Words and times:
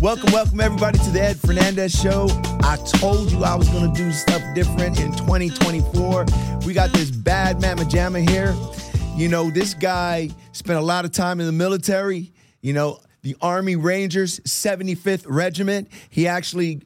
Welcome, 0.00 0.32
welcome 0.32 0.60
everybody 0.60 0.98
to 0.98 1.10
the 1.10 1.20
Ed 1.20 1.38
Fernandez 1.38 1.92
Show. 1.92 2.26
I 2.62 2.78
told 2.86 3.30
you 3.30 3.44
I 3.44 3.54
was 3.54 3.68
gonna 3.68 3.92
do 3.92 4.10
stuff 4.12 4.40
different 4.54 4.98
in 4.98 5.12
2024. 5.12 6.24
We 6.64 6.72
got 6.72 6.90
this 6.94 7.10
bad 7.10 7.60
mama 7.60 7.82
jamma 7.82 8.26
here. 8.26 8.56
You 9.14 9.28
know, 9.28 9.50
this 9.50 9.74
guy 9.74 10.30
spent 10.52 10.78
a 10.78 10.82
lot 10.82 11.04
of 11.04 11.12
time 11.12 11.38
in 11.38 11.44
the 11.44 11.52
military. 11.52 12.32
You 12.62 12.72
know, 12.72 13.00
the 13.20 13.36
Army 13.42 13.76
Rangers, 13.76 14.40
75th 14.40 15.26
Regiment. 15.28 15.88
He 16.08 16.26
actually 16.26 16.80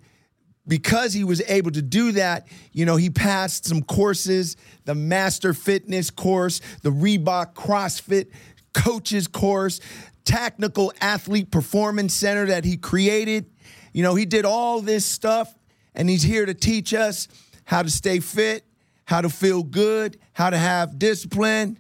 because 0.67 1.13
he 1.13 1.23
was 1.23 1.41
able 1.47 1.71
to 1.71 1.83
do 1.83 2.13
that, 2.13 2.49
you 2.73 2.85
know, 2.85 2.97
he 2.97 3.11
passed 3.11 3.65
some 3.65 3.83
courses, 3.83 4.57
the 4.87 4.95
Master 4.97 5.55
Fitness 5.55 6.11
course, 6.11 6.61
the 6.83 6.91
Reebok 6.91 7.55
CrossFit 7.55 8.33
coaches 8.73 9.29
course, 9.29 9.81
Tactical 10.25 10.93
Athlete 11.01 11.51
Performance 11.51 12.15
Center 12.15 12.47
that 12.47 12.65
he 12.65 12.77
created. 12.77 13.47
You 13.93 14.03
know, 14.03 14.15
he 14.15 14.25
did 14.25 14.45
all 14.45 14.81
this 14.81 15.05
stuff 15.07 15.55
and 15.95 16.09
he's 16.09 16.23
here 16.23 16.47
to 16.47 16.55
teach 16.55 16.93
us 16.95 17.29
how 17.65 17.83
to 17.83 17.91
stay 17.91 18.21
fit, 18.21 18.65
how 19.05 19.21
to 19.21 19.29
feel 19.29 19.63
good, 19.63 20.19
how 20.33 20.51
to 20.51 20.59
have 20.59 20.99
discipline. 20.99 21.79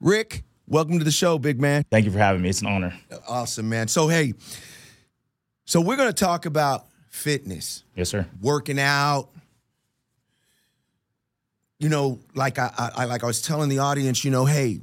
Rick, 0.00 0.44
welcome 0.66 0.98
to 0.98 1.04
the 1.04 1.10
show, 1.10 1.38
big 1.38 1.60
man. 1.60 1.84
Thank 1.90 2.04
you 2.06 2.10
for 2.12 2.18
having 2.18 2.42
me. 2.42 2.48
It's 2.48 2.60
an 2.60 2.68
honor. 2.68 2.94
Awesome, 3.28 3.68
man. 3.68 3.88
So, 3.88 4.08
hey, 4.08 4.34
so 5.64 5.80
we're 5.80 5.96
going 5.96 6.08
to 6.08 6.12
talk 6.24 6.46
about 6.46 6.86
fitness, 7.08 7.82
Yes, 7.96 8.08
sir. 8.10 8.26
working 8.40 8.78
out. 8.78 9.30
You 11.78 11.88
know, 11.90 12.20
like 12.34 12.58
I, 12.58 12.72
I, 12.78 12.90
I 12.96 13.04
like 13.04 13.22
I 13.22 13.26
was 13.26 13.42
telling 13.42 13.68
the 13.68 13.80
audience, 13.80 14.24
you 14.24 14.30
know, 14.30 14.46
hey, 14.46 14.80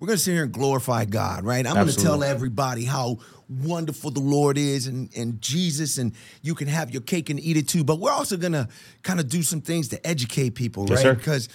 we're 0.00 0.06
gonna 0.06 0.18
sit 0.18 0.32
here 0.32 0.44
and 0.44 0.52
glorify 0.52 1.04
God, 1.04 1.44
right? 1.44 1.64
I'm 1.66 1.74
gonna 1.74 1.92
tell 1.92 2.24
everybody 2.24 2.84
how 2.84 3.18
wonderful 3.48 4.10
the 4.10 4.20
Lord 4.20 4.56
is 4.56 4.86
and, 4.86 5.10
and 5.16 5.40
Jesus, 5.42 5.98
and 5.98 6.14
you 6.42 6.54
can 6.54 6.68
have 6.68 6.90
your 6.90 7.02
cake 7.02 7.28
and 7.30 7.38
eat 7.38 7.56
it 7.58 7.68
too. 7.68 7.84
But 7.84 7.98
we're 8.00 8.10
also 8.12 8.36
gonna 8.36 8.68
kind 9.02 9.20
of 9.20 9.28
do 9.28 9.42
some 9.42 9.60
things 9.60 9.88
to 9.88 10.06
educate 10.06 10.54
people, 10.54 10.86
Yes, 10.88 10.96
right? 10.98 11.02
sir. 11.02 11.14
Because, 11.14 11.48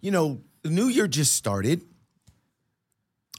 you 0.00 0.10
know, 0.10 0.40
the 0.62 0.70
new 0.70 0.86
year 0.86 1.06
just 1.06 1.34
started. 1.34 1.82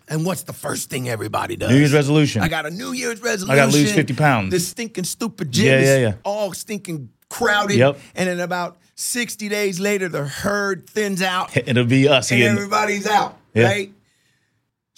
And 0.08 0.26
what's 0.26 0.44
the 0.44 0.54
first 0.54 0.90
thing 0.90 1.08
everybody 1.08 1.56
does? 1.56 1.70
New 1.72 1.78
Year's 1.78 1.94
resolution. 1.94 2.42
I 2.42 2.50
got 2.50 2.66
a 2.66 2.70
New 2.70 2.92
Year's 2.92 3.22
resolution. 3.22 3.52
I 3.52 3.56
gotta 3.66 3.72
lose 3.72 3.94
50 3.94 4.14
pounds. 4.14 4.52
This 4.52 4.68
stinking 4.68 5.06
stupid 5.06 5.52
gym 5.52 5.66
Yeah, 5.68 5.80
is 5.80 5.88
yeah, 5.88 5.98
yeah. 5.98 6.14
all 6.24 6.54
stinking 6.54 7.10
crowded. 7.30 7.78
Yep. 7.78 7.98
And 8.16 8.28
then 8.28 8.40
about 8.42 8.78
60 8.96 9.48
days 9.48 9.80
later, 9.80 10.10
the 10.10 10.26
herd 10.26 10.90
thins 10.90 11.22
out 11.22 11.56
It'll 11.68 11.86
be 11.86 12.08
us 12.10 12.30
and 12.32 12.42
again. 12.42 12.56
everybody's 12.58 13.08
out, 13.08 13.38
Yeah. 13.54 13.64
right? 13.66 13.94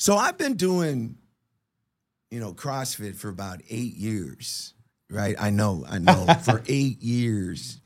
So 0.04 0.18
I've 0.18 0.38
been 0.38 0.56
doing, 0.56 1.16
you 2.30 2.42
know, 2.42 2.54
CrossFit 2.54 3.16
for 3.16 3.30
about 3.30 3.62
eight 3.70 3.96
years, 3.96 4.74
right? 5.10 5.34
I 5.40 5.50
know, 5.50 5.86
I 5.88 5.98
know, 6.00 6.26
for 6.44 6.62
eight 6.68 7.02
years. 7.02 7.80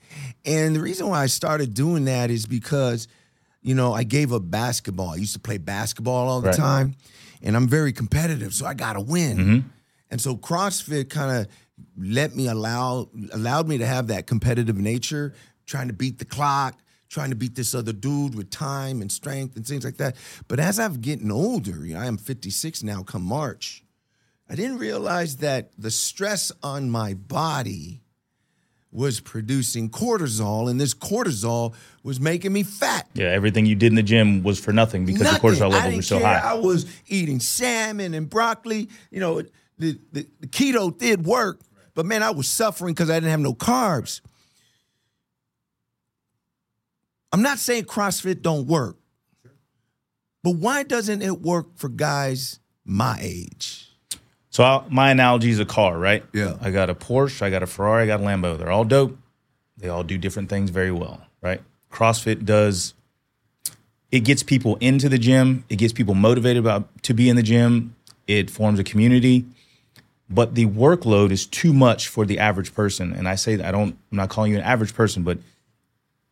And 0.43 0.75
the 0.75 0.79
reason 0.79 1.09
why 1.09 1.21
I 1.21 1.27
started 1.27 1.75
doing 1.75 2.05
that 2.05 2.31
is 2.31 2.47
because, 2.47 3.07
you 3.61 3.75
know, 3.75 3.93
I 3.93 4.01
gave 4.01 4.33
up 4.33 4.49
basketball. 4.49 5.11
I 5.11 5.17
used 5.17 5.33
to 5.33 5.39
play 5.39 5.59
basketball 5.59 6.27
all 6.27 6.41
the 6.41 6.47
Right. 6.47 6.57
time, 6.57 6.95
and 7.43 7.55
I'm 7.55 7.67
very 7.67 7.93
competitive, 7.93 8.51
so 8.51 8.65
I 8.65 8.73
got 8.73 8.93
to 8.93 9.01
win. 9.01 9.37
Mm-hmm. 9.37 9.67
And 10.09 10.19
so 10.19 10.35
CrossFit 10.35 11.11
kind 11.11 11.37
of 11.41 11.47
let 11.95 12.35
me 12.35 12.47
allow 12.47 13.09
allowed 13.31 13.67
me 13.67 13.77
to 13.77 13.85
have 13.85 14.07
that 14.07 14.25
competitive 14.25 14.75
nature, 14.75 15.35
trying 15.67 15.85
to 15.89 15.93
beat 15.93 16.17
the 16.17 16.25
clock, 16.25 16.79
trying 17.09 17.29
to 17.29 17.35
beat 17.35 17.55
this 17.55 17.73
other 17.73 17.93
dude 17.93 18.35
with 18.35 18.49
time 18.49 19.01
and 19.01 19.11
strength 19.11 19.55
and 19.55 19.65
things 19.65 19.85
like 19.85 19.97
that. 19.97 20.15
But 20.47 20.59
as 20.59 20.79
I've 20.79 21.01
getting 21.01 21.31
older, 21.31 21.85
you 21.85 21.93
know, 21.93 21.99
I 22.01 22.05
am 22.05 22.17
56 22.17 22.83
now 22.83 23.03
come 23.03 23.23
March, 23.23 23.83
I 24.49 24.55
didn't 24.55 24.77
realize 24.77 25.37
that 25.37 25.71
the 25.77 25.91
stress 25.91 26.51
on 26.63 26.89
my 26.89 27.13
body 27.13 28.01
was 28.91 29.19
producing 29.19 29.89
cortisol, 29.89 30.69
and 30.69 30.79
this 30.79 30.93
cortisol 30.93 31.75
was 32.03 32.19
making 32.21 32.53
me 32.53 32.63
fat. 32.63 33.07
yeah, 33.13 33.27
everything 33.27 33.65
you 33.65 33.75
did 33.75 33.87
in 33.87 33.95
the 33.95 34.01
gym 34.03 34.41
was 34.43 34.59
for 34.59 34.71
nothing 34.71 35.05
because 35.05 35.23
Nothing. 35.23 35.41
the 35.51 35.55
cortisol 35.57 35.71
levels 35.71 35.95
were 35.97 36.01
so 36.01 36.19
care. 36.19 36.39
high. 36.39 36.51
I 36.51 36.53
was 36.53 36.85
eating 37.07 37.41
salmon 37.41 38.13
and 38.13 38.29
broccoli. 38.29 38.89
You 39.11 39.19
know, 39.19 39.41
the, 39.77 39.99
the, 40.13 40.25
the 40.39 40.47
keto 40.47 40.97
did 40.97 41.25
work, 41.25 41.59
but 41.95 42.05
man, 42.05 42.23
I 42.23 42.31
was 42.31 42.47
suffering 42.47 42.93
because 42.93 43.09
I 43.09 43.15
didn't 43.15 43.31
have 43.31 43.41
no 43.41 43.53
carbs. 43.53 44.21
I'm 47.37 47.43
not 47.43 47.59
saying 47.59 47.83
CrossFit 47.83 48.41
don't 48.41 48.65
work, 48.65 48.97
but 50.43 50.55
why 50.55 50.81
doesn't 50.81 51.21
it 51.21 51.39
work 51.39 51.67
for 51.75 51.87
guys 51.87 52.59
my 52.83 53.15
age? 53.21 53.91
So 54.49 54.63
I, 54.63 54.83
my 54.89 55.11
analogy 55.11 55.51
is 55.51 55.59
a 55.59 55.65
car, 55.65 55.99
right? 55.99 56.25
Yeah. 56.33 56.57
I 56.59 56.71
got 56.71 56.89
a 56.89 56.95
Porsche, 56.95 57.43
I 57.43 57.51
got 57.51 57.61
a 57.61 57.67
Ferrari, 57.67 58.05
I 58.05 58.07
got 58.07 58.21
a 58.21 58.23
Lambo. 58.23 58.57
They're 58.57 58.71
all 58.71 58.85
dope. 58.85 59.19
They 59.77 59.87
all 59.87 60.01
do 60.01 60.17
different 60.17 60.49
things 60.49 60.71
very 60.71 60.89
well, 60.89 61.21
right? 61.39 61.61
CrossFit 61.91 62.43
does. 62.43 62.95
It 64.11 64.21
gets 64.21 64.41
people 64.41 64.77
into 64.77 65.07
the 65.07 65.19
gym. 65.19 65.63
It 65.69 65.75
gets 65.75 65.93
people 65.93 66.15
motivated 66.15 66.63
about 66.63 67.03
to 67.03 67.13
be 67.13 67.29
in 67.29 67.35
the 67.35 67.43
gym. 67.43 67.95
It 68.25 68.49
forms 68.49 68.79
a 68.79 68.83
community, 68.83 69.45
but 70.27 70.55
the 70.55 70.65
workload 70.65 71.29
is 71.29 71.45
too 71.45 71.71
much 71.71 72.07
for 72.07 72.25
the 72.25 72.39
average 72.39 72.73
person. 72.73 73.13
And 73.13 73.27
I 73.29 73.35
say 73.35 73.57
that 73.57 73.65
I 73.67 73.71
don't. 73.71 73.95
I'm 74.11 74.17
not 74.17 74.29
calling 74.29 74.53
you 74.53 74.57
an 74.57 74.63
average 74.63 74.95
person, 74.95 75.21
but 75.21 75.37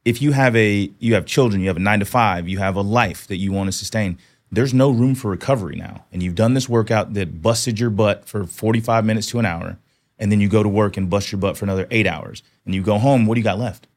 if 0.06 0.22
you 0.22 0.32
have 0.32 0.56
a 0.56 0.92
you 1.00 1.16
have 1.16 1.26
children, 1.26 1.62
you 1.62 1.68
have 1.68 1.78
a 1.78 1.82
nine 1.82 2.00
to 2.00 2.06
five, 2.06 2.48
you 2.48 2.60
have 2.60 2.76
a 2.76 2.82
life 2.82 3.28
that 3.28 3.38
you 3.38 3.52
want 3.52 3.68
to 3.68 3.72
sustain. 3.72 4.18
There's 4.52 4.74
no 4.74 4.92
room 4.92 5.16
for 5.16 5.32
recovery 5.32 5.76
now, 5.76 6.06
and 6.14 6.22
you've 6.22 6.36
done 6.36 6.54
this 6.54 6.70
workout 6.70 7.16
that 7.16 7.42
busted 7.42 7.80
your 7.80 7.90
butt 7.90 8.26
for 8.26 8.46
45 8.46 9.04
minutes 9.04 9.28
to 9.32 9.40
an 9.40 9.46
hour, 9.46 9.80
and 10.20 10.32
then 10.32 10.40
you 10.40 10.48
go 10.48 10.62
to 10.62 10.70
work 10.70 10.96
and 10.96 11.10
bust 11.10 11.32
your 11.32 11.40
butt 11.40 11.58
for 11.58 11.66
another 11.66 11.88
eight 11.90 12.06
hours, 12.06 12.44
and 12.64 12.76
you 12.76 12.84
go 12.84 13.00
home. 13.00 13.26
What 13.26 13.34
do 13.34 13.40
you 13.40 13.44
got 13.44 13.58
left? 13.58 13.88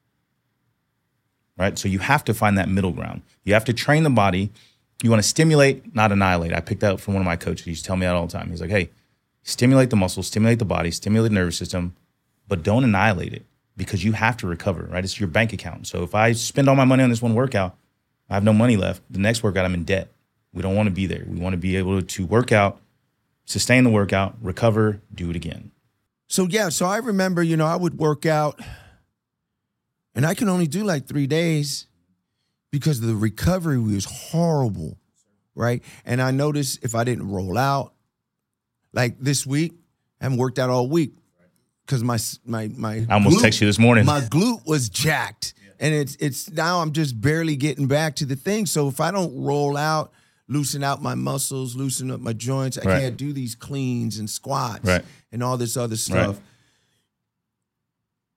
Right. 1.56 1.78
So 1.78 1.88
you 1.88 1.98
have 1.98 2.25
to 2.25 2.34
find 2.34 2.56
that 2.56 2.69
middle 2.69 2.92
ground. 2.92 3.22
You 3.44 3.52
have 3.52 3.64
to 3.66 3.72
train 3.72 4.04
the 4.04 4.10
body. 4.10 4.50
You 5.02 5.10
want 5.10 5.22
to 5.22 5.28
stimulate, 5.28 5.94
not 5.94 6.12
annihilate. 6.12 6.54
I 6.54 6.60
picked 6.60 6.80
that 6.80 6.94
up 6.94 7.00
from 7.00 7.14
one 7.14 7.20
of 7.20 7.26
my 7.26 7.36
coaches. 7.36 7.64
He 7.64 7.72
used 7.72 7.84
to 7.84 7.88
tell 7.88 7.96
me 7.96 8.06
that 8.06 8.14
all 8.14 8.26
the 8.26 8.32
time. 8.32 8.48
He's 8.48 8.60
like, 8.60 8.70
"Hey, 8.70 8.90
stimulate 9.42 9.90
the 9.90 9.96
muscles, 9.96 10.28
stimulate 10.28 10.60
the 10.60 10.64
body, 10.64 10.90
stimulate 10.90 11.30
the 11.30 11.34
nervous 11.34 11.56
system, 11.56 11.94
but 12.46 12.62
don't 12.62 12.84
annihilate 12.84 13.32
it 13.32 13.44
because 13.78 14.05
you 14.05 14.12
have 14.12 14.37
to 14.39 14.47
recover, 14.47 14.89
right? 14.91 15.05
It's 15.05 15.19
your 15.19 15.28
bank 15.28 15.53
account. 15.53 15.87
So 15.87 16.03
if 16.03 16.15
I 16.15 16.33
spend 16.33 16.69
all 16.69 16.75
my 16.75 16.84
money 16.84 17.05
on 17.05 17.09
this 17.09 17.22
one 17.22 17.34
workout, 17.34 17.77
I 18.28 18.34
have 18.34 18.44
no 18.44 18.53
money 18.53 18.77
left. 18.77 19.00
The 19.09 19.21
next 19.21 19.43
workout, 19.43 19.65
I'm 19.65 19.72
in 19.72 19.84
debt. 19.84 20.12
We 20.53 20.61
don't 20.62 20.75
want 20.75 20.89
to 20.89 20.94
be 20.94 21.06
there. 21.06 21.25
We 21.27 21.39
want 21.39 21.55
to 21.55 21.59
be 21.59 21.77
able 21.77 22.03
to 22.03 22.27
work 22.27 22.50
out, 22.50 22.81
sustain 23.44 23.84
the 23.84 23.91
workout, 23.91 24.37
recover, 24.43 25.00
do 25.15 25.31
it 25.31 25.37
again. 25.37 25.71
So 26.27 26.47
yeah, 26.47 26.69
so 26.69 26.87
I 26.87 26.99
remember, 26.99 27.43
you 27.43 27.56
know, 27.56 27.67
I 27.67 27.77
would 27.77 27.97
work 27.99 28.27
out 28.27 28.61
and 30.15 30.27
I 30.27 30.34
can 30.34 30.49
only 30.49 30.67
do 30.67 30.84
like 30.84 31.06
three 31.06 31.28
days 31.28 31.87
because 32.72 33.00
the 33.00 33.15
recovery 33.15 33.78
was 33.78 34.05
horrible. 34.05 34.99
Right. 35.55 35.83
And 36.05 36.21
I 36.21 36.33
noticed 36.33 36.84
if 36.84 36.94
I 36.94 37.05
didn't 37.05 37.31
roll 37.31 37.56
out, 37.56 37.93
like 38.93 39.19
this 39.21 39.47
week, 39.47 39.75
I 40.21 40.25
haven't 40.25 40.38
worked 40.38 40.59
out 40.59 40.71
all 40.71 40.88
week 40.88 41.15
because 41.88 42.04
my 42.04 42.19
my 42.44 42.69
my 42.76 43.06
I 43.09 43.15
almost 43.15 43.38
glute- 43.38 43.49
texted 43.49 43.60
you 43.62 43.66
this 43.66 43.78
morning. 43.78 44.04
My 44.04 44.21
glute 44.21 44.66
was 44.66 44.88
jacked. 44.88 45.54
And 45.81 45.94
it's 45.94 46.16
it's 46.16 46.50
now 46.50 46.81
I'm 46.81 46.91
just 46.91 47.21
barely 47.21 47.54
getting 47.54 47.87
back 47.87 48.16
to 48.16 48.26
the 48.26 48.34
thing. 48.34 48.66
So 48.66 48.88
if 48.88 48.99
I 49.00 49.12
don't 49.12 49.41
roll 49.44 49.76
out, 49.76 50.12
loosen 50.49 50.82
out 50.82 51.00
my 51.03 51.15
muscles, 51.15 51.76
loosen 51.76 52.10
up 52.10 52.19
my 52.19 52.32
joints, 52.32 52.76
I 52.76 52.82
Right. 52.82 53.00
can't 53.03 53.16
do 53.16 53.32
these 53.32 53.54
cleans 53.54 54.19
and 54.19 54.28
squats 54.28 54.84
Right. 54.84 55.04
and 55.31 55.41
all 55.41 55.56
this 55.56 55.76
other 55.76 55.97
stuff. 55.97 56.41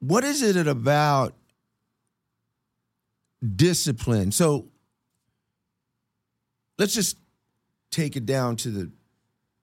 What 0.02 0.24
is 0.24 0.44
it 0.44 0.68
about 0.68 1.34
discipline? 3.44 4.32
So 4.32 4.68
let's 6.78 6.94
just 6.94 7.18
take 7.90 8.16
it 8.16 8.28
down 8.28 8.56
to 8.58 8.70
the 8.70 8.92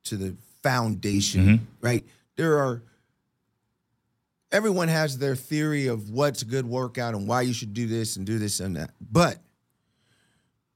to 0.07 0.17
the 0.17 0.35
foundation, 0.65 1.45
Mhm. 1.47 1.61
right? 1.81 2.05
There 2.35 2.59
are 2.59 2.83
everyone 4.51 4.89
has 4.89 5.19
their 5.19 5.37
theory 5.37 5.87
of 5.87 6.11
what's 6.11 6.43
a 6.43 6.45
good 6.45 6.67
workout 6.67 7.15
and 7.15 7.29
why 7.29 7.43
you 7.43 7.53
should 7.53 7.75
do 7.75 7.87
this 7.87 8.17
and 8.17 8.27
do 8.27 8.39
this 8.39 8.61
and 8.61 8.77
that. 8.77 8.91
But 9.01 9.39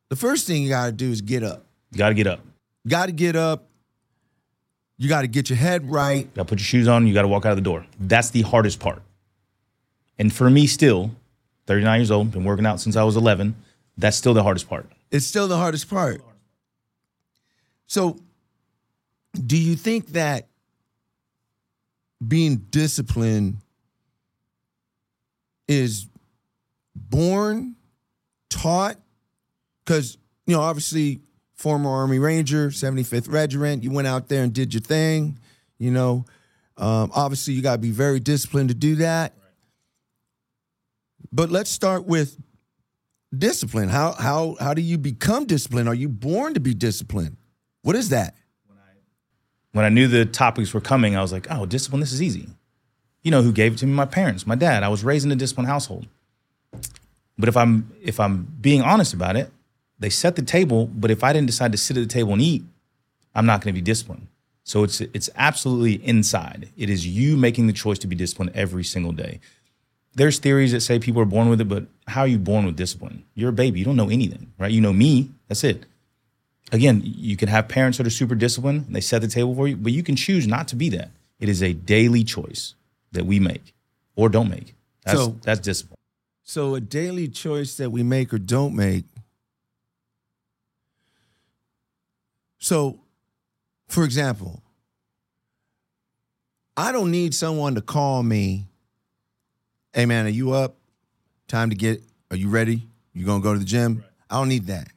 the 0.08 0.16
first 0.16 0.46
thing 0.46 0.62
you 0.62 0.68
got 0.68 0.86
to 0.86 0.92
do 0.92 1.10
is 1.10 1.20
get 1.20 1.42
up. 1.42 1.66
You 1.90 1.98
got 1.98 2.10
to 2.10 2.14
get 2.14 2.26
up. 2.26 2.40
Got 2.86 3.06
to 3.06 3.12
get 3.12 3.36
up. 3.36 3.68
You 4.98 5.08
got 5.08 5.22
to 5.22 5.26
get 5.26 5.50
your 5.50 5.56
head 5.56 5.90
right. 5.90 6.18
You 6.18 6.30
got 6.34 6.42
to 6.42 6.48
put 6.48 6.58
your 6.58 6.64
shoes 6.64 6.88
on. 6.88 7.06
You 7.06 7.14
got 7.14 7.22
to 7.22 7.28
walk 7.28 7.44
out 7.46 7.52
of 7.52 7.56
the 7.56 7.62
door. 7.62 7.86
That's 7.98 8.30
the 8.30 8.42
hardest 8.42 8.78
part. 8.78 9.02
And 10.18 10.32
for 10.32 10.48
me, 10.48 10.66
still, 10.66 11.10
39 11.66 12.00
years 12.00 12.10
old, 12.10 12.30
been 12.30 12.44
working 12.44 12.66
out 12.66 12.80
since 12.80 12.96
I 12.96 13.02
was 13.02 13.16
11. 13.16 13.54
That's 13.96 14.16
still 14.16 14.34
the 14.34 14.42
hardest 14.42 14.68
part. 14.68 14.86
It's 15.10 15.26
still 15.26 15.48
the 15.48 15.56
hardest 15.56 15.88
part. 15.90 16.22
So, 17.86 18.18
do 19.34 19.56
you 19.56 19.76
think 19.76 20.08
that 20.08 20.48
being 22.26 22.56
disciplined 22.70 23.58
is 25.68 26.06
born, 26.94 27.76
taught? 28.50 28.96
Because, 29.84 30.18
you 30.46 30.54
know, 30.54 30.62
obviously, 30.62 31.20
former 31.54 31.90
Army 31.90 32.18
Ranger, 32.18 32.68
75th 32.68 33.30
Regiment, 33.30 33.82
you 33.82 33.90
went 33.90 34.08
out 34.08 34.28
there 34.28 34.42
and 34.42 34.52
did 34.52 34.74
your 34.74 34.80
thing, 34.80 35.38
you 35.78 35.90
know. 35.90 36.24
Um, 36.76 37.10
obviously, 37.14 37.54
you 37.54 37.62
got 37.62 37.72
to 37.72 37.78
be 37.78 37.90
very 37.90 38.20
disciplined 38.20 38.68
to 38.70 38.74
do 38.74 38.96
that. 38.96 39.34
But 41.32 41.50
let's 41.50 41.70
start 41.70 42.06
with 42.06 42.36
discipline. 43.36 43.88
How 43.88 44.12
how 44.12 44.56
how 44.60 44.74
do 44.74 44.82
you 44.82 44.98
become 44.98 45.46
disciplined? 45.46 45.88
Are 45.88 45.94
you 45.94 46.08
born 46.08 46.54
to 46.54 46.60
be 46.60 46.74
disciplined? 46.74 47.36
What 47.82 47.96
is 47.96 48.10
that? 48.10 48.36
When 49.72 49.84
I 49.84 49.88
knew 49.88 50.06
the 50.06 50.26
topics 50.26 50.72
were 50.72 50.80
coming, 50.80 51.16
I 51.16 51.22
was 51.22 51.32
like, 51.32 51.46
oh, 51.50 51.66
discipline, 51.66 52.00
this 52.00 52.12
is 52.12 52.22
easy. 52.22 52.48
You 53.22 53.30
know 53.30 53.42
who 53.42 53.52
gave 53.52 53.74
it 53.74 53.78
to 53.78 53.86
me? 53.86 53.92
My 53.92 54.04
parents, 54.04 54.46
my 54.46 54.54
dad. 54.54 54.82
I 54.82 54.88
was 54.88 55.04
raised 55.04 55.24
in 55.24 55.32
a 55.32 55.36
disciplined 55.36 55.68
household. 55.68 56.06
But 57.38 57.48
if 57.48 57.56
I'm 57.56 57.90
if 58.00 58.20
I'm 58.20 58.44
being 58.60 58.82
honest 58.82 59.14
about 59.14 59.36
it, 59.36 59.50
they 59.98 60.10
set 60.10 60.36
the 60.36 60.42
table, 60.42 60.86
but 60.86 61.10
if 61.10 61.24
I 61.24 61.32
didn't 61.32 61.46
decide 61.46 61.72
to 61.72 61.78
sit 61.78 61.96
at 61.96 62.00
the 62.00 62.08
table 62.08 62.32
and 62.32 62.42
eat, 62.42 62.64
I'm 63.34 63.46
not 63.46 63.62
going 63.62 63.74
to 63.74 63.80
be 63.80 63.84
disciplined. 63.84 64.26
So 64.64 64.84
it's 64.84 65.00
it's 65.00 65.30
absolutely 65.36 65.94
inside. 66.06 66.68
It 66.76 66.90
is 66.90 67.06
you 67.06 67.36
making 67.36 67.66
the 67.66 67.72
choice 67.72 67.98
to 68.00 68.06
be 68.06 68.16
disciplined 68.16 68.52
every 68.54 68.84
single 68.84 69.12
day. 69.12 69.40
There's 70.14 70.38
theories 70.38 70.72
that 70.72 70.82
say 70.82 70.98
people 70.98 71.22
are 71.22 71.26
born 71.26 71.48
with 71.48 71.60
it, 71.60 71.68
but 71.68 71.86
how 72.06 72.20
are 72.22 72.26
you 72.26 72.38
born 72.38 72.66
with 72.66 72.76
discipline? 72.76 73.24
You're 73.34 73.48
a 73.48 73.52
baby. 73.52 73.78
You 73.78 73.86
don't 73.86 73.96
know 73.96 74.10
anything, 74.10 74.52
right? 74.58 74.70
You 74.70 74.82
know 74.82 74.92
me. 74.92 75.30
That's 75.48 75.64
it. 75.64 75.86
Again, 76.70 77.02
you 77.04 77.36
can 77.36 77.48
have 77.48 77.68
parents 77.68 77.98
that 77.98 78.06
are 78.06 78.10
super 78.10 78.34
disciplined 78.34 78.86
and 78.86 78.96
they 78.96 79.00
set 79.00 79.20
the 79.20 79.28
table 79.28 79.54
for 79.54 79.68
you, 79.68 79.76
but 79.76 79.92
you 79.92 80.02
can 80.02 80.16
choose 80.16 80.46
not 80.46 80.68
to 80.68 80.76
be 80.76 80.88
that. 80.90 81.10
It 81.38 81.48
is 81.48 81.62
a 81.62 81.72
daily 81.72 82.24
choice 82.24 82.74
that 83.12 83.26
we 83.26 83.40
make 83.40 83.74
or 84.16 84.28
don't 84.28 84.48
make. 84.48 84.74
That's, 85.04 85.18
So- 85.18 85.36
that's 85.42 85.60
discipline. 85.60 85.96
So 86.44 86.74
a 86.74 86.80
daily 86.80 87.28
choice 87.28 87.76
that 87.76 87.90
we 87.90 88.02
make 88.02 88.32
or 88.32 88.38
don't 88.38 88.74
make. 88.74 89.04
So, 92.58 93.00
for 93.88 94.04
example, 94.04 94.62
I 96.76 96.92
don't 96.92 97.10
need 97.10 97.34
someone 97.34 97.74
to 97.74 97.80
call 97.80 98.22
me. 98.22 98.66
Hey 99.92 100.06
man, 100.06 100.26
are 100.26 100.30
you 100.30 100.52
up? 100.52 100.76
Time 101.48 101.70
to 101.70 101.76
get. 101.76 102.02
Are 102.30 102.36
you 102.36 102.48
ready? 102.48 102.88
You 103.14 103.26
gonna 103.26 103.42
go 103.42 103.52
to 103.52 103.58
the 103.58 103.64
gym? 103.64 104.04
I 104.30 104.36
don't 104.36 104.48
need 104.48 104.66
that. 104.66 104.88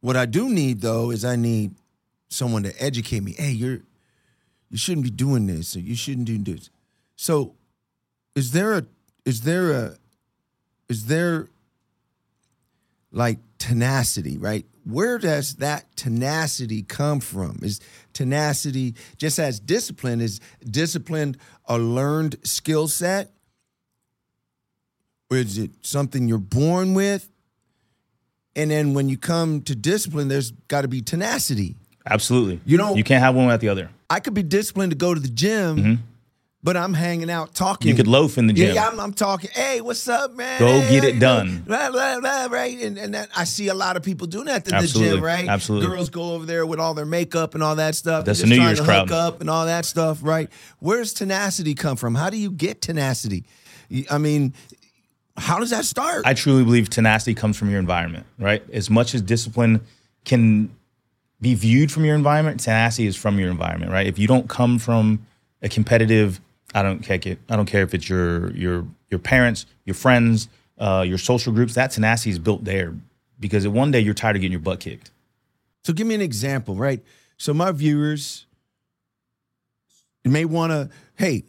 What 0.00 0.16
I 0.16 0.26
do 0.26 0.48
need 0.48 0.80
though 0.80 1.10
is 1.10 1.24
I 1.24 1.36
need 1.36 1.74
someone 2.28 2.62
to 2.62 2.82
educate 2.82 3.22
me. 3.22 3.32
Hey, 3.32 3.50
you're 3.50 3.80
you 4.70 4.76
shouldn't 4.76 5.04
be 5.04 5.10
doing 5.10 5.46
this, 5.46 5.76
or 5.76 5.80
you 5.80 5.96
shouldn't 5.96 6.26
do 6.26 6.38
this. 6.38 6.70
So, 7.16 7.54
is 8.34 8.52
there 8.52 8.74
a 8.74 8.84
is 9.24 9.42
there 9.42 9.72
a 9.72 9.96
is 10.88 11.06
there 11.06 11.48
like 13.10 13.38
tenacity, 13.58 14.38
right? 14.38 14.66
Where 14.84 15.18
does 15.18 15.56
that 15.56 15.96
tenacity 15.96 16.82
come 16.82 17.20
from? 17.20 17.58
Is 17.62 17.80
tenacity 18.12 18.94
just 19.16 19.38
as 19.38 19.60
discipline 19.60 20.20
is 20.20 20.40
discipline 20.64 21.36
a 21.66 21.78
learned 21.78 22.36
skill 22.44 22.88
set? 22.88 23.32
Or 25.30 25.36
is 25.36 25.58
it 25.58 25.70
something 25.82 26.26
you're 26.26 26.38
born 26.38 26.94
with? 26.94 27.28
And 28.58 28.70
then 28.70 28.92
when 28.92 29.08
you 29.08 29.16
come 29.16 29.62
to 29.62 29.74
discipline, 29.74 30.28
there's 30.28 30.50
got 30.66 30.82
to 30.82 30.88
be 30.88 31.00
tenacity. 31.00 31.76
Absolutely. 32.04 32.60
You 32.66 32.76
know- 32.76 32.96
you 32.96 33.04
can't 33.04 33.22
have 33.22 33.34
one 33.34 33.46
without 33.46 33.60
the 33.60 33.68
other. 33.68 33.88
I 34.10 34.20
could 34.20 34.34
be 34.34 34.42
disciplined 34.42 34.90
to 34.92 34.96
go 34.96 35.14
to 35.14 35.20
the 35.20 35.28
gym, 35.28 35.76
mm-hmm. 35.76 35.94
but 36.62 36.76
I'm 36.76 36.94
hanging 36.94 37.30
out 37.30 37.54
talking. 37.54 37.88
You 37.88 37.94
could 37.94 38.06
loaf 38.06 38.38
in 38.38 38.46
the 38.46 38.54
gym. 38.54 38.74
Yeah, 38.74 38.88
I'm, 38.88 38.98
I'm 38.98 39.12
talking. 39.12 39.50
Hey, 39.52 39.82
what's 39.82 40.08
up, 40.08 40.34
man? 40.34 40.58
Go 40.58 40.80
get 40.88 41.04
it 41.04 41.20
done. 41.20 41.58
Blah, 41.66 41.90
blah, 41.90 42.18
blah, 42.18 42.48
right? 42.50 42.80
And, 42.80 42.98
and 42.98 43.14
that, 43.14 43.28
I 43.36 43.44
see 43.44 43.68
a 43.68 43.74
lot 43.74 43.96
of 43.98 44.02
people 44.02 44.26
doing 44.26 44.46
that 44.46 44.66
in 44.66 44.80
the 44.80 44.86
gym, 44.86 45.22
right? 45.22 45.46
Absolutely. 45.46 45.88
Girls 45.88 46.08
go 46.08 46.32
over 46.32 46.46
there 46.46 46.64
with 46.64 46.80
all 46.80 46.94
their 46.94 47.04
makeup 47.04 47.54
and 47.54 47.62
all 47.62 47.76
that 47.76 47.94
stuff. 47.94 48.24
That's 48.24 48.40
the 48.40 48.46
just 48.46 48.50
New 48.50 48.56
trying 48.56 48.68
Year's 48.68 48.78
to 48.80 48.84
crowd. 48.86 49.08
Hook 49.08 49.16
up 49.16 49.40
and 49.42 49.50
all 49.50 49.66
that 49.66 49.84
stuff, 49.84 50.20
right? 50.22 50.50
Where's 50.78 51.12
tenacity 51.12 51.74
come 51.74 51.96
from? 51.96 52.14
How 52.14 52.30
do 52.30 52.38
you 52.38 52.50
get 52.50 52.80
tenacity? 52.80 53.44
I 54.10 54.18
mean, 54.18 54.54
how 55.38 55.58
does 55.58 55.70
that 55.70 55.84
start? 55.84 56.26
I 56.26 56.34
truly 56.34 56.64
believe 56.64 56.90
tenacity 56.90 57.34
comes 57.34 57.56
from 57.56 57.70
your 57.70 57.78
environment, 57.78 58.26
right? 58.38 58.62
As 58.72 58.90
much 58.90 59.14
as 59.14 59.22
discipline 59.22 59.80
can 60.24 60.70
be 61.40 61.54
viewed 61.54 61.92
from 61.92 62.04
your 62.04 62.16
environment, 62.16 62.60
tenacity 62.60 63.06
is 63.06 63.16
from 63.16 63.38
your 63.38 63.50
environment, 63.50 63.92
right? 63.92 64.06
If 64.06 64.18
you 64.18 64.26
don't 64.26 64.48
come 64.48 64.78
from 64.78 65.26
a 65.62 65.68
competitive, 65.68 66.40
I 66.74 66.82
don't 66.82 67.00
care, 67.00 67.18
I 67.48 67.56
don't 67.56 67.66
care 67.66 67.82
if 67.82 67.94
it's 67.94 68.08
your 68.08 68.50
your 68.52 68.86
your 69.10 69.20
parents, 69.20 69.66
your 69.84 69.94
friends, 69.94 70.48
uh, 70.78 71.04
your 71.06 71.18
social 71.18 71.52
groups. 71.52 71.74
That 71.74 71.90
tenacity 71.90 72.30
is 72.30 72.38
built 72.38 72.64
there 72.64 72.94
because 73.40 73.66
one 73.68 73.90
day 73.90 74.00
you're 74.00 74.14
tired 74.14 74.36
of 74.36 74.42
getting 74.42 74.52
your 74.52 74.60
butt 74.60 74.80
kicked. 74.80 75.10
So 75.84 75.92
give 75.92 76.06
me 76.06 76.14
an 76.14 76.20
example, 76.20 76.74
right? 76.74 77.02
So 77.38 77.54
my 77.54 77.72
viewers 77.72 78.46
may 80.24 80.44
want 80.44 80.72
to, 80.72 80.90
hey, 81.16 81.44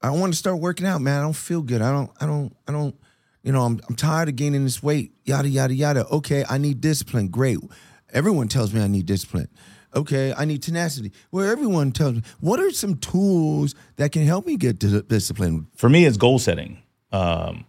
I 0.00 0.10
want 0.10 0.32
to 0.32 0.38
start 0.38 0.58
working 0.58 0.86
out, 0.86 1.00
man. 1.00 1.18
I 1.18 1.22
don't 1.22 1.36
feel 1.36 1.62
good. 1.62 1.82
I 1.82 1.90
don't, 1.90 2.10
I 2.20 2.26
don't, 2.26 2.56
I 2.66 2.72
don't, 2.72 2.94
you 3.42 3.52
know, 3.52 3.62
I'm, 3.62 3.80
I'm 3.88 3.96
tired 3.96 4.28
of 4.28 4.36
gaining 4.36 4.64
this 4.64 4.82
weight, 4.82 5.12
yada, 5.24 5.48
yada, 5.48 5.74
yada. 5.74 6.06
Okay, 6.08 6.44
I 6.48 6.58
need 6.58 6.80
discipline. 6.80 7.28
Great. 7.28 7.58
Everyone 8.12 8.48
tells 8.48 8.72
me 8.72 8.80
I 8.82 8.86
need 8.86 9.06
discipline. 9.06 9.48
Okay, 9.94 10.32
I 10.36 10.44
need 10.44 10.62
tenacity. 10.62 11.12
Well, 11.30 11.50
everyone 11.50 11.92
tells 11.92 12.14
me, 12.14 12.22
what 12.40 12.60
are 12.60 12.70
some 12.70 12.96
tools 12.96 13.74
that 13.96 14.12
can 14.12 14.24
help 14.24 14.46
me 14.46 14.56
get 14.56 14.78
di- 14.78 15.02
discipline? 15.02 15.66
For 15.76 15.88
me, 15.88 16.06
it's 16.06 16.16
goal 16.16 16.38
setting. 16.38 16.78
Um, 17.10 17.66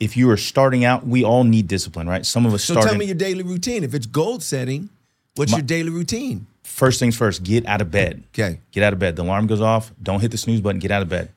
if 0.00 0.16
you 0.16 0.28
are 0.30 0.36
starting 0.36 0.84
out, 0.84 1.06
we 1.06 1.22
all 1.22 1.44
need 1.44 1.68
discipline, 1.68 2.08
right? 2.08 2.26
Some 2.26 2.46
of 2.46 2.54
us 2.54 2.64
So 2.64 2.74
tell 2.74 2.96
me 2.96 3.04
your 3.04 3.14
daily 3.14 3.42
routine. 3.42 3.84
If 3.84 3.94
it's 3.94 4.06
goal 4.06 4.40
setting, 4.40 4.88
what's 5.36 5.52
your 5.52 5.62
daily 5.62 5.90
routine? 5.90 6.46
first 6.70 7.00
things 7.00 7.16
first, 7.16 7.42
get 7.42 7.66
out 7.66 7.80
of 7.80 7.90
bed. 7.90 8.22
Okay. 8.32 8.60
Get 8.70 8.82
out 8.84 8.92
of 8.92 8.98
bed. 8.98 9.16
The 9.16 9.22
alarm 9.22 9.46
goes 9.46 9.60
off. 9.60 9.92
Don't 10.02 10.20
hit 10.20 10.30
the 10.30 10.38
snooze 10.38 10.60
button. 10.60 10.78
Get 10.78 10.90
out 10.90 11.02
of 11.02 11.08
bed. 11.08 11.30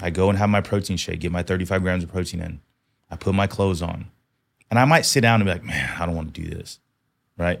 I 0.00 0.10
go 0.10 0.28
and 0.28 0.38
have 0.38 0.50
my 0.50 0.60
protein 0.60 0.96
shake, 0.96 1.20
get 1.20 1.32
my 1.32 1.42
35 1.42 1.82
grams 1.82 2.04
of 2.04 2.12
protein 2.12 2.40
in. 2.40 2.60
I 3.10 3.16
put 3.16 3.34
my 3.34 3.46
clothes 3.46 3.82
on. 3.82 4.10
And 4.70 4.78
I 4.78 4.84
might 4.84 5.06
sit 5.06 5.20
down 5.20 5.40
and 5.40 5.48
be 5.48 5.52
like, 5.52 5.64
man, 5.64 5.96
I 5.98 6.06
don't 6.06 6.16
want 6.16 6.34
to 6.34 6.40
do 6.40 6.48
this. 6.48 6.80
Right. 7.38 7.60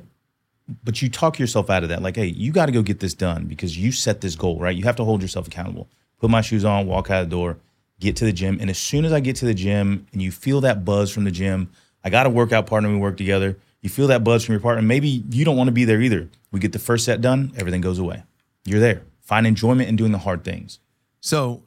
But 0.82 1.00
you 1.00 1.08
talk 1.08 1.38
yourself 1.38 1.70
out 1.70 1.84
of 1.84 1.90
that. 1.90 2.02
Like, 2.02 2.16
hey, 2.16 2.26
you 2.26 2.50
got 2.50 2.66
to 2.66 2.72
go 2.72 2.82
get 2.82 2.98
this 2.98 3.14
done 3.14 3.44
because 3.44 3.78
you 3.78 3.92
set 3.92 4.20
this 4.20 4.34
goal, 4.34 4.58
right? 4.58 4.76
You 4.76 4.84
have 4.84 4.96
to 4.96 5.04
hold 5.04 5.22
yourself 5.22 5.46
accountable. 5.46 5.88
Put 6.18 6.30
my 6.30 6.40
shoes 6.40 6.64
on, 6.64 6.86
walk 6.86 7.10
out 7.10 7.22
the 7.22 7.30
door, 7.30 7.58
get 8.00 8.16
to 8.16 8.24
the 8.24 8.32
gym. 8.32 8.58
And 8.60 8.68
as 8.68 8.78
soon 8.78 9.04
as 9.04 9.12
I 9.12 9.20
get 9.20 9.36
to 9.36 9.44
the 9.44 9.54
gym 9.54 10.06
and 10.12 10.20
you 10.20 10.32
feel 10.32 10.60
that 10.62 10.84
buzz 10.84 11.12
from 11.12 11.24
the 11.24 11.30
gym, 11.30 11.70
I 12.02 12.10
got 12.10 12.26
a 12.26 12.30
workout 12.30 12.66
partner, 12.66 12.90
we 12.90 12.96
work 12.96 13.16
together. 13.16 13.58
You 13.80 13.90
feel 13.90 14.08
that 14.08 14.24
buzz 14.24 14.44
from 14.44 14.54
your 14.54 14.60
partner. 14.60 14.82
Maybe 14.82 15.24
you 15.30 15.44
don't 15.44 15.56
want 15.56 15.68
to 15.68 15.72
be 15.72 15.84
there 15.84 16.00
either. 16.00 16.28
We 16.50 16.58
get 16.58 16.72
the 16.72 16.78
first 16.78 17.04
set 17.04 17.20
done, 17.20 17.52
everything 17.56 17.80
goes 17.80 17.98
away. 17.98 18.24
You're 18.64 18.80
there. 18.80 19.02
Find 19.20 19.46
enjoyment 19.46 19.88
in 19.88 19.96
doing 19.96 20.12
the 20.12 20.18
hard 20.18 20.42
things. 20.42 20.80
So, 21.20 21.62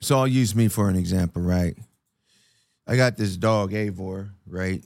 so 0.00 0.18
I'll 0.18 0.26
use 0.28 0.54
me 0.54 0.68
for 0.68 0.88
an 0.88 0.96
example, 0.96 1.42
right? 1.42 1.76
I 2.86 2.96
got 2.96 3.16
this 3.16 3.36
dog, 3.36 3.72
Avor, 3.72 4.30
right? 4.46 4.84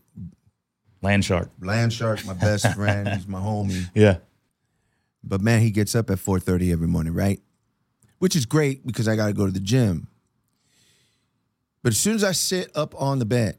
Land 1.03 1.25
shark. 1.25 1.51
Land 1.61 1.93
Shark, 1.93 2.25
my 2.25 2.35
best 2.35 2.67
friend. 2.75 3.09
He's 3.09 3.27
my 3.27 3.41
homie. 3.41 3.89
Yeah. 3.95 4.19
But 5.25 5.41
man, 5.41 5.61
he 5.61 5.71
gets 5.71 5.95
up 5.95 6.11
at 6.11 6.19
4:30 6.19 6.73
every 6.73 6.87
morning, 6.89 7.13
right? 7.15 7.41
Which 8.19 8.37
is 8.37 8.47
great 8.47 8.87
because 8.87 9.09
I 9.09 9.17
got 9.17 9.27
to 9.27 9.33
go 9.33 9.47
to 9.47 9.53
the 9.53 9.61
gym. 9.61 10.07
But 11.83 11.93
as 11.93 11.99
soon 11.99 12.15
as 12.15 12.23
I 12.25 12.33
sit 12.33 12.71
up 12.77 12.95
on 13.01 13.19
the 13.19 13.25
bed, 13.25 13.59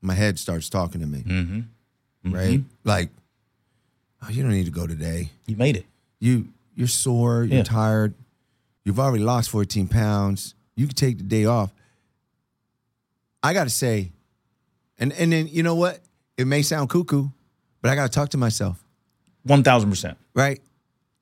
my 0.00 0.14
head 0.14 0.38
starts 0.38 0.68
talking 0.68 1.00
to 1.00 1.06
me, 1.06 1.20
Mm-hmm. 1.22 2.32
right? 2.34 2.60
Like, 2.82 3.10
oh, 4.22 4.28
you 4.30 4.42
don't 4.42 4.50
need 4.52 4.64
to 4.64 4.72
go 4.72 4.86
today. 4.88 5.30
You 5.46 5.56
made 5.56 5.76
it. 5.76 5.86
You 6.18 6.48
you're 6.74 6.88
sore, 6.88 7.44
you're 7.44 7.58
Yeah. 7.58 7.62
tired. 7.64 8.14
You've 8.84 8.98
already 8.98 9.22
lost 9.22 9.50
14 9.50 9.88
pounds. 9.88 10.54
You 10.74 10.86
can 10.86 10.94
take 10.94 11.18
the 11.18 11.24
day 11.24 11.44
off. 11.44 11.72
I 13.42 13.52
got 13.52 13.64
to 13.64 13.70
say, 13.70 14.12
and 14.98 15.12
and 15.12 15.32
then 15.32 15.48
you 15.48 15.62
know 15.62 15.74
what? 15.74 16.00
It 16.36 16.46
may 16.46 16.62
sound 16.62 16.88
cuckoo, 16.90 17.28
but 17.80 17.90
I 17.90 17.94
got 17.94 18.10
to 18.10 18.14
talk 18.14 18.30
to 18.30 18.38
myself. 18.38 18.82
1000%. 19.46 20.16
right? 20.34 20.60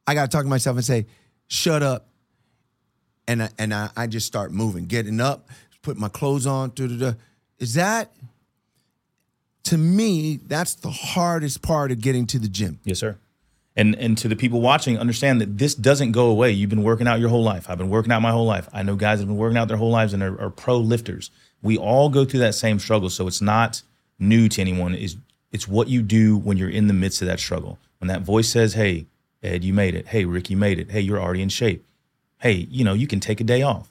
I 0.06 0.14
got 0.14 0.30
to 0.30 0.36
talk 0.36 0.44
to 0.44 0.48
myself 0.48 0.76
and 0.76 0.84
say, 0.84 1.06
"Shut 1.46 1.82
up," 1.82 2.08
and 3.26 3.42
I, 3.44 3.48
and 3.58 3.72
I, 3.72 3.90
I 3.96 4.06
just 4.06 4.26
start 4.26 4.52
moving, 4.52 4.84
getting 4.86 5.20
up, 5.20 5.48
put 5.82 5.96
my 5.96 6.08
clothes 6.08 6.46
on. 6.46 6.72
Da, 6.74 6.86
da, 6.86 6.96
da. 6.96 7.12
Is 7.58 7.74
that 7.74 8.12
to 9.64 9.78
me? 9.78 10.36
That's 10.36 10.74
the 10.74 10.90
hardest 10.90 11.62
part 11.62 11.92
of 11.92 12.00
getting 12.00 12.26
to 12.28 12.38
the 12.38 12.48
gym. 12.48 12.80
Yes, 12.84 12.98
sir. 12.98 13.18
And 13.80 13.96
and 13.96 14.18
to 14.18 14.28
the 14.28 14.37
people 14.37 14.60
watching, 14.60 14.99
understand 14.99 15.40
that 15.40 15.56
this 15.56 15.75
doesn't 15.75 16.12
go 16.12 16.26
away. 16.26 16.50
You've 16.50 16.68
been 16.68 16.82
working 16.82 17.08
out 17.08 17.18
your 17.18 17.30
whole 17.30 17.42
life. 17.42 17.70
I've 17.70 17.78
been 17.78 17.88
working 17.88 18.12
out 18.12 18.20
my 18.20 18.30
whole 18.30 18.44
life. 18.44 18.68
I 18.75 18.82
know 18.82 18.94
guys 18.94 19.18
that 19.18 19.22
have 19.22 19.28
been 19.28 19.38
working 19.38 19.56
out 19.56 19.68
their 19.68 19.78
whole 19.78 19.90
lives 19.90 20.12
and 20.12 20.22
are, 20.22 20.38
are 20.38 20.50
pro 20.50 20.76
lifters. 20.76 21.30
We 21.62 21.78
all 21.78 22.10
go 22.10 22.26
through 22.26 22.40
that 22.40 22.54
same 22.54 22.78
struggle. 22.78 23.08
So 23.08 23.26
it's 23.26 23.40
not 23.40 23.80
new 24.18 24.50
to 24.50 24.60
anyone. 24.60 24.94
Is 24.94 25.16
it's 25.50 25.66
what 25.66 25.88
you 25.88 26.02
do 26.02 26.37
when 26.37 26.58
you're 26.58 26.68
in 26.68 26.88
the 26.88 26.92
midst 26.92 27.22
of 27.22 27.28
that 27.28 27.40
struggle. 27.40 27.78
When 28.00 28.08
that 28.08 28.20
voice 28.20 28.50
says, 28.50 28.75
Hey, 28.75 29.06
Ed, 29.42 29.64
you 29.64 29.72
made 29.72 29.94
it. 29.94 30.08
Hey, 30.08 30.26
Rick, 30.26 30.50
you 30.50 30.58
made 30.58 30.78
it. 30.78 30.90
Hey, 30.90 31.00
you're 31.00 31.18
already 31.18 31.40
in 31.40 31.49
shape. 31.49 31.82
Hey, 32.40 32.68
you 32.70 32.84
know, 32.84 32.92
you 32.92 33.06
can 33.06 33.18
take 33.18 33.40
a 33.40 33.44
day 33.44 33.62
off. 33.62 33.90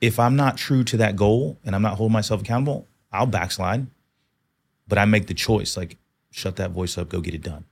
If 0.00 0.20
I'm 0.20 0.36
not 0.36 0.58
true 0.58 0.84
to 0.84 0.96
that 0.98 1.16
goal 1.16 1.58
and 1.64 1.74
I'm 1.74 1.82
not 1.82 1.96
holding 1.96 2.12
myself 2.12 2.40
accountable, 2.40 2.86
I'll 3.10 3.26
backslide. 3.26 3.88
But 4.86 4.98
I 4.98 5.06
make 5.06 5.26
the 5.26 5.34
choice, 5.34 5.76
like, 5.76 5.96
shut 6.30 6.54
that 6.54 6.70
voice 6.70 6.96
up, 6.96 7.08
go 7.08 7.20
get 7.20 7.34
it 7.34 7.42
done 7.42 7.64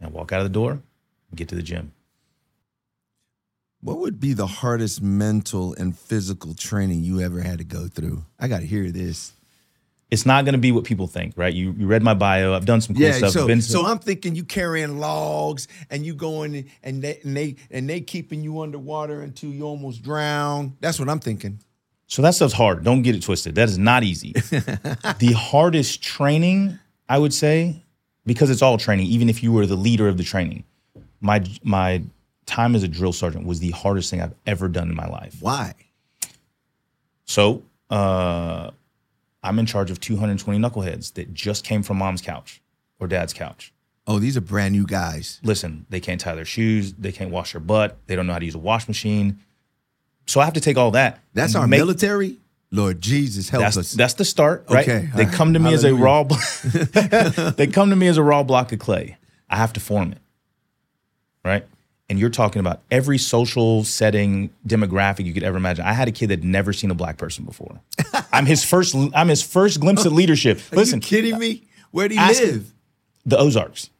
and 0.00 0.12
walk 0.12 0.32
out 0.32 0.40
of 0.40 0.44
the 0.44 0.50
door 0.52 0.72
and 0.72 0.82
get 1.36 1.48
to 1.48 1.54
the 1.54 1.62
gym. 1.62 1.92
What 3.80 3.98
would 3.98 4.18
be 4.18 4.32
the 4.32 4.46
hardest 4.46 5.00
mental 5.02 5.72
and 5.74 5.96
physical 5.96 6.54
training 6.54 7.04
you 7.04 7.20
ever 7.20 7.40
had 7.40 7.58
to 7.58 7.64
go 7.64 7.86
through? 7.86 8.24
I 8.38 8.48
got 8.48 8.60
to 8.60 8.66
hear 8.66 8.90
this. 8.90 9.32
It's 10.10 10.24
not 10.26 10.44
going 10.46 10.54
to 10.54 10.58
be 10.58 10.72
what 10.72 10.84
people 10.84 11.06
think, 11.06 11.34
right? 11.36 11.52
You 11.52 11.72
you 11.76 11.86
read 11.86 12.02
my 12.02 12.14
bio. 12.14 12.54
I've 12.54 12.64
done 12.64 12.80
some 12.80 12.96
cool 12.96 13.04
Yeah, 13.04 13.12
stuff. 13.18 13.32
so 13.32 13.46
Been- 13.46 13.60
so 13.60 13.84
I'm 13.86 13.98
thinking 13.98 14.34
you 14.34 14.42
carrying 14.42 14.98
logs 14.98 15.68
and 15.90 16.04
you 16.04 16.14
going 16.14 16.70
and 16.82 17.02
they 17.02 17.20
and 17.22 17.36
they 17.36 17.56
and 17.70 17.88
they 17.88 18.00
keeping 18.00 18.42
you 18.42 18.60
underwater 18.62 19.20
until 19.20 19.50
you 19.50 19.64
almost 19.64 20.02
drown. 20.02 20.76
That's 20.80 20.98
what 20.98 21.10
I'm 21.10 21.20
thinking. 21.20 21.60
So 22.06 22.22
that 22.22 22.34
stuff's 22.34 22.54
hard. 22.54 22.84
Don't 22.84 23.02
get 23.02 23.14
it 23.16 23.22
twisted. 23.22 23.54
That 23.56 23.68
is 23.68 23.76
not 23.76 24.02
easy. 24.02 24.32
the 25.18 25.34
hardest 25.38 26.02
training, 26.02 26.78
I 27.06 27.18
would 27.18 27.34
say, 27.34 27.82
because 28.26 28.50
it's 28.50 28.62
all 28.62 28.78
training, 28.78 29.06
even 29.06 29.28
if 29.28 29.42
you 29.42 29.52
were 29.52 29.66
the 29.66 29.76
leader 29.76 30.08
of 30.08 30.16
the 30.16 30.24
training, 30.24 30.64
my 31.20 31.44
my 31.62 32.02
time 32.46 32.74
as 32.74 32.82
a 32.82 32.88
drill 32.88 33.12
sergeant 33.12 33.46
was 33.46 33.60
the 33.60 33.70
hardest 33.70 34.10
thing 34.10 34.20
I've 34.22 34.34
ever 34.46 34.68
done 34.68 34.88
in 34.88 34.96
my 34.96 35.06
life. 35.06 35.36
Why? 35.40 35.74
So 37.26 37.62
uh, 37.90 38.70
I'm 39.42 39.58
in 39.58 39.66
charge 39.66 39.90
of 39.90 40.00
220 40.00 40.58
knuckleheads 40.58 41.14
that 41.14 41.34
just 41.34 41.64
came 41.64 41.82
from 41.82 41.98
mom's 41.98 42.22
couch 42.22 42.62
or 42.98 43.06
dad's 43.06 43.32
couch. 43.32 43.72
Oh, 44.06 44.18
these 44.18 44.36
are 44.38 44.40
brand 44.40 44.72
new 44.72 44.86
guys. 44.86 45.38
Listen, 45.42 45.84
they 45.90 46.00
can't 46.00 46.18
tie 46.18 46.34
their 46.34 46.46
shoes, 46.46 46.94
they 46.94 47.12
can't 47.12 47.30
wash 47.30 47.52
their 47.52 47.60
butt, 47.60 47.98
they 48.06 48.16
don't 48.16 48.26
know 48.26 48.32
how 48.32 48.38
to 48.38 48.44
use 48.46 48.54
a 48.54 48.58
wash 48.58 48.88
machine. 48.88 49.40
So 50.26 50.40
I 50.40 50.44
have 50.46 50.54
to 50.54 50.60
take 50.60 50.78
all 50.78 50.90
that. 50.92 51.20
That's 51.34 51.54
our 51.54 51.66
make- 51.66 51.78
military. 51.80 52.38
Lord 52.70 53.00
Jesus, 53.00 53.48
help 53.48 53.62
That's 53.62 53.76
us. 53.78 53.92
that's 53.92 54.14
the 54.14 54.24
start, 54.26 54.66
right? 54.68 54.86
Okay, 54.86 55.08
They 55.14 55.24
uh, 55.24 55.30
come 55.32 55.54
to 55.54 55.58
me 55.58 55.72
as 55.72 55.84
a 55.84 55.94
raw. 55.94 56.24
blo- 56.24 56.36
they 57.56 57.66
come 57.66 57.90
to 57.90 57.96
me 57.96 58.08
as 58.08 58.18
a 58.18 58.22
raw 58.22 58.42
block 58.42 58.72
of 58.72 58.78
clay. 58.78 59.16
I 59.48 59.56
have 59.56 59.72
to 59.74 59.80
form 59.80 60.12
it, 60.12 60.18
right? 61.44 61.64
And 62.10 62.18
you're 62.18 62.30
talking 62.30 62.60
about 62.60 62.80
every 62.90 63.16
social 63.18 63.84
setting, 63.84 64.50
demographic 64.66 65.24
you 65.26 65.32
could 65.34 65.42
ever 65.42 65.56
imagine. 65.56 65.84
I 65.86 65.92
had 65.92 66.08
a 66.08 66.12
kid 66.12 66.28
that 66.28 66.42
never 66.42 66.72
seen 66.72 66.90
a 66.90 66.94
black 66.94 67.16
person 67.18 67.44
before. 67.44 67.80
I'm 68.32 68.44
his 68.46 68.64
first. 68.64 68.94
I'm 69.14 69.28
his 69.28 69.42
first 69.42 69.80
glimpse 69.80 70.04
at 70.06 70.12
leadership. 70.12 70.60
Are 70.72 70.76
Listen, 70.76 70.98
you 70.98 71.06
kidding 71.06 71.38
me? 71.38 71.62
Where 71.90 72.08
do 72.08 72.14
you 72.14 72.20
live? 72.26 72.72
the 73.26 73.38
Ozarks, 73.38 73.90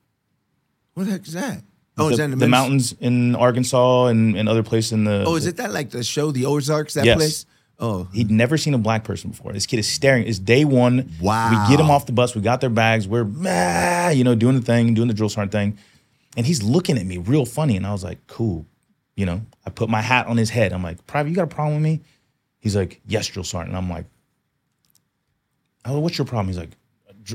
What 0.94 1.04
the 1.04 1.12
heck 1.12 1.26
is 1.26 1.32
that? 1.34 1.62
Oh, 1.98 2.06
the, 2.06 2.10
is 2.12 2.18
that 2.18 2.24
in 2.24 2.30
the 2.30 2.36
Minnes- 2.36 2.50
mountains 2.50 2.94
in 3.00 3.34
Arkansas 3.36 4.06
and, 4.06 4.36
and 4.36 4.48
other 4.48 4.62
places 4.62 4.92
in 4.92 5.04
the. 5.04 5.24
Oh, 5.26 5.36
is 5.36 5.46
it 5.46 5.56
that 5.56 5.72
like 5.72 5.90
the 5.90 6.02
show, 6.04 6.30
The 6.30 6.44
Ozarks? 6.46 6.94
That 6.94 7.04
Yes. 7.04 7.16
place? 7.16 7.46
Oh, 7.80 8.08
He'd 8.12 8.30
never 8.30 8.58
seen 8.58 8.74
a 8.74 8.78
black 8.78 9.04
person 9.04 9.30
before. 9.30 9.52
This 9.52 9.66
kid 9.66 9.78
is 9.78 9.88
staring. 9.88 10.26
It's 10.26 10.38
day 10.38 10.64
one. 10.64 11.12
Wow. 11.20 11.50
We 11.50 11.70
get 11.70 11.80
him 11.80 11.90
off 11.90 12.06
the 12.06 12.12
bus. 12.12 12.34
We 12.34 12.40
got 12.40 12.60
their 12.60 12.70
bags. 12.70 13.06
We're, 13.06 13.26
ah, 13.46 14.10
you 14.10 14.24
know, 14.24 14.34
doing 14.34 14.56
the 14.56 14.62
thing, 14.62 14.94
doing 14.94 15.06
the 15.06 15.14
drill 15.14 15.28
sergeant 15.28 15.52
thing. 15.52 15.78
And 16.36 16.44
he's 16.44 16.62
looking 16.62 16.98
at 16.98 17.06
me 17.06 17.18
real 17.18 17.44
funny. 17.44 17.76
And 17.76 17.86
I 17.86 17.92
was 17.92 18.02
like, 18.02 18.26
cool. 18.26 18.66
You 19.14 19.26
know, 19.26 19.42
I 19.64 19.70
put 19.70 19.88
my 19.88 20.00
hat 20.00 20.26
on 20.26 20.36
his 20.36 20.50
head. 20.50 20.72
I'm 20.72 20.82
like, 20.82 21.06
Private, 21.06 21.30
you 21.30 21.36
got 21.36 21.44
a 21.44 21.46
problem 21.46 21.74
with 21.74 21.82
me? 21.82 22.00
He's 22.58 22.74
like, 22.74 23.00
yes, 23.06 23.26
drill 23.28 23.44
sergeant. 23.44 23.70
And 23.70 23.76
I'm 23.76 23.90
like, 23.90 24.06
oh, 25.84 26.00
what's 26.00 26.18
your 26.18 26.26
problem? 26.26 26.48
He's 26.48 26.58
like, 26.58 26.70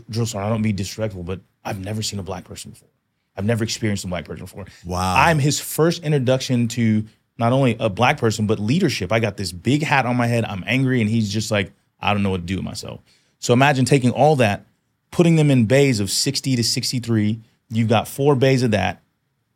drill 0.10 0.26
sergeant, 0.26 0.46
I 0.46 0.50
don't 0.50 0.62
be 0.62 0.74
disrespectful, 0.74 1.24
but 1.24 1.42
I've 1.64 1.80
never 1.80 2.02
seen 2.02 2.20
a 2.20 2.24
black 2.24 2.44
person 2.44 2.72
before. 2.72 2.90
I've 3.36 3.46
never 3.46 3.64
experienced 3.64 4.04
a 4.04 4.08
black 4.08 4.26
person 4.26 4.44
before. 4.46 4.66
Wow. 4.86 5.16
I'm 5.18 5.40
his 5.40 5.60
first 5.60 6.04
introduction 6.04 6.68
to 6.70 7.06
not 7.38 7.52
only 7.52 7.76
a 7.80 7.90
black 7.90 8.18
person, 8.18 8.48
but 8.48 8.60
leadership. 8.60 9.12
I 9.12 9.20
got 9.20 9.38
this 9.38 9.52
big 9.52 9.84
hat 9.84 10.06
on 10.06 10.16
my 10.16 10.28
head. 10.28 10.46
I'm 10.46 10.64
angry, 10.68 11.02
and 11.02 11.10
he's 11.10 11.32
just 11.32 11.52
like, 11.52 11.72
I 12.00 12.14
don't 12.14 12.24
know 12.24 12.30
what 12.30 12.42
to 12.42 12.46
do 12.46 12.56
with 12.56 12.66
myself. 12.66 13.02
So 13.40 13.54
imagine 13.54 13.86
taking 13.86 14.12
all 14.12 14.36
that, 14.38 14.66
putting 15.12 15.36
them 15.36 15.50
in 15.52 15.66
bays 15.66 16.00
of 16.00 16.10
60 16.10 16.56
to 16.56 16.64
63. 16.64 17.42
You've 17.70 17.90
got 17.90 18.08
four 18.08 18.36
bays 18.36 18.64
of 18.64 18.72
that, 18.72 19.02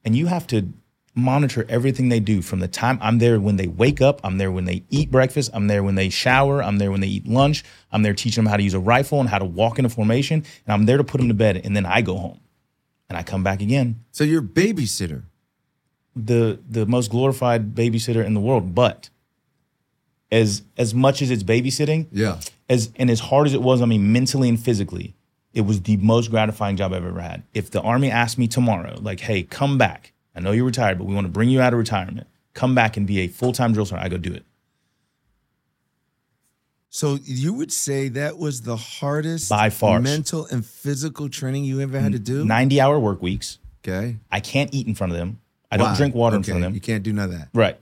and 0.04 0.16
you 0.16 0.26
have 0.28 0.48
to 0.48 0.74
monitor 1.18 1.66
everything 1.68 2.10
they 2.10 2.20
do 2.20 2.42
from 2.42 2.60
the 2.60 2.68
time 2.68 3.00
I'm 3.02 3.18
there 3.18 3.40
when 3.40 3.56
they 3.56 3.68
wake 3.68 4.02
up, 4.02 4.22
I'm 4.24 4.38
there 4.38 4.52
when 4.52 4.66
they 4.66 4.84
eat 4.90 5.10
breakfast, 5.10 5.50
I'm 5.54 5.68
there 5.68 5.84
when 5.84 5.96
they 5.96 6.10
shower, 6.10 6.62
I'm 6.62 6.78
there 6.78 6.92
when 6.92 7.02
they 7.02 7.08
eat 7.08 7.28
lunch, 7.28 7.64
I'm 7.92 8.04
there 8.04 8.14
teaching 8.14 8.44
them 8.44 8.52
how 8.52 8.58
to 8.58 8.64
use 8.64 8.76
a 8.76 8.80
rifle 8.80 9.20
and 9.20 9.28
how 9.28 9.40
to 9.40 9.46
walk 9.46 9.80
in 9.80 9.86
a 9.86 9.90
formation, 9.90 10.44
and 10.66 10.74
I'm 10.74 10.86
there 10.86 10.98
to 10.98 11.04
put 11.04 11.18
them 11.18 11.28
to 11.28 11.34
bed, 11.34 11.62
and 11.64 11.76
then 11.76 11.86
I 11.86 12.02
go 12.02 12.18
home. 12.18 12.40
And 13.10 13.18
I 13.18 13.24
come 13.24 13.42
back 13.42 13.62
again 13.62 14.04
so 14.12 14.26
you're 14.26 14.42
a 14.42 14.46
babysitter. 14.46 15.24
The 16.26 16.60
the 16.70 16.86
most 16.86 17.12
glorified 17.12 17.76
babysitter 17.76 18.26
in 18.26 18.34
the 18.34 18.40
world. 18.40 18.74
But 18.76 19.10
as 20.32 20.64
as 20.78 20.94
much 20.94 21.22
as 21.22 21.32
it's 21.32 21.44
babysitting, 21.44 22.08
Yeah. 22.12 22.40
as 22.70 22.92
and 22.96 23.10
as 23.10 23.20
hard 23.20 23.48
as 23.48 23.54
it 23.54 23.62
was 23.62 23.82
I 23.82 23.86
mean, 23.86 24.12
mentally 24.12 24.50
and 24.50 24.60
physically, 24.60 25.16
it 25.54 25.62
was 25.62 25.82
the 25.84 25.98
most 25.98 26.30
gratifying 26.32 26.76
job 26.78 26.94
I've 26.94 27.04
ever 27.06 27.22
had. 27.22 27.44
If 27.54 27.72
the 27.72 27.82
army 27.82 28.12
asked 28.12 28.38
me 28.38 28.48
tomorrow, 28.48 28.98
like, 29.02 29.20
hey, 29.22 29.44
come 29.44 29.78
back. 29.78 30.14
I 30.36 30.40
know 30.40 30.52
you're 30.52 30.66
retired, 30.66 30.98
but 30.98 31.06
we 31.06 31.16
want 31.16 31.26
to 31.26 31.32
bring 31.32 31.50
you 31.50 31.62
out 31.62 31.74
of 31.74 31.80
retirement. 31.80 32.28
Come 32.54 32.76
back 32.76 32.96
and 32.98 33.08
be 33.08 33.20
a 33.20 33.28
full 33.28 33.54
time 33.54 33.74
drill 33.74 33.86
sergeant. 33.86 34.06
I 34.06 34.10
go 34.10 34.18
do 34.18 34.34
it. 34.34 34.44
So 36.90 37.20
you 37.24 37.54
would 37.54 37.72
say 37.72 38.08
that 38.10 38.38
was 38.38 38.62
the 38.62 38.76
hardest 38.78 39.50
By 39.50 39.70
far. 39.70 40.00
mental 40.00 40.46
and 40.48 40.66
physical 40.66 41.30
training 41.30 41.64
you 41.66 41.80
ever 41.82 42.00
had 42.00 42.14
to 42.14 42.20
do? 42.20 42.44
90 42.46 42.82
hour 42.82 42.98
work 43.00 43.22
weeks. 43.22 43.60
Okay. 43.86 44.18
I 44.32 44.40
can't 44.40 44.74
eat 44.74 44.88
in 44.88 44.96
front 44.96 45.14
of 45.14 45.20
them. 45.20 45.40
I 45.72 45.78
don't 45.78 45.96
drink 45.96 46.16
water 46.16 46.38
in 46.38 46.44
front 46.44 46.58
of 46.58 46.64
them. 46.64 46.74
You 46.74 46.82
can't 46.82 47.04
do 47.04 47.14
none 47.14 47.26
of 47.26 47.38
that. 47.38 47.50
Right. 47.54 47.78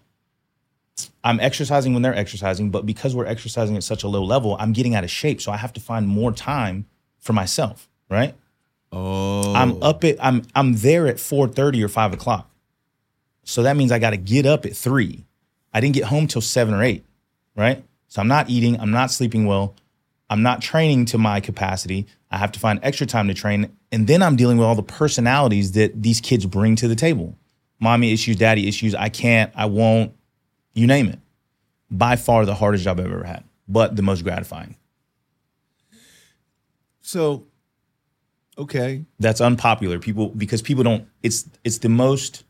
I'm 1.23 1.39
exercising 1.39 1.93
when 1.93 2.01
they're 2.01 2.15
exercising, 2.15 2.69
but 2.69 2.85
because 2.85 3.15
we're 3.15 3.25
exercising 3.25 3.75
at 3.75 3.83
such 3.83 4.03
a 4.03 4.07
low 4.07 4.23
level, 4.23 4.55
I'm 4.59 4.73
getting 4.73 4.95
out 4.95 5.03
of 5.03 5.11
shape. 5.11 5.41
So 5.41 5.51
I 5.51 5.57
have 5.57 5.73
to 5.73 5.79
find 5.81 6.07
more 6.07 6.31
time 6.31 6.85
for 7.19 7.33
myself. 7.33 7.89
Right. 8.09 8.33
Oh. 8.91 9.53
I'm 9.53 9.81
up 9.83 10.03
at 10.03 10.23
I'm 10.23 10.43
I'm 10.55 10.73
there 10.77 11.07
at 11.07 11.17
4:30 11.17 11.83
or 11.83 11.89
5 11.89 12.13
o'clock. 12.13 12.49
So 13.43 13.63
that 13.63 13.75
means 13.75 13.91
I 13.91 13.99
got 13.99 14.11
to 14.11 14.17
get 14.17 14.45
up 14.45 14.65
at 14.65 14.75
three. 14.75 15.25
I 15.73 15.79
didn't 15.79 15.95
get 15.95 16.05
home 16.05 16.27
till 16.27 16.41
seven 16.41 16.73
or 16.73 16.83
eight. 16.83 17.05
Right. 17.55 17.83
So 18.07 18.21
I'm 18.21 18.27
not 18.27 18.49
eating. 18.49 18.79
I'm 18.79 18.91
not 18.91 19.11
sleeping 19.11 19.45
well. 19.45 19.75
I'm 20.29 20.41
not 20.41 20.61
training 20.61 21.05
to 21.07 21.17
my 21.17 21.39
capacity. 21.39 22.07
I 22.31 22.37
have 22.37 22.51
to 22.53 22.59
find 22.59 22.79
extra 22.81 23.05
time 23.05 23.27
to 23.27 23.33
train. 23.33 23.75
And 23.91 24.07
then 24.07 24.23
I'm 24.23 24.35
dealing 24.35 24.57
with 24.57 24.65
all 24.65 24.75
the 24.75 24.83
personalities 24.83 25.73
that 25.73 26.01
these 26.01 26.19
kids 26.19 26.45
bring 26.45 26.75
to 26.77 26.87
the 26.87 26.95
table. 26.95 27.37
Mommy 27.79 28.13
issues, 28.13 28.35
daddy 28.37 28.67
issues. 28.67 28.95
I 28.95 29.09
can't, 29.09 29.51
I 29.55 29.65
won't, 29.65 30.13
you 30.73 30.87
name 30.87 31.07
it. 31.07 31.19
By 31.91 32.15
far 32.15 32.45
the 32.45 32.55
hardest 32.55 32.83
job 32.83 32.99
I've 32.99 33.05
ever 33.05 33.23
had, 33.23 33.43
but 33.67 33.95
the 33.95 34.01
most 34.01 34.23
gratifying. 34.23 34.75
So, 37.01 37.45
okay. 38.57 39.05
That's 39.19 39.39
unpopular. 39.39 39.99
People 39.99 40.29
because 40.29 40.61
people 40.63 40.83
don't 40.83 41.07
it's 41.21 41.47
it's 41.63 41.77
the 41.77 41.89
most 41.89 42.43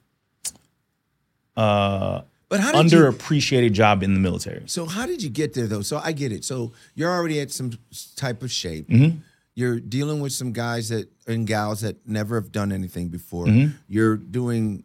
uh 1.58 2.22
But 2.48 2.62
how 2.62 2.72
did 2.72 2.92
you 2.92 3.00
underappreciated 3.00 3.74
job 3.74 4.04
in 4.04 4.14
the 4.14 4.20
military. 4.20 4.64
So 4.68 4.86
how 4.86 5.06
did 5.06 5.22
you 5.22 5.30
get 5.30 5.54
there 5.54 5.68
though? 5.68 5.82
So 5.82 6.00
I 6.02 6.14
get 6.14 6.32
it. 6.32 6.46
So 6.46 6.72
you're 6.96 7.12
already 7.12 7.42
at 7.42 7.52
some 7.52 7.74
type 8.16 8.42
of 8.42 8.52
shape. 8.52 8.88
Mm-hmm. 8.88 9.18
You're 9.56 9.80
dealing 9.80 10.22
with 10.22 10.32
some 10.32 10.54
guys 10.54 10.90
that 10.90 11.10
and 11.28 11.46
gals 11.46 11.82
that 11.82 12.08
never 12.08 12.36
have 12.36 12.52
done 12.52 12.72
anything 12.72 13.10
before. 13.10 13.46
Mm-hmm. 13.46 13.76
You're 13.88 14.18
doing, 14.18 14.84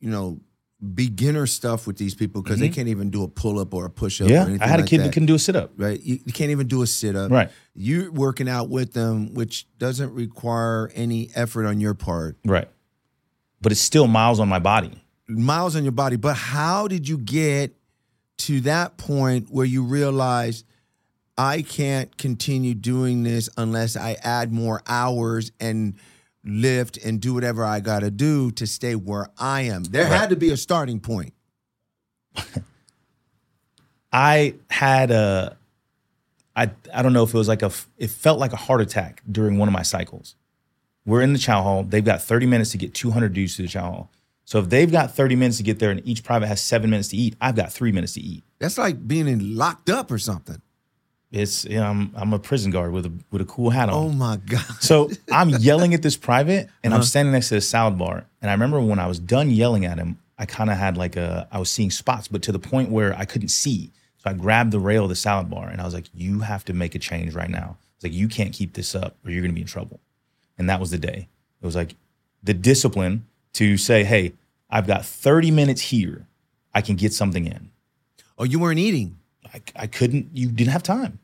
you 0.00 0.10
know, 0.10 0.40
beginner 0.94 1.46
stuff 1.46 1.86
with 1.86 1.96
these 1.96 2.14
people 2.14 2.42
because 2.42 2.60
they 2.60 2.68
can't 2.68 2.88
even 2.88 3.10
do 3.10 3.22
a 3.22 3.28
pull 3.28 3.58
up 3.58 3.72
or 3.72 3.86
a 3.86 3.90
push 3.90 4.20
up. 4.20 4.28
Mm-hmm. 4.28 4.56
Yeah. 4.56 4.64
I 4.64 4.68
had 4.68 4.80
a 4.80 4.82
like 4.82 4.90
kid 4.90 5.00
that. 5.00 5.04
that 5.04 5.12
couldn't 5.12 5.26
do 5.26 5.34
a 5.34 5.38
sit 5.38 5.56
up. 5.56 5.72
Right, 5.76 6.00
you, 6.00 6.20
you 6.24 6.32
can't 6.32 6.50
even 6.50 6.66
do 6.66 6.82
a 6.82 6.86
sit 6.86 7.16
up. 7.16 7.30
Right. 7.30 7.50
you're 7.74 8.10
working 8.12 8.48
out 8.48 8.68
with 8.68 8.92
them, 8.92 9.34
which 9.34 9.66
doesn't 9.78 10.12
require 10.12 10.90
any 10.94 11.30
effort 11.34 11.66
on 11.66 11.80
your 11.80 11.94
part. 11.94 12.36
Right. 12.44 12.68
But 13.60 13.72
it's 13.72 13.80
still 13.80 14.06
miles 14.06 14.38
on 14.38 14.48
my 14.48 14.58
body. 14.58 14.92
miles 15.28 15.76
on 15.76 15.82
your 15.82 15.92
body. 15.92 16.16
But 16.16 16.34
how 16.34 16.88
did 16.88 17.08
you 17.08 17.18
get 17.18 17.74
to 18.38 18.60
that 18.60 18.98
point 18.98 19.48
where 19.50 19.64
you 19.64 19.82
realize 19.82 20.64
I 21.38 21.62
can't 21.62 22.16
continue 22.16 22.74
doing 22.74 23.22
this 23.22 23.48
unless 23.56 23.96
I 23.96 24.16
add 24.22 24.52
more 24.52 24.82
hours 24.86 25.52
and 25.58 25.94
lift 26.46 26.96
and 26.98 27.20
do 27.20 27.34
whatever 27.34 27.64
I 27.64 27.80
got 27.80 28.00
to 28.00 28.10
do 28.10 28.50
to 28.52 28.66
stay 28.66 28.94
where 28.94 29.28
I 29.38 29.62
am? 29.62 29.84
There 29.84 30.06
had 30.06 30.30
to 30.30 30.36
be 30.36 30.50
a 30.50 30.56
starting 30.56 31.00
point. 31.00 31.34
I 34.12 34.54
had 34.70 35.10
a, 35.10 35.56
I 36.54 36.70
I 36.94 37.02
don't 37.02 37.12
know 37.12 37.24
if 37.24 37.34
it 37.34 37.38
was 37.38 37.48
like 37.48 37.62
a, 37.62 37.70
it 37.98 38.10
felt 38.10 38.38
like 38.38 38.52
a 38.52 38.56
heart 38.56 38.80
attack 38.80 39.22
during 39.30 39.58
one 39.58 39.68
of 39.68 39.72
my 39.72 39.82
cycles. 39.82 40.36
We're 41.04 41.22
in 41.22 41.32
the 41.32 41.38
chow 41.38 41.62
hall. 41.62 41.82
They've 41.84 42.04
got 42.04 42.22
30 42.22 42.46
minutes 42.46 42.70
to 42.72 42.78
get 42.78 42.94
200 42.94 43.32
dudes 43.32 43.56
to 43.56 43.62
the 43.62 43.68
chow 43.68 43.90
hall. 43.90 44.10
So 44.44 44.60
if 44.60 44.68
they've 44.68 44.90
got 44.90 45.14
30 45.14 45.36
minutes 45.36 45.56
to 45.56 45.64
get 45.64 45.80
there 45.80 45.90
and 45.90 46.00
each 46.06 46.22
private 46.22 46.46
has 46.46 46.60
seven 46.60 46.88
minutes 46.88 47.08
to 47.08 47.16
eat, 47.16 47.36
I've 47.40 47.56
got 47.56 47.72
three 47.72 47.92
minutes 47.92 48.14
to 48.14 48.20
eat. 48.20 48.44
That's 48.58 48.78
like 48.78 49.06
being 49.06 49.26
in 49.26 49.56
locked 49.56 49.90
up 49.90 50.10
or 50.10 50.18
something. 50.18 50.62
It's 51.32 51.64
you 51.64 51.76
know, 51.76 51.84
I'm 51.86 52.12
I'm 52.14 52.32
a 52.32 52.38
prison 52.38 52.70
guard 52.70 52.92
with 52.92 53.06
a 53.06 53.12
with 53.30 53.42
a 53.42 53.44
cool 53.44 53.70
hat 53.70 53.88
on. 53.88 53.94
Oh 53.94 54.08
my 54.10 54.36
God. 54.36 54.60
So 54.80 55.10
I'm 55.32 55.50
yelling 55.50 55.92
at 55.94 56.02
this 56.02 56.16
private, 56.16 56.68
and 56.84 56.92
Uh-huh. 56.92 57.00
I'm 57.00 57.02
standing 57.04 57.32
next 57.32 57.48
to 57.48 57.54
the 57.56 57.60
salad 57.60 57.98
bar. 57.98 58.26
And 58.40 58.50
I 58.50 58.54
remember 58.54 58.80
when 58.80 58.98
I 59.00 59.06
was 59.08 59.18
done 59.18 59.50
yelling 59.50 59.84
at 59.84 59.98
him, 59.98 60.18
I 60.38 60.46
kind 60.46 60.70
of 60.70 60.76
had 60.76 60.96
like 60.96 61.16
a, 61.16 61.48
I 61.50 61.58
was 61.58 61.70
seeing 61.70 61.90
spots, 61.90 62.28
but 62.28 62.42
to 62.42 62.52
the 62.52 62.58
point 62.60 62.90
where 62.90 63.12
I 63.18 63.24
couldn't 63.24 63.48
see. 63.48 63.90
So 64.18 64.30
I 64.30 64.34
grabbed 64.34 64.70
the 64.70 64.78
rail 64.78 65.02
of 65.04 65.08
the 65.08 65.16
salad 65.16 65.50
bar, 65.50 65.68
and 65.68 65.80
I 65.80 65.84
was 65.84 65.94
like, 65.94 66.06
"You 66.14 66.40
have 66.40 66.64
to 66.66 66.72
make 66.72 66.94
a 66.94 66.98
change 66.98 67.34
right 67.34 67.50
now. 67.50 67.76
It's 67.96 68.04
like 68.04 68.12
you 68.12 68.28
can't 68.28 68.52
keep 68.52 68.74
this 68.74 68.94
up, 68.94 69.16
or 69.24 69.30
you're 69.30 69.42
going 69.42 69.50
to 69.52 69.54
be 69.54 69.62
in 69.62 69.66
trouble." 69.66 69.98
And 70.58 70.70
that 70.70 70.78
was 70.80 70.90
the 70.92 70.98
day. 70.98 71.28
It 71.60 71.66
was 71.66 71.74
like 71.74 71.96
the 72.42 72.54
discipline 72.54 73.26
to 73.54 73.76
say, 73.76 74.04
"Hey, 74.04 74.32
I've 74.70 74.86
got 74.86 75.04
30 75.04 75.50
minutes 75.50 75.80
here. 75.80 76.26
I 76.72 76.82
can 76.82 76.94
get 76.96 77.12
something 77.12 77.46
in. 77.46 77.70
Oh, 78.38 78.44
you 78.44 78.58
weren't 78.58 78.78
eating. 78.78 79.16
I, 79.56 79.62
I 79.84 79.86
couldn't. 79.86 80.28
You 80.32 80.48
didn't 80.48 80.72
have 80.72 80.82
time. 80.82 81.18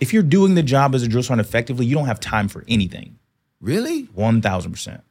If 0.00 0.12
you're 0.12 0.22
doing 0.22 0.54
the 0.54 0.62
job 0.62 0.94
as 0.94 1.02
a 1.02 1.08
drill 1.08 1.22
sergeant 1.22 1.46
effectively, 1.46 1.86
you 1.86 1.94
don't 1.94 2.06
have 2.06 2.20
time 2.20 2.48
for 2.48 2.64
anything. 2.68 3.18
Really? 3.60 4.02
One 4.14 4.42
thousand 4.42 4.72
percent. 4.72 5.02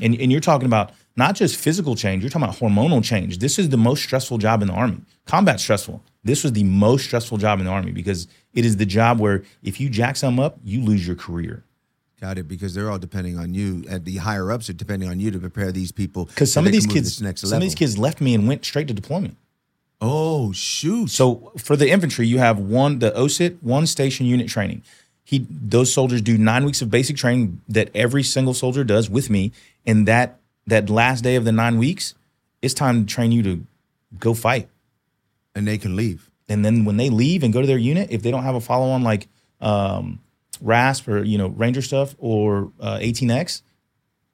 And 0.00 0.18
and 0.20 0.32
you're 0.32 0.40
talking 0.40 0.66
about 0.66 0.92
not 1.16 1.34
just 1.34 1.56
physical 1.56 1.94
change. 1.94 2.22
You're 2.22 2.30
talking 2.30 2.48
about 2.48 2.56
hormonal 2.56 3.04
change. 3.04 3.38
This 3.38 3.58
is 3.58 3.68
the 3.68 3.76
most 3.76 4.02
stressful 4.02 4.38
job 4.38 4.62
in 4.62 4.68
the 4.68 4.74
army. 4.74 5.02
Combat 5.26 5.60
stressful. 5.60 6.02
This 6.24 6.42
was 6.44 6.52
the 6.52 6.64
most 6.64 7.04
stressful 7.04 7.38
job 7.38 7.58
in 7.58 7.66
the 7.66 7.72
army 7.72 7.92
because 7.92 8.28
it 8.54 8.64
is 8.64 8.76
the 8.76 8.86
job 8.86 9.18
where 9.20 9.42
if 9.62 9.80
you 9.80 9.90
jack 9.90 10.16
something 10.16 10.42
up, 10.42 10.58
you 10.64 10.80
lose 10.80 11.06
your 11.06 11.16
career. 11.16 11.64
Got 12.20 12.38
it. 12.38 12.46
Because 12.46 12.74
they're 12.74 12.90
all 12.90 12.98
depending 12.98 13.36
on 13.38 13.52
you. 13.54 13.84
At 13.88 14.04
the 14.04 14.16
higher 14.16 14.52
ups 14.52 14.70
are 14.70 14.72
depending 14.72 15.08
on 15.08 15.18
you 15.18 15.32
to 15.32 15.38
prepare 15.38 15.72
these 15.72 15.90
people. 15.90 16.26
Because 16.26 16.52
some 16.52 16.66
of 16.66 16.72
these 16.72 16.86
kids, 16.86 17.20
next 17.20 17.40
some 17.40 17.56
of 17.56 17.62
these 17.62 17.74
kids 17.74 17.98
left 17.98 18.20
me 18.20 18.34
and 18.34 18.46
went 18.46 18.64
straight 18.64 18.88
to 18.88 18.94
deployment. 18.94 19.36
Oh 20.04 20.50
shoot! 20.52 21.10
So 21.10 21.52
for 21.56 21.76
the 21.76 21.88
infantry, 21.88 22.26
you 22.26 22.38
have 22.38 22.58
one 22.58 22.98
the 22.98 23.12
OSUT 23.12 23.62
one 23.62 23.86
station 23.86 24.26
unit 24.26 24.48
training. 24.48 24.82
He 25.22 25.46
those 25.48 25.92
soldiers 25.92 26.20
do 26.20 26.36
nine 26.36 26.64
weeks 26.64 26.82
of 26.82 26.90
basic 26.90 27.16
training 27.16 27.60
that 27.68 27.88
every 27.94 28.24
single 28.24 28.52
soldier 28.52 28.82
does 28.82 29.08
with 29.08 29.30
me, 29.30 29.52
and 29.86 30.08
that 30.08 30.40
that 30.66 30.90
last 30.90 31.22
day 31.22 31.36
of 31.36 31.44
the 31.44 31.52
nine 31.52 31.78
weeks, 31.78 32.14
it's 32.62 32.74
time 32.74 33.06
to 33.06 33.14
train 33.14 33.30
you 33.30 33.42
to 33.44 33.64
go 34.18 34.34
fight. 34.34 34.68
and 35.54 35.68
they 35.68 35.78
can 35.78 35.96
leave. 35.96 36.30
And 36.48 36.64
then 36.64 36.84
when 36.84 36.96
they 36.96 37.10
leave 37.10 37.42
and 37.44 37.52
go 37.52 37.60
to 37.60 37.66
their 37.66 37.78
unit, 37.78 38.10
if 38.10 38.22
they 38.22 38.30
don't 38.30 38.42
have 38.42 38.54
a 38.54 38.60
follow 38.60 38.90
on 38.90 39.02
like 39.02 39.28
um, 39.60 40.20
RASP 40.60 41.08
or 41.08 41.22
you 41.22 41.38
know 41.38 41.48
Ranger 41.48 41.82
stuff 41.82 42.14
or 42.18 42.72
uh, 42.80 42.98
18X, 42.98 43.62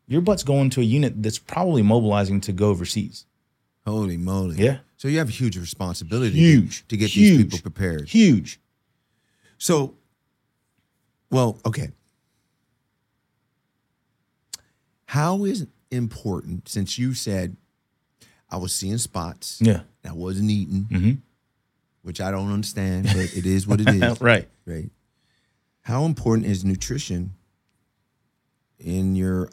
your 0.06 0.20
butt's 0.22 0.42
going 0.44 0.70
to 0.70 0.80
a 0.80 0.84
unit 0.84 1.22
that's 1.22 1.38
probably 1.38 1.82
mobilizing 1.82 2.40
to 2.42 2.52
go 2.52 2.68
overseas. 2.70 3.26
Holy 3.86 4.16
moly! 4.16 4.56
Yeah. 4.56 4.78
So 4.98 5.06
you 5.08 5.18
have 5.18 5.28
a 5.28 5.32
huge 5.32 5.56
responsibility 5.56 6.36
Huge 6.36 6.86
to, 6.88 6.96
get 6.96 7.08
huge, 7.10 7.36
these 7.36 7.44
people 7.44 7.58
prepared. 7.60 8.08
Huge. 8.08 8.60
So, 9.56 9.94
well, 11.30 11.60
okay. 11.64 11.90
How 15.06 15.44
is 15.44 15.62
it 15.62 15.68
important 15.90 16.68
since 16.68 16.98
you 16.98 17.14
said 17.14 17.56
I 18.50 18.56
was 18.56 18.72
seeing 18.72 18.98
spots, 18.98 19.58
Yeah. 19.62 19.82
I 20.04 20.12
wasn't 20.12 20.50
eating, 20.50 20.86
Mhm. 20.90 21.18
which 22.02 22.20
I 22.20 22.30
don't 22.30 22.50
understand, 22.50 23.06
but 23.06 23.36
it 23.36 23.46
is 23.46 23.66
what 23.66 23.80
it 23.80 23.88
is. 23.88 24.20
right. 24.20 24.48
Right. 24.66 24.90
How 25.82 26.04
important 26.06 26.46
is 26.46 26.64
nutrition 26.64 27.34
in 28.78 29.14
your 29.16 29.48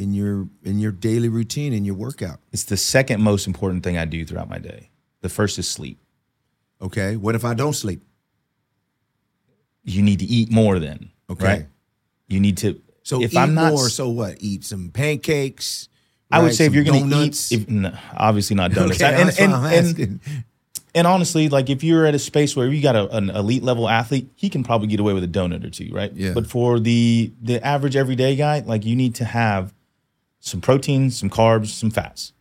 in 0.00 0.14
your 0.14 0.48
in 0.62 0.78
your 0.78 0.92
daily 0.92 1.28
routine 1.28 1.72
in 1.72 1.84
your 1.84 1.94
workout? 1.94 2.40
It's 2.52 2.64
the 2.64 2.76
second 2.76 3.22
most 3.22 3.46
important 3.46 3.84
thing 3.84 3.98
I 3.98 4.06
do 4.06 4.24
throughout 4.24 4.48
my 4.48 4.58
day. 4.58 4.90
The 5.20 5.28
first 5.28 5.58
is 5.58 5.68
sleep. 5.68 5.98
Okay. 6.80 7.16
What 7.16 7.34
if 7.34 7.44
I 7.44 7.54
don't 7.54 7.74
sleep? 7.74 8.02
You 9.84 10.02
need 10.02 10.18
to 10.20 10.24
eat 10.24 10.50
more 10.50 10.78
then. 10.78 11.10
Okay. 11.28 11.44
Right? 11.44 11.66
You 12.28 12.40
need 12.40 12.56
to 12.58 12.80
So 13.02 13.22
if 13.22 13.36
I'm 13.36 13.54
not 13.54 13.72
more, 13.72 13.88
so 13.88 14.08
what? 14.08 14.36
Eat 14.40 14.64
some 14.64 14.90
pancakes. 14.90 15.88
I 16.30 16.42
would 16.42 16.54
say 16.54 16.66
if 16.66 16.68
Some 16.68 16.74
you're 16.76 16.84
going 16.84 17.10
to 17.10 17.16
eat, 17.16 17.48
if, 17.50 17.68
no, 17.68 17.92
obviously 18.16 18.54
not 18.54 18.72
donuts. 18.72 19.02
Okay, 19.02 19.12
and, 19.12 19.28
that's 19.28 19.40
and, 19.40 19.52
I'm 19.52 19.64
and, 19.96 20.20
and 20.94 21.06
honestly, 21.06 21.48
like 21.48 21.68
if 21.68 21.82
you're 21.82 22.06
at 22.06 22.14
a 22.14 22.20
space 22.20 22.54
where 22.54 22.68
you 22.68 22.80
got 22.80 22.94
a, 22.94 23.08
an 23.16 23.30
elite 23.30 23.64
level 23.64 23.88
athlete, 23.88 24.30
he 24.36 24.48
can 24.48 24.62
probably 24.62 24.86
get 24.86 25.00
away 25.00 25.12
with 25.12 25.24
a 25.24 25.28
donut 25.28 25.64
or 25.64 25.70
two, 25.70 25.90
right? 25.92 26.12
Yeah. 26.14 26.32
But 26.32 26.46
for 26.46 26.78
the 26.78 27.32
the 27.42 27.64
average 27.66 27.96
everyday 27.96 28.36
guy, 28.36 28.60
like 28.60 28.84
you 28.84 28.94
need 28.94 29.16
to 29.16 29.24
have 29.24 29.74
some 30.40 30.60
protein, 30.60 31.10
some 31.10 31.30
carbs, 31.30 31.66
some 31.66 31.90
fats. 31.90 32.32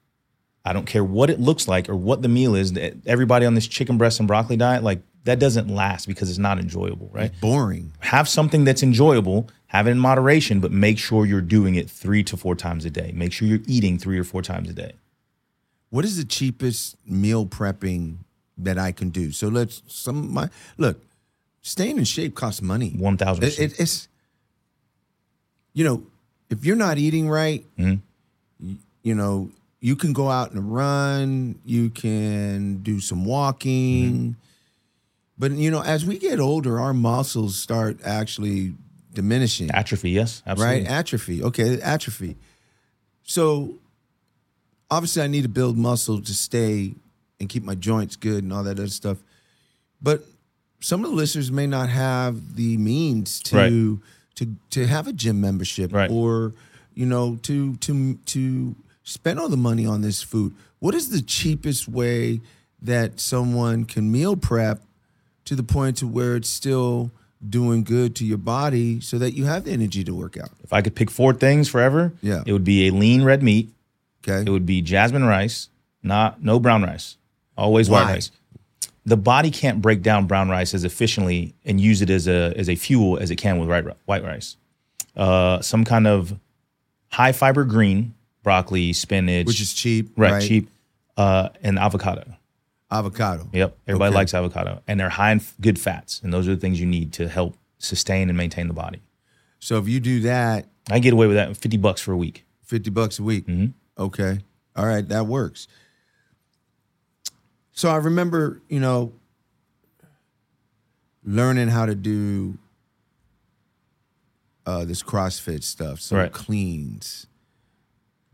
I 0.65 0.73
don't 0.73 0.85
care 0.85 1.03
what 1.03 1.29
it 1.29 1.39
looks 1.39 1.67
like 1.67 1.89
or 1.89 1.95
what 1.95 2.21
the 2.21 2.27
meal 2.27 2.55
is. 2.55 2.73
that 2.73 2.97
Everybody 3.05 3.45
on 3.45 3.53
this 3.53 3.67
chicken 3.67 3.97
breast 3.97 4.19
and 4.19 4.27
broccoli 4.27 4.57
diet, 4.57 4.83
like 4.83 5.01
that 5.23 5.39
doesn't 5.39 5.67
last 5.67 6.07
because 6.07 6.29
it's 6.29 6.39
not 6.39 6.59
enjoyable, 6.59 7.09
right? 7.13 7.31
boring. 7.41 7.93
have 7.99 8.27
something 8.27 8.63
that's 8.63 8.83
enjoyable, 8.83 9.49
have 9.67 9.87
it 9.87 9.91
in 9.91 9.99
moderation, 9.99 10.59
but 10.59 10.71
make 10.71 10.97
sure 10.97 11.25
you're 11.25 11.41
doing 11.41 11.75
it 11.75 11.89
three 11.89 12.23
to 12.23 12.37
four 12.37 12.55
times 12.55 12.85
a 12.85 12.89
day. 12.89 13.11
Make 13.13 13.33
sure 13.33 13.47
you're 13.47 13.59
eating 13.67 13.97
three 13.97 14.17
or 14.17 14.23
four 14.23 14.41
times 14.41 14.69
a 14.69 14.73
day. 14.73 14.93
What 15.89 16.05
is 16.05 16.17
the 16.17 16.25
cheapest 16.25 16.97
meal 17.05 17.45
prepping 17.45 18.17
that 18.57 18.77
I 18.77 18.91
can 18.91 19.09
do? 19.09 19.31
So 19.31 19.47
let's 19.47 19.81
some 19.87 20.33
my 20.33 20.49
look. 20.77 21.01
Staying 21.61 21.97
in 21.97 22.03
shape 22.05 22.35
costs 22.35 22.61
money. 22.61 22.91
One 22.91 23.17
thousand 23.17 23.43
It, 23.43 23.59
it, 23.59 23.79
it's 23.79 24.07
you 25.73 25.83
know 25.83 26.03
if 26.49 26.65
you're 26.65 26.75
not 26.75 26.97
eating 26.97 27.29
right, 27.29 27.63
Mhm. 27.77 27.99
y- 28.59 28.75
you 29.03 29.15
know 29.15 29.49
you 29.81 29.95
can 29.95 30.11
go 30.11 30.29
out 30.29 30.51
and 30.51 30.73
run. 30.73 31.55
You 31.65 31.89
can 31.89 32.77
do 32.83 32.99
some 32.99 33.23
walking. 33.23 34.11
Mm-hmm. 34.11 34.31
But 35.37 35.51
you 35.53 35.71
know, 35.71 35.81
as 35.81 36.05
we 36.05 36.17
get 36.17 36.39
older, 36.39 36.79
our 36.79 36.93
muscles 36.93 37.55
start 37.57 37.97
actually 38.03 38.73
diminishing. 39.13 39.71
Atrophy, 39.71 40.11
yes, 40.11 40.43
absolutely. 40.45 40.81
right? 40.81 40.87
Atrophy. 40.91 41.41
Okay, 41.43 41.79
atrophy. 41.81 42.35
So 43.23 43.75
obviously, 44.91 45.21
I 45.21 45.27
need 45.27 45.43
to 45.43 45.49
build 45.49 45.77
muscle 45.77 46.21
to 46.21 46.33
stay 46.33 46.93
and 47.39 47.47
keep 47.47 47.63
my 47.63 47.75
joints 47.75 48.15
good 48.17 48.43
and 48.43 48.51
all 48.51 48.63
that 48.63 48.71
other 48.79 48.87
stuff. 48.89 49.17
But 50.01 50.25
some 50.81 51.03
of 51.05 51.11
the 51.11 51.15
listeners 51.15 51.51
may 51.51 51.67
not 51.67 51.89
have 51.89 52.55
the 52.55 52.75
means 52.77 53.39
to 53.43 53.55
Right. 53.55 53.99
To 54.35 54.55
to 54.71 54.87
have 54.87 55.07
a 55.07 55.13
gym 55.13 55.41
membership 55.41 55.93
Right. 55.93 56.09
or 56.09 56.53
you 56.93 57.05
know 57.05 57.37
to 57.43 57.75
to 57.77 58.15
to 58.25 58.75
spend 59.03 59.39
all 59.39 59.49
the 59.49 59.57
money 59.57 59.85
on 59.85 60.01
this 60.01 60.21
food. 60.21 60.53
What 60.79 60.95
is 60.95 61.09
the 61.09 61.21
cheapest 61.21 61.87
way 61.87 62.41
that 62.81 63.19
someone 63.19 63.85
can 63.85 64.11
meal 64.11 64.35
prep 64.37 64.81
to 65.45 65.55
the 65.55 65.63
point 65.63 65.97
to 65.97 66.07
where 66.07 66.35
it's 66.35 66.47
still 66.49 67.11
doing 67.47 67.83
good 67.83 68.15
to 68.17 68.25
your 68.25 68.37
body 68.37 68.99
so 69.01 69.17
that 69.17 69.33
you 69.33 69.45
have 69.45 69.63
the 69.65 69.71
energy 69.71 70.03
to 70.03 70.13
work 70.13 70.37
out? 70.37 70.51
If 70.63 70.71
I 70.73 70.81
could 70.81 70.95
pick 70.95 71.09
four 71.09 71.33
things 71.33 71.67
forever, 71.67 72.13
Yeah. 72.21 72.43
it 72.45 72.53
would 72.53 72.63
be 72.63 72.87
a 72.87 72.91
lean 72.91 73.23
red 73.23 73.41
meat. 73.43 73.73
Okay. 74.23 74.41
It 74.47 74.49
would 74.51 74.65
be 74.65 74.81
jasmine 74.81 75.23
rice, 75.23 75.69
not 76.03 76.43
no 76.43 76.59
brown 76.59 76.83
rice. 76.83 77.17
Always 77.57 77.89
white 77.89 78.05
rice. 78.05 78.31
The 79.09 79.17
body 79.17 79.49
can't 79.51 79.81
break 79.81 80.01
down 80.01 80.27
brown 80.27 80.49
rice 80.49 80.73
as 80.73 80.83
efficiently 80.83 81.55
and 81.65 81.81
use 81.81 82.01
it 82.01 82.09
as 82.09 82.27
a 82.27 82.53
as 82.55 82.69
a 82.69 82.75
fuel 82.75 83.17
as 83.17 83.31
it 83.31 83.37
can 83.37 83.57
with 83.57 83.67
white, 83.69 83.85
white 84.05 84.23
rice. 84.23 84.55
Uh, 85.15 85.59
some 85.61 85.83
kind 85.83 86.05
of 86.07 86.39
high 87.11 87.31
fiber 87.31 87.63
green, 87.65 88.13
broccoli, 88.43 88.93
spinach, 88.93 89.47
Which 89.47 89.61
is 89.61 89.73
cheap, 89.73 90.11
right, 90.15 90.33
right? 90.33 90.43
cheap, 90.47 90.69
uh, 91.17 91.49
and 91.63 91.79
avocado. 91.79 92.23
Avocado. 92.91 93.49
Yep, 93.53 93.77
everybody 93.87 94.09
Okay. 94.09 94.15
likes 94.15 94.33
avocado, 94.33 94.81
and 94.87 94.99
they're 94.99 95.09
high 95.09 95.31
in 95.31 95.41
good 95.61 95.79
fats, 95.79 96.21
and 96.23 96.31
those 96.33 96.47
are 96.47 96.55
the 96.55 96.61
things 96.61 96.79
you 96.79 96.85
need 96.87 97.11
to 97.13 97.27
help 97.27 97.55
sustain 97.77 98.29
and 98.29 98.37
maintain 98.37 98.67
the 98.67 98.73
body. 98.73 98.99
So 99.59 99.77
if 99.79 99.87
you 99.87 99.99
do 99.99 100.19
that, 100.21 100.67
I 100.89 100.99
get 100.99 101.13
away 101.13 101.27
with 101.27 101.35
that, 101.35 101.55
fifty 101.57 101.77
bucks 101.77 102.01
for 102.01 102.11
a 102.13 102.17
week. 102.17 102.45
50 102.63 102.91
bucks 102.91 103.17
a 103.17 103.23
week. 103.23 103.47
Mm-hmm. 103.47 103.67
Okay. 103.97 104.39
All 104.75 104.85
right, 104.85 105.07
that 105.09 105.25
works. 105.25 105.67
So 107.79 107.87
I 107.89 107.95
remember, 107.95 108.61
you 108.67 108.81
know, 108.81 109.13
learning 111.23 111.69
how 111.69 111.85
to 111.85 111.95
do 111.95 112.57
uh, 114.65 114.83
this 114.83 115.01
CrossFit 115.01 115.63
stuff. 115.63 116.01
So 116.01 116.17
Right. 116.17 116.31
cleans, 116.33 117.25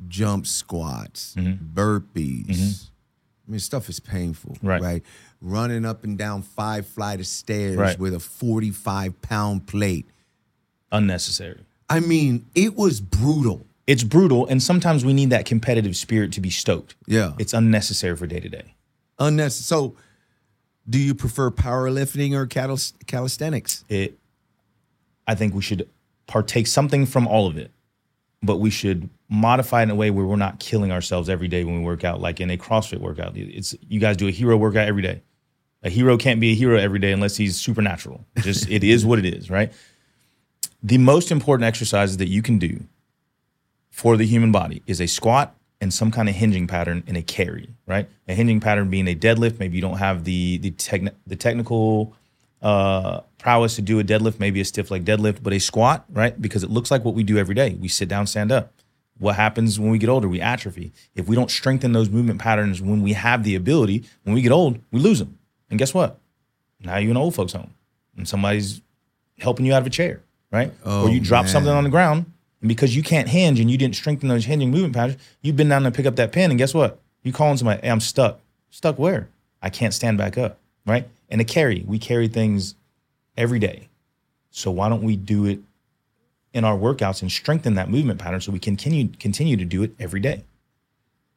jump 0.07 0.47
squats, 0.47 1.35
Mm-hmm. 1.37 1.75
burpees. 1.75 2.89
I 3.47 3.51
mean, 3.51 3.59
stuff 3.59 3.87
is 3.87 3.99
painful, 3.99 4.57
Right. 4.63 4.81
right? 4.81 5.03
Running 5.41 5.85
up 5.85 6.03
and 6.03 6.17
down 6.17 6.41
five 6.41 6.87
flight 6.87 7.19
of 7.19 7.27
stairs 7.27 7.77
Right. 7.77 7.99
with 7.99 8.15
a 8.15 8.19
45 8.19 9.21
pound 9.21 9.67
plate. 9.67 10.07
Unnecessary. 10.91 11.61
I 11.87 11.99
mean, 11.99 12.47
it 12.55 12.75
was 12.75 12.99
brutal. 12.99 13.67
It's 13.85 14.03
brutal, 14.03 14.47
and 14.47 14.61
sometimes 14.63 15.05
we 15.05 15.13
need 15.13 15.29
that 15.29 15.45
competitive 15.45 15.95
spirit 15.95 16.31
to 16.33 16.41
be 16.41 16.49
stoked. 16.49 16.95
Yeah. 17.05 17.33
It's 17.37 17.53
unnecessary 17.53 18.17
for 18.17 18.25
day 18.25 18.39
to 18.39 18.49
day. 18.49 18.71
Unnecessary. 19.19 19.79
So, 19.79 19.95
do 20.87 20.99
you 20.99 21.15
prefer 21.15 21.49
powerlifting 21.49 22.33
or 22.33 22.45
calis- 22.45 22.93
calisthenics? 23.07 23.85
It. 23.89 24.17
I 25.27 25.35
think 25.35 25.55
we 25.55 25.61
should 25.61 25.89
partake 26.27 26.67
something 26.67 27.05
from 27.05 27.27
all 27.27 27.47
of 27.47 27.57
it, 27.57 27.71
but 28.43 28.57
we 28.57 28.69
should 28.69 29.09
modify 29.29 29.79
it 29.79 29.83
in 29.83 29.91
a 29.91 29.95
way 29.95 30.11
where 30.11 30.25
we're 30.25 30.35
not 30.35 30.59
killing 30.59 30.91
ourselves 30.91 31.29
every 31.29 31.47
day 31.47 31.63
when 31.63 31.79
we 31.79 31.83
work 31.83 32.03
out. 32.03 32.21
Like 32.21 32.39
in 32.39 32.51
a 32.51 32.57
CrossFit 32.57 32.99
workout, 32.99 33.35
it's 33.35 33.75
you 33.87 33.99
guys 33.99 34.17
do 34.17 34.27
a 34.27 34.31
hero 34.31 34.57
workout 34.57 34.87
every 34.87 35.01
day. 35.01 35.21
A 35.83 35.89
hero 35.89 36.17
can't 36.17 36.39
be 36.39 36.51
a 36.51 36.55
hero 36.55 36.79
every 36.79 36.99
day 36.99 37.11
unless 37.11 37.37
he's 37.37 37.55
supernatural. 37.55 38.25
Just 38.37 38.69
it 38.69 38.83
is 38.83 39.05
what 39.05 39.19
it 39.19 39.25
is, 39.25 39.49
right? 39.49 39.71
The 40.83 40.97
most 40.97 41.31
important 41.31 41.65
exercises 41.65 42.17
that 42.17 42.27
you 42.27 42.41
can 42.41 42.59
do 42.59 42.83
for 43.89 44.17
the 44.17 44.25
human 44.25 44.51
body 44.51 44.83
is 44.87 44.99
a 44.99 45.07
squat 45.07 45.55
and 45.81 45.93
some 45.93 46.11
kind 46.11 46.29
of 46.29 46.35
hinging 46.35 46.67
pattern 46.67 47.03
in 47.07 47.15
a 47.15 47.21
carry, 47.21 47.69
right? 47.85 48.09
A 48.27 48.33
hinging 48.33 48.59
pattern 48.59 48.89
being 48.89 49.07
a 49.07 49.15
deadlift. 49.15 49.59
Maybe 49.59 49.75
you 49.75 49.81
don't 49.81 49.97
have 49.97 50.23
the 50.23 50.57
the 50.57 50.71
techni- 50.71 51.13
the 51.27 51.35
technical 51.35 52.15
uh, 52.61 53.21
prowess 53.37 53.75
to 53.75 53.81
do 53.81 53.99
a 53.99 54.03
deadlift, 54.03 54.39
maybe 54.39 54.61
a 54.61 54.65
stiff 54.65 54.89
leg 54.89 55.05
deadlift, 55.05 55.43
but 55.43 55.53
a 55.53 55.59
squat, 55.59 56.05
right? 56.09 56.41
Because 56.41 56.63
it 56.63 56.69
looks 56.69 56.89
like 56.91 57.05
what 57.05 57.13
we 57.13 57.23
do 57.23 57.37
every 57.37 57.55
day. 57.55 57.75
We 57.79 57.87
sit 57.87 58.09
down, 58.09 58.27
stand 58.27 58.51
up. 58.51 58.73
What 59.17 59.35
happens 59.35 59.79
when 59.79 59.91
we 59.91 59.97
get 59.97 60.09
older? 60.09 60.27
We 60.27 60.41
atrophy. 60.41 60.91
If 61.15 61.27
we 61.27 61.35
don't 61.35 61.51
strengthen 61.51 61.93
those 61.93 62.09
movement 62.09 62.41
patterns 62.41 62.81
when 62.81 63.01
we 63.01 63.13
have 63.13 63.43
the 63.43 63.55
ability, 63.55 64.03
when 64.23 64.35
we 64.35 64.41
get 64.41 64.51
old, 64.51 64.79
we 64.91 64.99
lose 64.99 65.19
them. 65.19 65.37
And 65.69 65.79
guess 65.79 65.93
what? 65.93 66.19
Now 66.81 66.97
you're 66.97 67.11
in 67.11 67.17
an 67.17 67.17
old 67.17 67.35
folks' 67.35 67.53
home 67.53 67.73
and 68.17 68.27
somebody's 68.27 68.81
helping 69.39 69.65
you 69.65 69.73
out 69.73 69.81
of 69.81 69.87
a 69.87 69.91
chair, 69.91 70.21
right? 70.51 70.73
Oh, 70.83 71.03
or 71.03 71.09
you 71.09 71.19
drop 71.19 71.45
man. 71.45 71.51
something 71.51 71.71
on 71.71 71.83
the 71.83 71.89
ground, 71.89 72.25
and 72.65 72.67
because 72.67 72.95
you 72.95 73.03
can't 73.03 73.29
hinge 73.29 73.59
and 73.59 73.69
you 73.69 73.77
didn't 73.77 73.95
strengthen 73.95 74.27
those 74.27 74.45
hinging 74.45 74.71
movement 74.71 74.95
patterns, 74.95 75.21
you've 75.43 75.55
been 75.55 75.69
down 75.69 75.83
to 75.83 75.91
pick 75.91 76.07
up 76.07 76.15
that 76.15 76.31
pen, 76.31 76.49
and 76.49 76.57
guess 76.57 76.73
what? 76.73 76.99
You 77.21 77.31
calling 77.31 77.57
somebody, 77.57 77.79
hey, 77.83 77.91
I'm 77.91 77.99
stuck. 77.99 78.39
Stuck 78.71 78.97
where? 78.97 79.29
I 79.61 79.69
can't 79.69 79.93
stand 79.93 80.17
back 80.17 80.35
up, 80.35 80.57
right? 80.83 81.07
And 81.29 81.39
a 81.39 81.43
carry, 81.43 81.83
we 81.85 81.99
carry 81.99 82.27
things 82.27 82.73
every 83.37 83.59
day. 83.59 83.89
So 84.49 84.71
why 84.71 84.89
don't 84.89 85.03
we 85.03 85.15
do 85.15 85.45
it 85.45 85.59
in 86.53 86.63
our 86.63 86.75
workouts 86.75 87.21
and 87.21 87.31
strengthen 87.31 87.75
that 87.75 87.87
movement 87.87 88.19
pattern 88.19 88.41
so 88.41 88.51
we 88.51 88.57
can 88.57 88.75
continue 88.75 89.09
continue 89.19 89.57
to 89.57 89.65
do 89.65 89.83
it 89.83 89.93
every 89.99 90.19
day? 90.19 90.43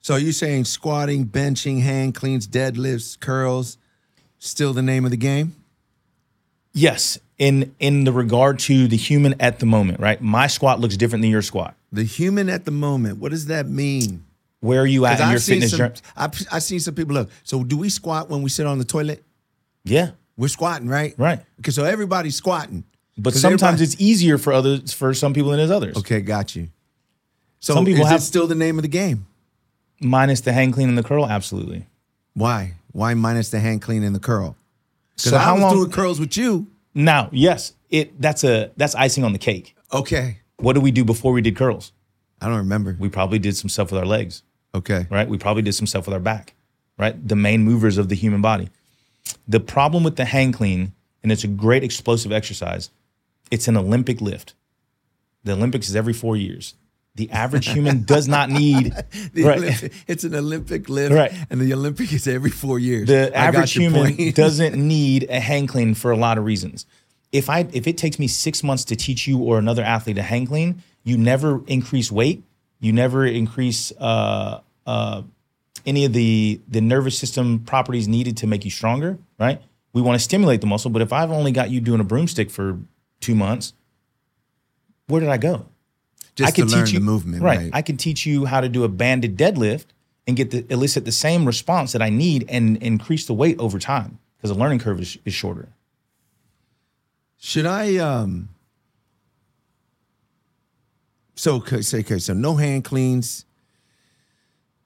So 0.01 0.17
you're 0.17 0.29
you 0.29 0.33
saying 0.33 0.65
squatting, 0.65 1.27
benching, 1.27 1.83
hang 1.83 2.15
cleans, 2.15 2.49
deadlifts, 2.49 3.21
curls, 3.21 3.77
still 4.39 4.73
the 4.73 4.81
name 4.81 5.05
of 5.05 5.11
the 5.11 5.19
game? 5.19 5.57
Yes, 6.73 7.19
in 7.39 7.75
in 7.79 8.05
the 8.05 8.13
regard 8.13 8.59
to 8.61 8.89
the 8.89 8.97
human 8.97 9.35
at 9.41 9.61
the 9.61 9.67
moment, 9.67 10.01
right? 10.01 10.21
My 10.21 10.47
squat 10.49 10.81
looks 10.81 10.97
different 10.97 11.23
than 11.23 11.31
your 11.31 11.43
squat. 11.43 11.75
The 11.93 12.05
human 12.05 12.49
at 12.49 12.65
the 12.65 12.71
moment. 12.71 13.19
What 13.19 13.31
does 13.31 13.47
that 13.47 13.69
mean? 13.69 14.25
Where 14.61 14.83
are 14.83 14.87
you 14.87 15.07
at 15.07 15.21
in 15.21 15.27
your 15.29 15.35
I've 15.37 15.43
seen 15.43 15.55
fitness 15.57 15.71
some, 15.71 15.79
journey? 15.79 15.95
I've, 16.17 16.47
I've 16.53 16.63
seen 16.65 16.81
some 16.81 16.95
people 16.95 17.15
look. 17.15 17.31
So 17.45 17.63
do 17.63 17.77
we 17.79 17.89
squat 17.89 18.29
when 18.29 18.43
we 18.43 18.51
sit 18.51 18.67
on 18.67 18.79
the 18.79 18.85
toilet? 18.85 19.23
Yeah, 19.85 20.11
We're 20.37 20.49
squatting, 20.49 20.89
right? 20.89 21.15
right. 21.17 21.41
Okay, 21.61 21.71
so 21.71 21.85
everybody's 21.85 22.35
squatting. 22.35 22.83
But 23.17 23.35
sometimes 23.35 23.81
it's 23.81 23.99
easier 24.01 24.37
for 24.37 24.53
others 24.53 24.93
for 24.93 25.15
some 25.15 25.33
people 25.33 25.53
than 25.53 25.61
it 25.61 25.65
is 25.65 25.71
others. 25.71 25.97
Okay, 25.97 26.21
got 26.21 26.57
you. 26.57 26.69
So 27.61 27.75
Some 27.75 27.85
people 27.85 28.03
is 28.03 28.09
have- 28.11 28.21
it 28.21 28.25
still 28.25 28.47
the 28.49 28.55
name 28.57 28.79
of 28.79 28.83
the 28.83 28.89
game? 28.89 29.27
Minus 30.01 30.41
the 30.43 30.53
hang 30.53 30.73
clean 30.73 30.89
and 30.89 30.99
the 30.99 31.03
curl, 31.03 31.27
absolutely. 31.27 31.87
Why? 32.35 32.75
Why 32.93 33.15
minus 33.15 33.51
the 33.51 33.61
hang 33.61 33.79
clean 33.81 34.03
and 34.03 34.15
the 34.15 34.21
curl? 34.21 34.57
Because 35.17 35.31
So 35.31 35.37
I 35.37 35.53
was 35.53 35.63
long? 35.63 35.75
doing 35.75 35.91
curls 35.91 36.21
with 36.21 36.37
you. 36.37 36.67
Now, 37.05 37.29
yes, 37.33 37.75
it 37.91 38.21
that's 38.21 38.45
a 38.45 38.71
that's 38.77 38.95
icing 38.95 39.25
on 39.25 39.33
the 39.33 39.39
cake. 39.39 39.77
Okay. 39.93 40.39
What 40.57 40.73
did 40.75 40.83
we 40.83 40.91
do 40.91 41.05
before 41.05 41.33
we 41.33 41.41
did 41.41 41.57
curls? 41.57 41.93
I 42.41 42.47
don't 42.49 42.59
remember. 42.59 42.97
We 42.99 43.09
probably 43.09 43.39
did 43.39 43.57
some 43.57 43.69
stuff 43.69 43.91
with 43.91 43.99
our 44.01 44.07
legs, 44.07 44.43
Okay. 44.75 45.07
right? 45.11 45.29
We 45.29 45.39
probably 45.39 45.63
did 45.63 45.75
some 45.75 45.87
stuff 45.87 46.07
with 46.07 46.15
our 46.15 46.21
back, 46.21 46.55
right? 46.99 47.17
The 47.27 47.37
main 47.37 47.63
movers 47.63 47.99
of 47.99 48.09
the 48.09 48.15
human 48.15 48.43
body. 48.43 48.69
The 49.47 49.61
problem 49.61 50.05
with 50.05 50.17
the 50.17 50.25
hang 50.25 50.53
clean, 50.53 50.93
and 51.23 51.33
it's 51.33 51.45
a 51.45 51.49
great 51.49 51.83
explosive 51.85 52.33
exercise, 52.33 52.91
it's 53.51 53.69
an 53.69 53.77
Olympic 53.77 54.21
lift. 54.21 54.55
The 55.45 55.53
Olympics 55.53 55.89
is 55.89 55.97
every 55.97 56.13
four 56.13 56.37
years. 56.37 56.75
The 57.19 57.31
average 57.33 57.69
human 57.69 58.05
does 58.05 58.29
not 58.29 58.49
need 58.49 58.95
right. 59.35 59.59
Olympic- 59.59 59.93
it's 60.07 60.23
an 60.25 60.35
Olympic 60.37 60.89
lift, 60.89 61.13
Right. 61.13 61.33
and 61.51 61.61
the 61.61 61.73
Olympic 61.75 62.13
is 62.13 62.27
every 62.29 62.51
four 62.51 62.79
years. 62.79 63.09
the 63.09 63.31
I 63.37 63.47
average 63.49 63.73
human 63.73 64.31
doesn't 64.35 64.77
need 64.77 65.27
a 65.29 65.41
hang 65.41 65.67
clean 65.67 65.95
for 65.95 66.11
a 66.13 66.17
lot 66.17 66.39
of 66.39 66.45
reasons. 66.45 66.87
If 67.33 67.51
I 67.51 67.67
if 67.73 67.87
it 67.87 67.99
takes 67.99 68.19
me 68.19 68.29
six 68.29 68.63
months 68.63 68.85
to 68.87 68.97
teach 68.97 69.27
you 69.27 69.39
or 69.41 69.59
another 69.59 69.83
athlete 69.83 70.17
a 70.17 70.23
hang 70.23 70.47
clean, 70.47 70.83
you 71.03 71.19
never 71.19 71.61
increase 71.67 72.11
weight, 72.13 72.45
you 72.81 72.93
never 72.93 73.27
increase 73.27 73.93
uh, 73.99 74.61
uh, 74.87 75.23
any 75.85 76.05
of 76.05 76.13
the 76.13 76.61
the 76.69 76.81
nervous 76.81 77.19
system 77.19 77.59
properties 77.67 78.07
needed 78.09 78.37
to 78.39 78.47
make 78.47 78.65
you 78.65 78.71
stronger. 78.71 79.19
Right? 79.41 79.61
We 79.93 80.03
want 80.03 80.15
to 80.19 80.23
stimulate 80.25 80.61
the 80.61 80.69
muscle, 80.69 80.91
but 80.91 81.03
if 81.03 81.13
I've 81.13 81.33
only 81.33 81.51
got 81.51 81.69
you 81.71 81.81
doing 81.81 82.01
a 82.01 82.05
broomstick 82.05 82.51
for 82.51 82.79
two 83.21 83.35
months, 83.35 83.73
where 85.09 85.21
did 85.21 85.31
I 85.31 85.39
go? 85.39 85.67
Just 86.39 86.53
I 86.53 86.55
can 86.55 86.69
teach 86.69 86.93
you 86.93 87.01
the 87.01 87.05
movement, 87.05 87.43
right. 87.43 87.59
right? 87.59 87.71
I 87.73 87.83
can 87.83 87.97
teach 87.97 88.25
you 88.25 88.45
how 88.45 88.61
to 88.61 88.69
do 88.69 88.85
a 88.85 88.89
banded 88.89 89.37
deadlift 89.37 89.87
and 90.25 90.37
get 90.37 90.53
the 90.53 90.65
elicit 90.73 91.05
the 91.05 91.11
same 91.11 91.45
response 91.45 91.91
that 91.91 92.01
I 92.01 92.11
need 92.11 92.47
and 92.49 92.77
increase 92.77 93.27
the 93.27 93.35
weight 93.35 93.59
over 93.59 93.81
time 93.81 94.21
because 94.37 94.51
the 94.51 94.57
learning 94.57 94.79
curve 94.79 95.01
is, 95.01 95.19
is 95.25 95.35
shorter. 95.35 95.71
Should 97.39 97.67
I 97.67 97.97
um 97.97 98.51
so 101.35 101.57
okay, 101.57 101.83
say 101.83 102.01
okay, 102.01 102.19
so 102.21 102.35
no 102.35 102.55
hang 102.55 102.83
cleans, 102.83 103.45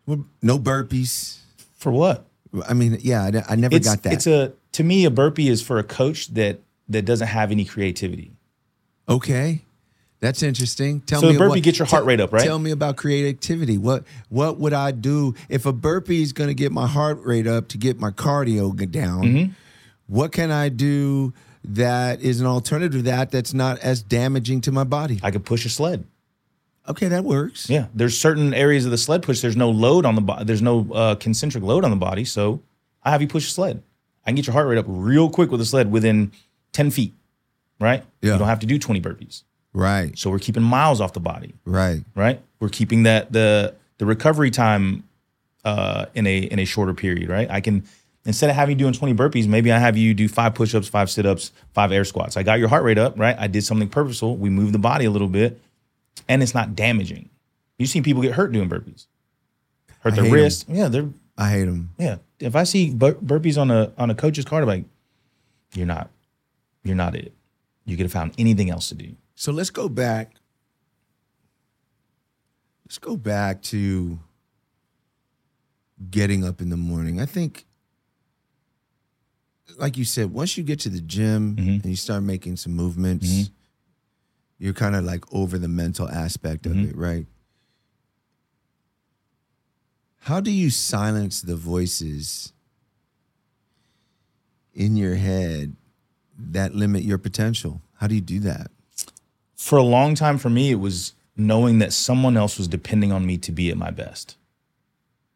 no 0.07 0.59
burpees. 0.59 1.38
For 1.77 1.93
what? 1.93 2.25
I 2.67 2.73
mean, 2.73 2.97
yeah, 3.03 3.25
I, 3.25 3.53
I 3.53 3.57
never 3.57 3.77
It's 3.77 3.87
got 3.88 4.03
that. 4.05 4.12
it's 4.15 4.27
a 4.27 4.55
to 4.73 4.85
me 4.85 5.05
a 5.05 5.11
burpee 5.11 5.51
is 5.51 5.61
for 5.61 5.79
a 5.79 5.85
coach 5.85 6.29
that 6.33 6.61
that 6.88 7.05
doesn't 7.05 7.29
have 7.29 7.51
any 7.51 7.67
creativity. 7.67 8.33
okay. 9.07 9.67
That's 10.23 10.45
interesting. 10.45 11.01
Tell 11.01 11.21
So 11.21 11.33
me 11.33 11.37
burpee 11.37 11.49
what- 11.51 11.63
gets 11.65 11.81
your 11.81 11.87
heart 11.87 12.05
rate 12.05 12.21
up, 12.21 12.33
right? 12.33 12.45
Tell 12.45 12.61
me 12.61 12.71
about 12.71 12.97
creativity. 12.97 13.77
What 13.77 14.05
what 14.29 14.57
would 14.59 14.73
I 14.73 14.93
do 14.93 15.35
if 15.49 15.67
a 15.67 15.73
burpee 15.73 16.23
is 16.23 16.33
going 16.33 16.47
to 16.49 16.55
get 16.55 16.71
my 16.71 16.87
heart 16.87 17.19
rate 17.25 17.49
up 17.49 17.67
to 17.69 17.77
get 17.77 17.99
my 17.99 18.11
cardio 18.13 18.75
down? 18.91 19.23
Mm-hmm. 19.25 19.53
What 20.07 20.31
can 20.31 20.53
I 20.53 20.69
do 20.69 21.35
that 21.65 22.21
is 22.23 22.41
an 22.41 22.47
alternative 22.47 22.93
to 22.93 23.03
that 23.11 23.33
that's 23.33 23.53
not 23.53 23.81
as 23.81 24.01
damaging 24.03 24.61
to 24.63 24.71
my 24.73 24.85
body? 24.85 25.19
I 25.25 25.33
could 25.33 25.45
push 25.45 25.67
a 25.67 25.69
sled. 25.69 26.05
Okay, 26.89 27.09
that 27.09 27.25
works. 27.25 27.69
Yeah, 27.69 27.87
there's 27.93 28.17
certain 28.17 28.55
areas 28.55 28.85
of 28.85 28.93
the 28.93 28.99
sled 28.99 29.23
push. 29.25 29.41
There's 29.41 29.57
no 29.57 29.71
load 29.71 30.07
on 30.07 30.15
the 30.15 30.21
body. 30.21 30.45
There's 30.45 30.63
no 30.63 30.87
uh, 30.93 31.15
concentric 31.17 31.65
load 31.65 31.85
on 31.85 31.91
the 31.91 31.97
body, 31.97 32.25
so 32.25 32.61
I 33.03 33.11
have 33.11 33.21
you 33.23 33.29
push 33.29 33.49
a 33.49 33.51
sled. 33.51 33.83
I 34.25 34.31
can 34.31 34.37
get 34.37 34.47
your 34.47 34.53
heart 34.55 34.69
rate 34.69 34.79
up 34.79 34.85
real 34.89 35.29
quick 35.31 35.51
with 35.51 35.61
a 35.61 35.65
sled 35.65 35.91
within 35.91 36.31
ten 36.73 36.93
feet. 36.93 37.13
Right? 37.81 38.05
Yeah. 38.21 38.35
You 38.35 38.39
don't 38.39 38.47
have 38.49 38.61
to 38.61 38.67
do 38.67 38.79
twenty 38.79 39.01
burpees. 39.01 39.43
Right, 39.75 40.17
So 40.19 40.29
we're 40.31 40.39
keeping 40.39 40.63
miles 40.63 41.01
off 41.01 41.13
the 41.15 41.21
body. 41.21 41.55
right. 41.65 42.05
right? 42.15 42.41
We're 42.61 42.69
keeping 42.69 43.05
that 43.05 43.33
the 43.33 43.75
the 43.99 44.07
recovery 44.07 44.51
time 44.51 45.05
uh, 45.65 46.07
in 46.15 46.27
a 46.27 46.39
in 46.39 46.59
a 46.59 46.65
shorter 46.65 46.93
period, 46.95 47.29
right? 47.31 47.51
I 47.51 47.61
can 47.61 47.85
instead 48.27 48.51
of 48.51 48.57
having 48.57 48.79
you 48.79 48.85
doing 48.85 48.93
20 48.93 49.15
burpees, 49.15 49.49
maybe 49.49 49.73
I 49.73 49.79
have 49.79 49.97
you 49.97 50.13
do 50.15 50.29
five 50.29 50.55
push-ups, 50.55 50.89
five 50.89 51.11
sit-ups, 51.11 51.53
five 51.73 51.91
air 51.91 52.05
squats. 52.05 52.37
I 52.37 52.43
got 52.45 52.59
your 52.61 52.69
heart 52.69 52.85
rate 52.85 52.99
up, 52.99 53.19
right? 53.19 53.35
I 53.39 53.47
did 53.49 53.65
something 53.65 53.89
purposeful. 53.89 54.37
We 54.37 54.49
moved 54.51 54.75
the 54.75 54.79
body 54.79 55.07
a 55.07 55.11
little 55.11 55.27
bit, 55.29 55.61
and 56.29 56.43
it's 56.43 56.55
not 56.55 56.77
damaging. 56.77 57.31
You've 57.79 57.89
seen 57.91 58.03
people 58.05 58.23
get 58.23 58.33
hurt 58.35 58.53
doing 58.53 58.69
burpees, 58.69 59.07
hurt 60.01 60.15
their 60.15 60.25
hate 60.25 60.29
'em. 60.31 60.35
wrist. 60.35 60.67
Yeah, 60.69 60.89
they're 60.89 61.09
I 61.39 61.51
hate 61.51 61.65
them. 61.65 61.91
yeah. 61.99 62.19
If 62.39 62.55
I 62.55 62.65
see 62.65 62.91
bur- 62.95 63.15
burpees 63.15 63.59
on 63.61 63.71
a 63.71 63.91
on 63.99 64.11
a 64.11 64.15
coach's 64.15 64.45
card, 64.45 64.63
I'm 64.63 64.69
like, 64.69 64.85
you're 65.75 65.87
not, 65.87 66.11
you're 66.85 66.95
not 66.97 67.17
it. 67.17 67.33
You 67.87 67.97
could 67.97 68.05
have 68.05 68.13
found 68.13 68.35
anything 68.39 68.69
else 68.71 68.89
to 68.91 68.95
do. 68.95 69.17
So 69.35 69.53
let's 69.53 69.71
go 69.71 69.88
back. 69.88 70.35
Let's 72.87 72.99
go 72.99 73.16
back 73.16 73.62
to 73.62 74.18
getting 76.11 76.45
up 76.45 76.61
in 76.61 76.68
the 76.68 76.77
morning. 76.77 77.21
I 77.21 77.27
think, 77.27 77.64
like 79.79 79.97
you 79.97 80.05
said, 80.05 80.33
once 80.33 80.59
you 80.59 80.64
get 80.64 80.81
to 80.81 80.88
the 80.88 81.01
gym 81.01 81.57
mm-hmm. 81.57 81.68
and 81.68 81.87
you 81.87 81.97
start 81.97 82.23
making 82.23 82.57
some 82.57 82.73
movements, 82.73 83.27
mm-hmm. 83.27 83.53
you're 84.59 84.75
kind 84.75 84.95
of 84.95 85.05
like 85.05 85.25
over 85.33 85.59
the 85.59 85.68
mental 85.68 86.09
aspect 86.09 86.66
of 86.66 86.73
mm-hmm. 86.73 86.90
it, 86.90 86.97
right? 86.97 87.27
How 90.18 90.40
do 90.40 90.53
you 90.53 90.71
silence 90.71 91.40
the 91.40 91.57
voices 91.57 92.53
in 94.75 94.97
your 94.97 95.16
head 95.16 95.75
that 96.38 96.75
limit 96.75 97.03
your 97.03 97.18
potential? 97.18 97.83
How 97.97 98.07
do 98.07 98.14
you 98.14 98.21
do 98.21 98.38
that? 98.40 98.71
For 99.62 99.79
a 99.79 99.83
long 99.83 100.16
time 100.16 100.38
for 100.38 100.51
me 100.51 100.72
it 100.72 100.81
was 100.81 101.14
knowing 101.37 101.79
that 101.79 101.92
someone 101.92 102.37
else 102.37 102.59
was 102.59 102.66
depending 102.66 103.12
on 103.12 103.25
me 103.25 103.38
to 103.38 103.53
be 103.53 103.70
at 103.70 103.77
my 103.77 103.92
best. 103.92 104.37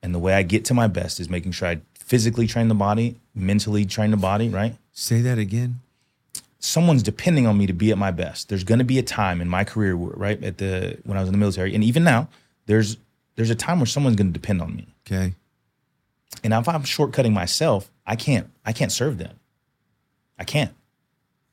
And 0.02 0.12
the 0.12 0.18
way 0.18 0.34
i 0.34 0.42
get 0.42 0.64
to 0.64 0.74
my 0.74 0.88
best 0.88 1.20
is 1.20 1.30
making 1.30 1.52
sure 1.52 1.68
i 1.68 1.80
physically 1.94 2.46
train 2.48 2.66
the 2.66 2.74
body 2.74 3.16
mentally 3.34 3.84
train 3.84 4.10
the 4.10 4.16
body 4.16 4.48
right? 4.48 4.74
Say 4.92 5.20
that 5.20 5.38
again. 5.38 5.80
someone's 6.58 7.04
depending 7.04 7.46
on 7.46 7.56
me 7.56 7.66
to 7.66 7.72
be 7.72 7.92
at 7.92 7.98
my 7.98 8.10
best. 8.10 8.48
There's 8.48 8.64
going 8.64 8.80
to 8.80 8.84
be 8.84 8.98
a 8.98 9.02
time 9.02 9.40
in 9.40 9.48
my 9.48 9.62
career 9.62 9.94
right 9.94 10.42
at 10.42 10.58
the 10.58 10.98
when 11.04 11.16
i 11.16 11.20
was 11.20 11.28
in 11.28 11.32
the 11.32 11.38
military 11.38 11.72
and 11.72 11.84
even 11.84 12.02
now 12.02 12.28
there's 12.66 12.96
there's 13.36 13.50
a 13.50 13.54
time 13.54 13.78
where 13.78 13.86
someone's 13.86 14.16
going 14.16 14.32
to 14.32 14.38
depend 14.40 14.60
on 14.60 14.74
me. 14.74 14.88
Okay. 15.06 15.34
and 16.42 16.52
if 16.52 16.68
i'm 16.68 16.82
shortcutting 16.82 17.32
myself 17.32 17.90
i 18.04 18.16
can't 18.16 18.50
i 18.64 18.72
can't 18.72 18.90
serve 18.90 19.18
them. 19.18 19.38
I 20.36 20.44
can't 20.44 20.74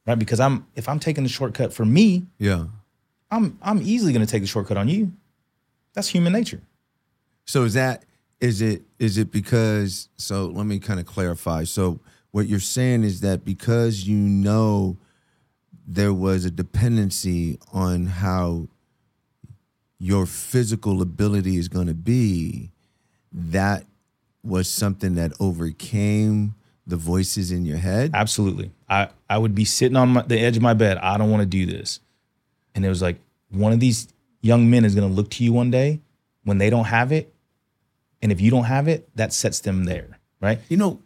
right 0.05 0.19
because 0.19 0.39
i'm 0.39 0.65
if 0.75 0.87
i'm 0.89 0.99
taking 0.99 1.23
the 1.23 1.29
shortcut 1.29 1.73
for 1.73 1.85
me 1.85 2.25
Yeah. 2.39 2.65
i'm 3.31 3.57
i'm 3.61 3.81
easily 3.81 4.13
going 4.13 4.25
to 4.25 4.31
take 4.31 4.41
the 4.41 4.47
shortcut 4.47 4.77
on 4.77 4.87
you 4.87 5.11
that's 5.93 6.07
human 6.07 6.33
nature 6.33 6.61
So 7.45 7.63
is 7.63 7.73
that 7.75 8.05
is 8.39 8.61
it 8.61 8.83
is 8.99 9.17
it 9.17 9.31
because 9.31 10.09
so 10.17 10.47
let 10.47 10.65
me 10.65 10.79
kind 10.79 10.99
of 10.99 11.05
clarify. 11.05 11.63
So 11.65 11.99
what 12.31 12.47
you're 12.47 12.59
saying 12.59 13.03
is 13.03 13.19
that 13.21 13.45
because 13.45 14.07
you 14.07 14.17
know 14.17 14.97
there 15.87 16.13
was 16.13 16.43
a 16.45 16.51
dependency 16.51 17.57
on 17.71 18.07
how 18.07 18.67
your 19.99 20.25
physical 20.25 21.01
ability 21.01 21.57
is 21.57 21.67
going 21.69 21.87
to 21.87 21.93
be, 21.93 22.71
that 23.31 23.85
was 24.43 24.67
something 24.67 25.15
that 25.15 25.31
overcame 25.39 26.55
the 26.85 26.97
voices 26.97 27.51
in 27.51 27.65
your 27.65 27.77
head. 27.77 28.11
Absolutely. 28.13 28.71
I, 28.89 29.09
I 29.29 29.37
would 29.37 29.55
be 29.55 29.65
sitting 29.65 29.95
on 29.95 30.09
my, 30.09 30.21
the 30.23 30.37
edge 30.39 30.57
of 30.57 30.63
my 30.63 30.73
bed. 30.73 30.97
I 30.97 31.17
don't 31.17 31.29
want 31.31 31.41
to 31.41 31.45
do 31.45 31.65
this. 31.65 31.99
And 32.75 32.85
it 32.85 32.89
was 32.89 33.01
like, 33.01 33.19
one 33.49 33.71
of 33.71 33.79
these 33.79 34.07
young 34.41 34.69
men 34.69 34.83
is 34.83 34.93
going 34.95 35.07
to 35.07 35.13
look 35.13 35.29
to 35.31 35.43
you 35.43 35.53
one 35.53 35.71
day 35.71 36.01
when 36.43 36.57
they 36.57 36.69
don't 36.69 36.85
have 36.85 37.11
it, 37.11 37.33
and 38.21 38.31
if 38.31 38.41
you 38.41 38.51
don't 38.51 38.65
have 38.65 38.87
it, 38.87 39.07
that 39.15 39.31
sets 39.31 39.59
them 39.61 39.85
there, 39.85 40.19
right? 40.41 40.59
You 40.69 40.75
know, 40.77 41.01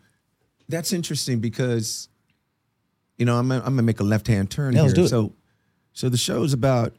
that's 0.69 0.93
interesting 0.93 1.39
because, 1.39 2.09
you 3.17 3.25
know, 3.25 3.37
I'm, 3.37 3.51
I'm 3.51 3.61
gonna 3.61 3.81
make 3.83 3.99
a 3.99 4.03
left 4.03 4.27
hand 4.27 4.49
turn 4.49 4.73
Yeah, 4.73 4.79
here. 4.81 4.83
let's 4.87 4.93
do 4.93 5.05
it. 5.05 5.09
So, 5.09 5.33
so 5.93 6.09
the 6.09 6.17
show 6.17 6.41
is 6.43 6.53
about, 6.53 6.93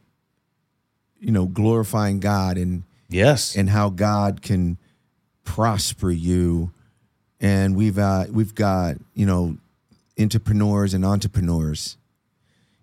you 1.19 1.31
know, 1.31 1.45
glorifying 1.47 2.19
God 2.19 2.57
and 2.57 2.83
Yes. 3.09 3.55
and 3.55 3.69
how 3.69 3.89
God 3.89 4.41
can 4.41 4.77
prosper 5.43 6.11
you. 6.11 6.71
And 7.41 7.75
we've 7.75 7.97
uh, 7.97 8.25
we've 8.31 8.53
got 8.53 8.97
you 9.13 9.25
know 9.25 9.57
entrepreneurs 10.19 10.93
and 10.93 11.05
entrepreneurs. 11.05 11.97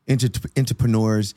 Inter- 0.06 0.28
entrepreneurs, 0.56 1.34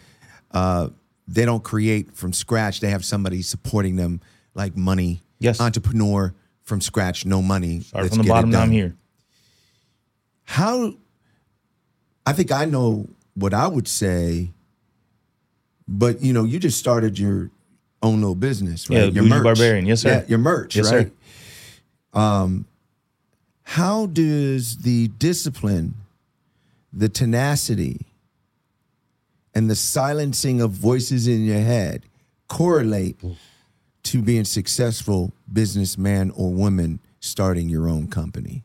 uh, 0.51 0.89
they 1.27 1.43
don't 1.43 1.63
create 1.63 2.13
from 2.13 2.33
scratch. 2.33 2.79
They 2.79 2.91
have 2.91 3.03
somebody 3.03 3.41
supporting 3.41 3.95
them, 3.95 4.21
like 4.53 4.77
money. 4.77 5.21
Yes. 5.39 5.59
Entrepreneur 5.59 6.33
from 6.61 6.81
scratch, 6.81 7.25
no 7.25 7.41
money. 7.41 7.81
Start 7.81 8.09
from 8.09 8.19
the 8.19 8.23
bottom. 8.25 8.51
Now 8.51 8.61
I'm 8.61 8.71
here. 8.71 8.95
How? 10.43 10.93
I 12.25 12.33
think 12.33 12.51
I 12.51 12.65
know 12.65 13.07
what 13.33 13.53
I 13.53 13.67
would 13.67 13.87
say, 13.87 14.51
but 15.87 16.21
you 16.21 16.31
know, 16.33 16.43
you 16.43 16.59
just 16.59 16.77
started 16.77 17.17
your 17.17 17.49
own 18.03 18.21
little 18.21 18.35
business, 18.35 18.89
right? 18.89 18.97
Yeah, 18.97 19.05
your 19.05 19.23
Bougie 19.23 19.43
Barbarian. 19.43 19.85
Yes, 19.87 20.01
sir. 20.01 20.09
Yeah, 20.09 20.25
your 20.27 20.37
merch, 20.39 20.75
Yes, 20.75 20.91
right? 20.91 21.11
sir. 22.13 22.19
Um, 22.19 22.65
how 23.69 24.07
does 24.07 24.77
the 24.77 25.09
discipline, 25.19 25.93
the 26.91 27.07
tenacity, 27.07 28.07
and 29.53 29.69
the 29.69 29.75
silencing 29.75 30.59
of 30.59 30.71
voices 30.71 31.27
in 31.27 31.45
your 31.45 31.59
head 31.59 32.01
correlate 32.47 33.21
to 34.01 34.23
being 34.23 34.43
successful 34.43 35.33
businessman 35.53 36.31
or 36.31 36.51
woman 36.51 36.99
starting 37.19 37.69
your 37.69 37.87
own 37.87 38.07
company? 38.07 38.63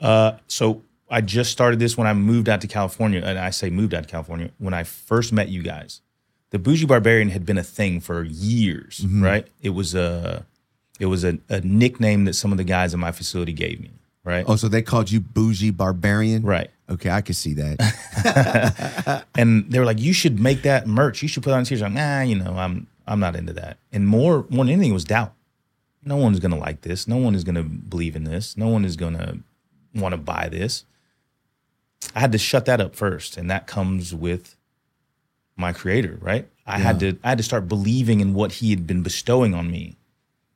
Uh, 0.00 0.34
so 0.46 0.82
I 1.10 1.22
just 1.22 1.50
started 1.50 1.80
this 1.80 1.98
when 1.98 2.06
I 2.06 2.12
moved 2.12 2.48
out 2.48 2.60
to 2.60 2.68
California, 2.68 3.22
and 3.24 3.40
I 3.40 3.50
say 3.50 3.68
moved 3.68 3.94
out 3.94 4.04
to 4.04 4.08
California 4.08 4.50
when 4.58 4.74
I 4.74 4.84
first 4.84 5.32
met 5.32 5.48
you 5.48 5.64
guys. 5.64 6.02
The 6.50 6.60
Bougie 6.60 6.86
Barbarian 6.86 7.30
had 7.30 7.44
been 7.44 7.58
a 7.58 7.64
thing 7.64 7.98
for 7.98 8.22
years, 8.22 9.04
right? 9.08 9.48
It 9.60 9.70
was 9.70 9.96
a, 9.96 10.46
it 11.00 11.06
was 11.06 11.24
a, 11.24 11.40
a 11.48 11.62
nickname 11.62 12.26
that 12.26 12.34
some 12.34 12.52
of 12.52 12.58
the 12.58 12.64
guys 12.64 12.94
in 12.94 13.00
my 13.00 13.10
facility 13.10 13.52
gave 13.52 13.80
me, 13.80 13.90
right? 14.26 14.44
Oh, 14.46 14.56
so 14.56 14.68
they 14.68 14.82
called 14.82 15.10
you 15.10 15.20
bougie 15.20 15.70
barbarian? 15.70 16.42
Right. 16.42 16.70
Okay, 16.90 17.10
I 17.10 17.22
could 17.22 17.36
see 17.36 17.54
that. 17.54 19.24
And 19.38 19.70
they 19.70 19.78
were 19.78 19.84
like, 19.84 20.00
"You 20.00 20.12
should 20.14 20.40
make 20.40 20.62
that 20.62 20.86
merch. 20.86 21.22
You 21.22 21.28
should 21.28 21.42
put 21.42 21.50
it 21.50 21.54
on 21.54 21.64
t-shirts." 21.64 21.82
I'm, 21.82 21.94
nah, 21.94 22.22
you 22.22 22.36
know, 22.36 22.56
I'm 22.56 22.86
I'm 23.06 23.20
not 23.20 23.36
into 23.36 23.52
that. 23.54 23.78
And 23.92 24.06
more 24.06 24.46
more 24.48 24.64
than 24.64 24.72
anything, 24.74 24.90
it 24.90 24.94
was 24.94 25.04
doubt. 25.04 25.34
No 26.02 26.16
one 26.16 26.32
is 26.32 26.40
gonna 26.40 26.58
like 26.58 26.80
this. 26.82 27.06
No 27.06 27.16
one 27.16 27.34
is 27.34 27.44
gonna 27.44 27.62
believe 27.62 28.16
in 28.16 28.24
this. 28.24 28.56
No 28.56 28.68
one 28.68 28.84
is 28.84 28.96
gonna 28.96 29.38
want 29.94 30.12
to 30.12 30.16
buy 30.16 30.48
this. 30.48 30.84
I 32.14 32.20
had 32.20 32.32
to 32.32 32.38
shut 32.38 32.64
that 32.64 32.80
up 32.80 32.96
first, 32.96 33.36
and 33.36 33.50
that 33.50 33.66
comes 33.66 34.14
with 34.14 34.56
my 35.56 35.72
creator, 35.72 36.18
right? 36.20 36.48
I 36.66 36.78
had 36.78 36.98
to 37.00 37.18
I 37.22 37.30
had 37.30 37.38
to 37.38 37.44
start 37.44 37.68
believing 37.68 38.20
in 38.20 38.32
what 38.34 38.52
he 38.52 38.70
had 38.70 38.86
been 38.86 39.02
bestowing 39.02 39.54
on 39.54 39.70
me. 39.70 39.96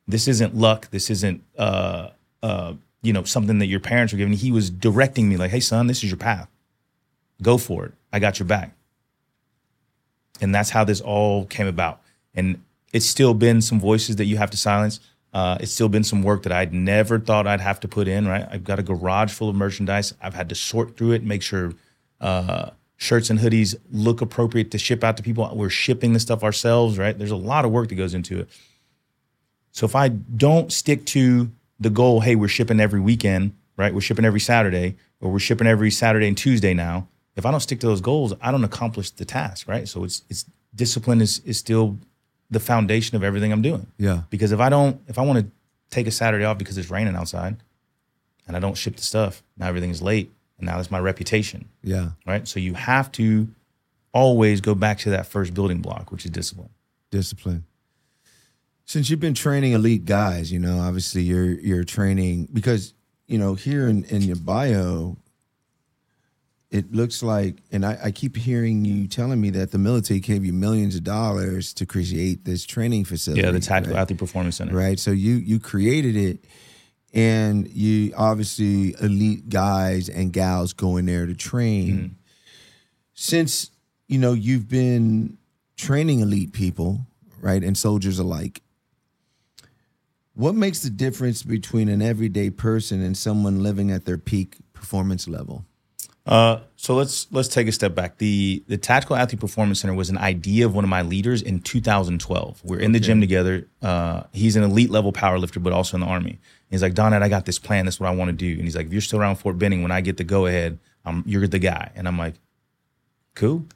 This 0.08 0.26
isn't 0.26 0.56
luck. 0.56 0.90
This 0.90 1.10
isn't 1.10 1.44
uh 1.58 2.10
uh 2.42 2.74
you 3.02 3.12
know 3.12 3.24
something 3.24 3.58
that 3.58 3.66
your 3.66 3.80
parents 3.80 4.12
were 4.12 4.18
giving. 4.18 4.34
He 4.34 4.52
was 4.52 4.70
directing 4.70 5.28
me 5.28 5.36
like, 5.36 5.50
"Hey 5.50 5.60
son, 5.60 5.86
this 5.86 6.04
is 6.04 6.10
your 6.10 6.18
path. 6.18 6.48
Go 7.42 7.58
for 7.58 7.86
it. 7.86 7.92
I 8.12 8.18
got 8.18 8.38
your 8.38 8.46
back." 8.46 8.72
And 10.40 10.54
that's 10.54 10.70
how 10.70 10.84
this 10.84 11.00
all 11.00 11.44
came 11.46 11.66
about. 11.66 12.00
And 12.34 12.62
it's 12.92 13.06
still 13.06 13.34
been 13.34 13.60
some 13.62 13.78
voices 13.78 14.16
that 14.16 14.24
you 14.24 14.36
have 14.36 14.50
to 14.50 14.56
silence. 14.56 15.00
Uh, 15.32 15.58
it's 15.60 15.72
still 15.72 15.88
been 15.88 16.02
some 16.02 16.22
work 16.22 16.42
that 16.42 16.52
I'd 16.52 16.72
never 16.72 17.18
thought 17.18 17.46
I'd 17.46 17.60
have 17.60 17.80
to 17.80 17.88
put 17.88 18.08
in. 18.08 18.26
Right, 18.26 18.46
I've 18.50 18.64
got 18.64 18.78
a 18.78 18.82
garage 18.82 19.32
full 19.32 19.48
of 19.48 19.56
merchandise. 19.56 20.14
I've 20.20 20.34
had 20.34 20.48
to 20.48 20.54
sort 20.54 20.96
through 20.96 21.12
it, 21.12 21.22
make 21.22 21.42
sure 21.42 21.72
uh, 22.20 22.70
shirts 22.96 23.30
and 23.30 23.38
hoodies 23.38 23.76
look 23.90 24.20
appropriate 24.20 24.70
to 24.72 24.78
ship 24.78 25.04
out 25.04 25.16
to 25.18 25.22
people. 25.22 25.50
We're 25.54 25.70
shipping 25.70 26.12
the 26.12 26.20
stuff 26.20 26.42
ourselves. 26.42 26.98
Right, 26.98 27.16
there's 27.16 27.30
a 27.30 27.36
lot 27.36 27.64
of 27.64 27.70
work 27.70 27.88
that 27.88 27.94
goes 27.94 28.14
into 28.14 28.40
it. 28.40 28.48
So 29.72 29.86
if 29.86 29.94
I 29.94 30.08
don't 30.08 30.72
stick 30.72 31.06
to 31.06 31.50
the 31.80 31.90
goal, 31.90 32.20
hey, 32.20 32.36
we're 32.36 32.48
shipping 32.48 32.78
every 32.78 33.00
weekend, 33.00 33.54
right? 33.76 33.92
We're 33.94 34.00
shipping 34.02 34.24
every 34.24 34.40
Saturday, 34.40 34.96
or 35.20 35.30
we're 35.32 35.38
shipping 35.38 35.66
every 35.66 35.90
Saturday 35.90 36.28
and 36.28 36.36
Tuesday 36.36 36.74
now. 36.74 37.08
If 37.36 37.46
I 37.46 37.50
don't 37.50 37.60
stick 37.60 37.80
to 37.80 37.86
those 37.86 38.00
goals, 38.02 38.34
I 38.42 38.50
don't 38.50 38.64
accomplish 38.64 39.10
the 39.10 39.24
task, 39.24 39.66
right? 39.66 39.88
So 39.88 40.04
it's 40.04 40.22
it's 40.28 40.44
discipline 40.74 41.20
is 41.20 41.38
is 41.40 41.58
still 41.58 41.98
the 42.50 42.60
foundation 42.60 43.16
of 43.16 43.22
everything 43.24 43.52
I'm 43.52 43.62
doing. 43.62 43.86
Yeah. 43.96 44.22
Because 44.30 44.52
if 44.52 44.60
I 44.60 44.68
don't, 44.68 45.00
if 45.08 45.18
I 45.18 45.22
want 45.22 45.38
to 45.38 45.50
take 45.88 46.06
a 46.06 46.10
Saturday 46.10 46.44
off 46.44 46.58
because 46.58 46.76
it's 46.76 46.90
raining 46.90 47.16
outside, 47.16 47.56
and 48.46 48.56
I 48.56 48.60
don't 48.60 48.76
ship 48.76 48.96
the 48.96 49.02
stuff, 49.02 49.42
now 49.56 49.68
everything's 49.68 50.02
late, 50.02 50.30
and 50.58 50.66
now 50.66 50.76
that's 50.76 50.90
my 50.90 50.98
reputation, 51.00 51.68
Yeah. 51.82 52.10
right? 52.26 52.46
So 52.46 52.58
you 52.60 52.74
have 52.74 53.10
to 53.12 53.48
always 54.12 54.60
go 54.60 54.74
back 54.74 54.98
to 54.98 55.10
that 55.10 55.26
first 55.26 55.54
building 55.54 55.80
block, 55.80 56.10
which 56.10 56.24
is 56.24 56.30
discipline. 56.32 56.70
discipline. 57.10 57.64
Since 58.90 59.08
you've 59.08 59.20
been 59.20 59.34
training 59.34 59.70
elite 59.70 60.04
guys, 60.04 60.50
you 60.50 60.58
know, 60.58 60.80
obviously 60.80 61.22
you're 61.22 61.52
you're 61.60 61.84
training 61.84 62.48
because 62.52 62.92
you 63.28 63.38
know 63.38 63.54
here 63.54 63.86
in, 63.86 64.02
in 64.06 64.20
your 64.22 64.34
bio, 64.34 65.16
it 66.72 66.92
looks 66.92 67.22
like, 67.22 67.58
and 67.70 67.86
I, 67.86 67.98
I 68.06 68.10
keep 68.10 68.36
hearing 68.36 68.84
you 68.84 69.06
telling 69.06 69.40
me 69.40 69.50
that 69.50 69.70
the 69.70 69.78
military 69.78 70.18
gave 70.18 70.44
you 70.44 70.52
millions 70.52 70.96
of 70.96 71.04
dollars 71.04 71.72
to 71.74 71.86
create 71.86 72.44
this 72.44 72.64
training 72.64 73.04
facility. 73.04 73.42
Yeah, 73.42 73.52
the 73.52 73.60
Tactical 73.60 73.94
right? 73.94 74.02
Athlete 74.02 74.18
Performance 74.18 74.56
Center. 74.56 74.74
right? 74.74 74.98
So 74.98 75.12
you 75.12 75.34
you 75.34 75.60
created 75.60 76.16
it, 76.16 76.44
and 77.14 77.68
you 77.68 78.12
obviously 78.16 78.96
elite 79.00 79.48
guys 79.48 80.08
and 80.08 80.32
gals 80.32 80.72
going 80.72 81.06
there 81.06 81.26
to 81.26 81.34
train. 81.34 81.96
Mm-hmm. 81.96 82.14
Since 83.14 83.70
you 84.08 84.18
know 84.18 84.32
you've 84.32 84.68
been 84.68 85.38
training 85.76 86.18
elite 86.18 86.52
people, 86.52 87.06
right, 87.40 87.62
and 87.62 87.78
soldiers 87.78 88.18
alike. 88.18 88.62
What 90.40 90.54
makes 90.54 90.80
the 90.80 90.88
difference 90.88 91.42
between 91.42 91.90
an 91.90 92.00
everyday 92.00 92.48
person 92.48 93.02
and 93.02 93.14
someone 93.14 93.62
living 93.62 93.90
at 93.90 94.06
their 94.06 94.16
peak 94.16 94.56
performance 94.72 95.28
level? 95.28 95.66
Uh, 96.24 96.60
so 96.76 96.94
let's 96.94 97.30
let's 97.30 97.48
take 97.48 97.68
a 97.68 97.72
step 97.72 97.94
back. 97.94 98.16
The 98.16 98.64
the 98.66 98.78
Tactical 98.78 99.16
Athlete 99.16 99.38
Performance 99.38 99.80
Center 99.80 99.92
was 99.92 100.08
an 100.08 100.16
idea 100.16 100.64
of 100.64 100.74
one 100.74 100.82
of 100.82 100.88
my 100.88 101.02
leaders 101.02 101.42
in 101.42 101.60
2012. 101.60 102.62
We're 102.64 102.80
in 102.80 102.92
the 102.92 103.00
gym 103.00 103.20
together. 103.20 103.68
Uh, 103.82 104.22
he's 104.32 104.56
an 104.56 104.62
elite 104.62 104.88
level 104.88 105.12
power 105.12 105.38
lifter, 105.38 105.60
but 105.60 105.74
also 105.74 105.98
in 105.98 106.00
the 106.00 106.06
army. 106.06 106.38
He's 106.70 106.80
like, 106.80 106.94
Donnette, 106.94 107.22
I 107.22 107.28
got 107.28 107.44
this 107.44 107.58
plan. 107.58 107.84
That's 107.84 108.00
what 108.00 108.08
I 108.08 108.14
want 108.14 108.30
to 108.30 108.32
do. 108.32 108.50
And 108.50 108.62
he's 108.62 108.74
like, 108.74 108.86
if 108.86 108.92
you're 108.92 109.02
still 109.02 109.20
around 109.20 109.36
Fort 109.36 109.58
Benning, 109.58 109.82
when 109.82 109.92
I 109.92 110.00
get 110.00 110.16
the 110.16 110.24
go 110.24 110.46
ahead, 110.46 110.78
um, 111.04 111.22
you're 111.26 111.46
the 111.48 111.58
guy. 111.58 111.92
And 111.94 112.08
I'm 112.08 112.16
like, 112.16 112.36
cool. 113.34 113.66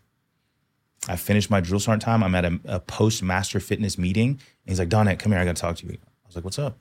I 1.09 1.16
finished 1.16 1.50
my 1.50 1.61
drill 1.61 1.79
sergeant 1.79 2.00
time. 2.00 2.22
I'm 2.22 2.35
at 2.35 2.46
a, 2.46 2.59
a 2.64 2.81
post 2.81 3.22
master 3.22 3.61
fitness 3.61 3.98
meeting. 3.98 4.29
And 4.29 4.40
he's 4.64 4.79
like, 4.79 4.88
Donnette, 4.88 5.18
come 5.18 5.33
here. 5.33 5.42
I 5.42 5.44
got 5.44 5.57
to 5.57 5.61
talk 5.61 5.77
to 5.77 5.87
you. 5.87 5.98
Was 6.35 6.37
like, 6.37 6.44
what's 6.44 6.59
up? 6.59 6.77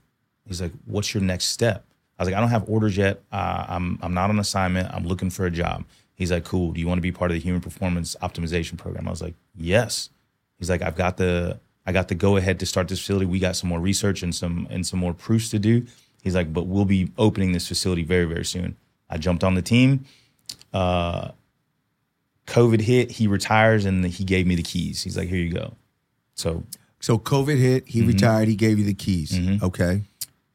He's 0.48 0.62
like, 0.62 0.72
what's 0.86 1.14
your 1.14 1.22
next 1.24 1.46
step? 1.46 1.86
I 2.18 2.24
was 2.24 2.30
like, 2.30 2.36
I 2.36 2.40
don't 2.42 2.50
have 2.50 2.68
orders 2.68 2.98
yet. 2.98 3.22
Uh, 3.32 3.66
I'm 3.68 4.00
I'm 4.02 4.14
not 4.14 4.30
on 4.30 4.40
assignment. 4.40 4.94
I'm 4.94 5.06
looking 5.06 5.30
for 5.30 5.46
a 5.46 5.52
job. 5.52 5.86
He's 6.16 6.32
like, 6.32 6.44
cool. 6.44 6.72
Do 6.72 6.80
you 6.80 6.88
want 6.88 6.98
to 6.98 7.02
be 7.02 7.12
part 7.12 7.32
of 7.32 7.36
the 7.36 7.42
human 7.42 7.62
performance 7.62 8.16
optimization 8.22 8.78
program? 8.78 9.08
I 9.08 9.12
was 9.12 9.22
like, 9.22 9.36
yes. 9.56 10.10
He's 10.58 10.70
like, 10.70 10.82
I've 10.82 10.96
got 10.96 11.18
the 11.18 11.60
I 11.86 11.92
got 11.92 12.08
the 12.08 12.16
go 12.16 12.38
ahead 12.38 12.60
to 12.60 12.66
start 12.66 12.88
this 12.88 13.00
facility. 13.00 13.26
We 13.26 13.40
got 13.40 13.56
some 13.56 13.70
more 13.70 13.80
research 13.80 14.24
and 14.24 14.34
some 14.34 14.68
and 14.70 14.86
some 14.86 15.00
more 15.00 15.14
proofs 15.14 15.50
to 15.50 15.60
do. 15.60 15.86
He's 16.22 16.36
like, 16.36 16.54
but 16.54 16.68
we'll 16.68 16.86
be 16.86 17.12
opening 17.18 17.52
this 17.52 17.68
facility 17.68 18.04
very 18.04 18.26
very 18.26 18.46
soon. 18.46 18.76
I 19.10 19.18
jumped 19.18 19.44
on 19.44 19.56
the 19.56 19.62
team. 19.62 20.06
Uh, 20.74 21.32
COVID 22.48 22.82
hit. 22.82 23.12
He 23.12 23.28
retires 23.28 23.86
and 23.86 24.06
he 24.06 24.24
gave 24.24 24.46
me 24.48 24.56
the 24.56 24.64
keys. 24.64 25.04
He's 25.04 25.18
like, 25.18 25.30
here 25.30 25.40
you 25.40 25.54
go. 25.54 25.74
So 26.36 26.64
So 27.04 27.20
COVID 27.20 27.58
hit, 27.58 27.86
he 27.86 28.00
mm-hmm. 28.00 28.08
retired, 28.08 28.48
he 28.48 28.56
gave 28.56 28.80
you 28.80 28.86
the 28.86 28.94
keys. 28.94 29.34
Mm-hmm. 29.34 29.66
Okay. 29.66 30.04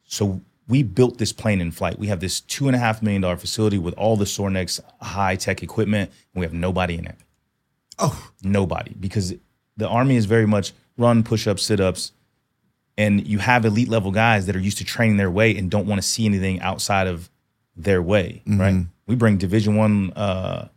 So 0.05 0.41
we 0.67 0.81
built 0.81 1.19
this 1.19 1.31
plane 1.31 1.61
in 1.61 1.69
flight. 1.69 1.99
We 1.99 2.07
have 2.07 2.21
this 2.21 2.41
two 2.41 2.65
and 2.65 2.75
a 2.75 2.79
half 2.79 3.03
million 3.03 3.21
dollar 3.21 3.37
facility 3.37 3.77
with 3.77 3.93
all 3.99 4.17
the 4.17 4.25
Sorinex 4.25 4.79
high 4.99 5.35
tech 5.35 5.61
equipment, 5.61 6.09
and 6.33 6.39
we 6.39 6.45
have 6.47 6.53
nobody 6.53 6.97
in 6.97 7.05
it. 7.05 7.17
Oh, 7.99 8.31
Nobody, 8.41 8.95
because 8.99 9.35
the 9.77 9.87
army 9.87 10.15
is 10.15 10.25
very 10.25 10.47
much 10.47 10.73
run, 10.97 11.21
push 11.21 11.45
ups, 11.45 11.61
sit 11.61 11.79
ups, 11.79 12.13
and 12.97 13.27
you 13.27 13.37
have 13.37 13.63
elite 13.63 13.89
level 13.89 14.09
guys 14.09 14.47
that 14.47 14.55
are 14.55 14.59
used 14.59 14.79
to 14.79 14.85
training 14.85 15.17
their 15.17 15.29
way 15.29 15.55
and 15.55 15.69
don't 15.69 15.85
want 15.85 16.01
to 16.01 16.07
see 16.07 16.25
anything 16.25 16.61
outside 16.61 17.05
of 17.05 17.29
their 17.75 18.01
way. 18.01 18.41
Mm-hmm. 18.47 18.59
Right? 18.59 18.85
We 19.05 19.13
bring 19.13 19.37
Division 19.37 19.75
One, 19.75 20.13
uh, 20.13 20.69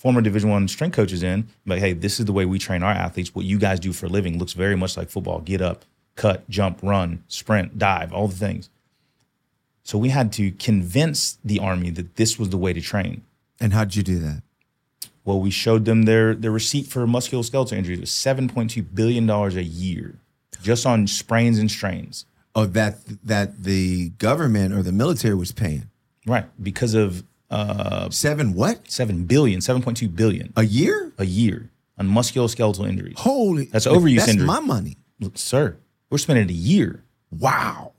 former 0.00 0.22
Division 0.22 0.48
One 0.48 0.66
strength 0.66 0.94
coaches 0.96 1.22
in, 1.22 1.46
like, 1.66 1.80
hey, 1.80 1.92
this 1.92 2.18
is 2.18 2.24
the 2.24 2.32
way 2.32 2.46
we 2.46 2.58
train 2.58 2.82
our 2.82 2.90
athletes. 2.92 3.34
What 3.34 3.44
you 3.44 3.58
guys 3.58 3.78
do 3.78 3.92
for 3.92 4.06
a 4.06 4.08
living 4.08 4.38
looks 4.38 4.54
very 4.54 4.74
much 4.76 4.96
like 4.96 5.10
football: 5.10 5.40
get 5.40 5.60
up, 5.60 5.84
cut, 6.16 6.48
jump, 6.48 6.80
run, 6.82 7.22
sprint, 7.28 7.78
dive, 7.78 8.10
all 8.12 8.26
the 8.26 8.36
things. 8.36 8.70
So 9.84 9.98
we 9.98 10.08
had 10.08 10.32
to 10.34 10.52
convince 10.52 11.38
the 11.44 11.58
army 11.58 11.90
that 11.90 12.16
this 12.16 12.38
was 12.38 12.48
the 12.48 12.56
way 12.56 12.72
to 12.72 12.80
train. 12.80 13.22
and 13.60 13.74
how'd 13.74 13.94
you 13.94 14.02
do 14.02 14.18
that? 14.20 14.42
Well, 15.24 15.38
we 15.38 15.50
showed 15.50 15.84
them 15.84 16.04
their 16.04 16.34
their 16.34 16.50
receipt 16.50 16.86
for 16.86 17.06
musculoskeletal 17.06 17.72
injuries. 17.74 17.98
It 17.98 18.02
was 18.08 18.10
seven 18.10 18.48
point 18.48 18.70
two 18.70 18.82
billion 18.82 19.26
dollars 19.26 19.54
a 19.56 19.62
year, 19.62 20.14
just 20.62 20.86
on 20.86 21.06
sprains 21.06 21.58
and 21.58 21.70
strains. 21.70 22.24
Oh, 22.54 22.64
that 22.64 22.94
that 23.22 23.64
the 23.64 24.10
government 24.10 24.72
or 24.72 24.82
the 24.82 24.92
military 24.92 25.34
was 25.34 25.52
paying 25.52 25.90
Right, 26.26 26.46
because 26.62 26.94
of 26.94 27.24
uh, 27.50 28.08
seven 28.10 28.54
what 28.54 28.90
seven 28.90 29.24
billion, 29.24 29.60
seven 29.60 29.82
point 29.82 29.96
two 29.96 30.08
billion 30.08 30.52
a 30.56 30.64
year? 30.64 31.12
a 31.18 31.26
year 31.26 31.70
on 31.98 32.08
musculoskeletal 32.08 32.88
injuries. 32.88 33.14
Holy, 33.18 33.66
That's 33.66 33.86
overuse 33.86 34.18
That's 34.18 34.30
injury. 34.32 34.46
my 34.46 34.60
money. 34.60 34.96
Look, 35.20 35.36
Sir, 35.36 35.76
we're 36.08 36.18
spending 36.18 36.48
a 36.48 36.52
year, 36.52 37.02
Wow. 37.30 37.92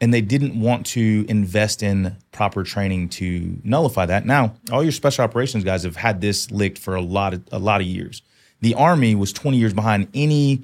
and 0.00 0.12
they 0.14 0.20
didn't 0.20 0.60
want 0.60 0.86
to 0.86 1.24
invest 1.28 1.82
in 1.82 2.16
proper 2.30 2.62
training 2.62 3.08
to 3.08 3.58
nullify 3.64 4.06
that. 4.06 4.24
Now, 4.26 4.54
all 4.70 4.82
your 4.82 4.92
special 4.92 5.24
operations 5.24 5.64
guys 5.64 5.82
have 5.82 5.96
had 5.96 6.20
this 6.20 6.50
licked 6.50 6.78
for 6.78 6.94
a 6.94 7.00
lot 7.02 7.34
of 7.34 7.42
a 7.50 7.58
lot 7.58 7.80
of 7.80 7.86
years. 7.86 8.22
The 8.60 8.74
Army 8.74 9.14
was 9.14 9.32
twenty 9.32 9.56
years 9.58 9.72
behind 9.74 10.08
any 10.14 10.62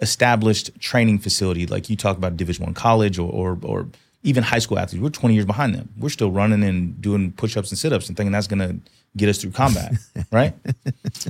established 0.00 0.70
training 0.80 1.18
facility, 1.18 1.66
like 1.66 1.88
you 1.90 1.96
talk 1.96 2.16
about 2.16 2.36
Division 2.36 2.64
One 2.64 2.74
college 2.74 3.18
or, 3.18 3.30
or 3.30 3.58
or 3.62 3.88
even 4.22 4.42
high 4.42 4.58
school 4.58 4.78
athletes. 4.78 5.02
We're 5.02 5.10
twenty 5.10 5.34
years 5.34 5.46
behind 5.46 5.74
them. 5.74 5.88
We're 5.98 6.08
still 6.08 6.30
running 6.30 6.62
and 6.62 7.00
doing 7.00 7.32
push 7.32 7.56
ups 7.56 7.70
and 7.70 7.78
sit 7.78 7.92
ups 7.92 8.08
and 8.08 8.16
thinking 8.16 8.32
that's 8.32 8.46
going 8.46 8.60
to 8.60 8.90
get 9.16 9.28
us 9.28 9.38
through 9.38 9.50
combat, 9.50 9.92
right? 10.32 10.54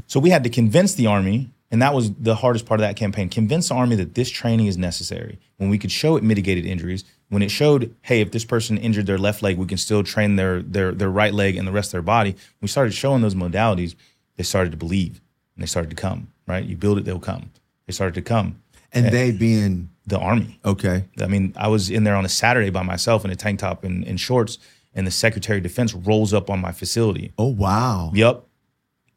So 0.07 0.21
we 0.21 0.31
had 0.31 0.45
to 0.45 0.51
convince 0.51 0.95
the 0.95 1.07
Army, 1.07 1.51
and 1.71 1.83
that 1.83 1.95
was 1.95 2.13
the 2.15 2.35
hardest 2.35 2.67
part 2.67 2.81
of 2.81 2.83
that 2.83 2.97
campaign. 2.97 3.29
Convince 3.29 3.69
the 3.69 3.75
Army 3.75 3.97
that 3.97 4.15
this 4.15 4.31
training 4.31 4.67
is 4.67 4.77
necessary. 4.77 5.39
When 5.57 5.71
we 5.71 5.79
could 5.79 5.93
show 5.93 6.17
it 6.17 6.23
mitigated 6.23 6.67
injuries, 6.67 7.05
when 7.29 7.43
it 7.43 7.51
showed, 7.51 7.95
hey, 8.03 8.21
if 8.21 8.31
this 8.31 8.45
person 8.45 8.77
injured 8.77 9.07
their 9.07 9.19
left 9.19 9.43
leg, 9.43 9.57
we 9.57 9.67
can 9.67 9.79
still 9.79 10.03
train 10.03 10.37
their 10.37 10.63
their 10.63 10.93
their 10.93 11.11
right 11.11 11.33
leg 11.33 11.57
and 11.57 11.67
the 11.67 11.73
rest 11.73 11.89
of 11.89 11.93
their 11.93 12.03
body. 12.03 12.37
We 12.61 12.69
started 12.69 12.93
showing 12.93 13.23
those 13.23 13.35
modalities. 13.35 13.95
They 14.37 14.45
started 14.45 14.71
to 14.71 14.77
believe, 14.77 15.21
and 15.57 15.63
they 15.63 15.67
started 15.67 15.91
to 15.91 15.97
come. 15.97 16.29
Right? 16.47 16.65
You 16.65 16.77
build 16.77 16.99
it, 16.99 17.05
they'll 17.05 17.19
come. 17.19 17.51
They 17.87 17.93
started 17.93 18.15
to 18.15 18.23
come. 18.23 18.61
And 18.93 19.07
they 19.07 19.31
being 19.31 19.89
The 20.07 20.19
Army. 20.19 20.59
okay. 20.65 21.05
I 21.21 21.27
mean, 21.29 21.55
I 21.57 21.69
was 21.69 21.89
in 21.91 22.03
there 22.05 22.17
on 22.17 22.25
a 22.25 22.29
Saturday 22.29 22.71
by 22.71 22.83
myself 22.83 23.25
in 23.25 23.31
a 23.31 23.37
tank 23.37 23.61
top 23.61 23.85
and, 23.85 24.05
and 24.05 24.19
shorts, 24.19 24.59
and 24.95 25.07
the 25.07 25.11
Secretary 25.13 25.59
of 25.59 25.63
Defense 25.63 25.95
rolls 25.95 26.35
up 26.35 26.51
on 26.51 26.61
my 26.61 26.73
facility. 26.73 27.33
Oh 27.39 27.47
wow. 27.47 28.11
Yep, 28.15 28.45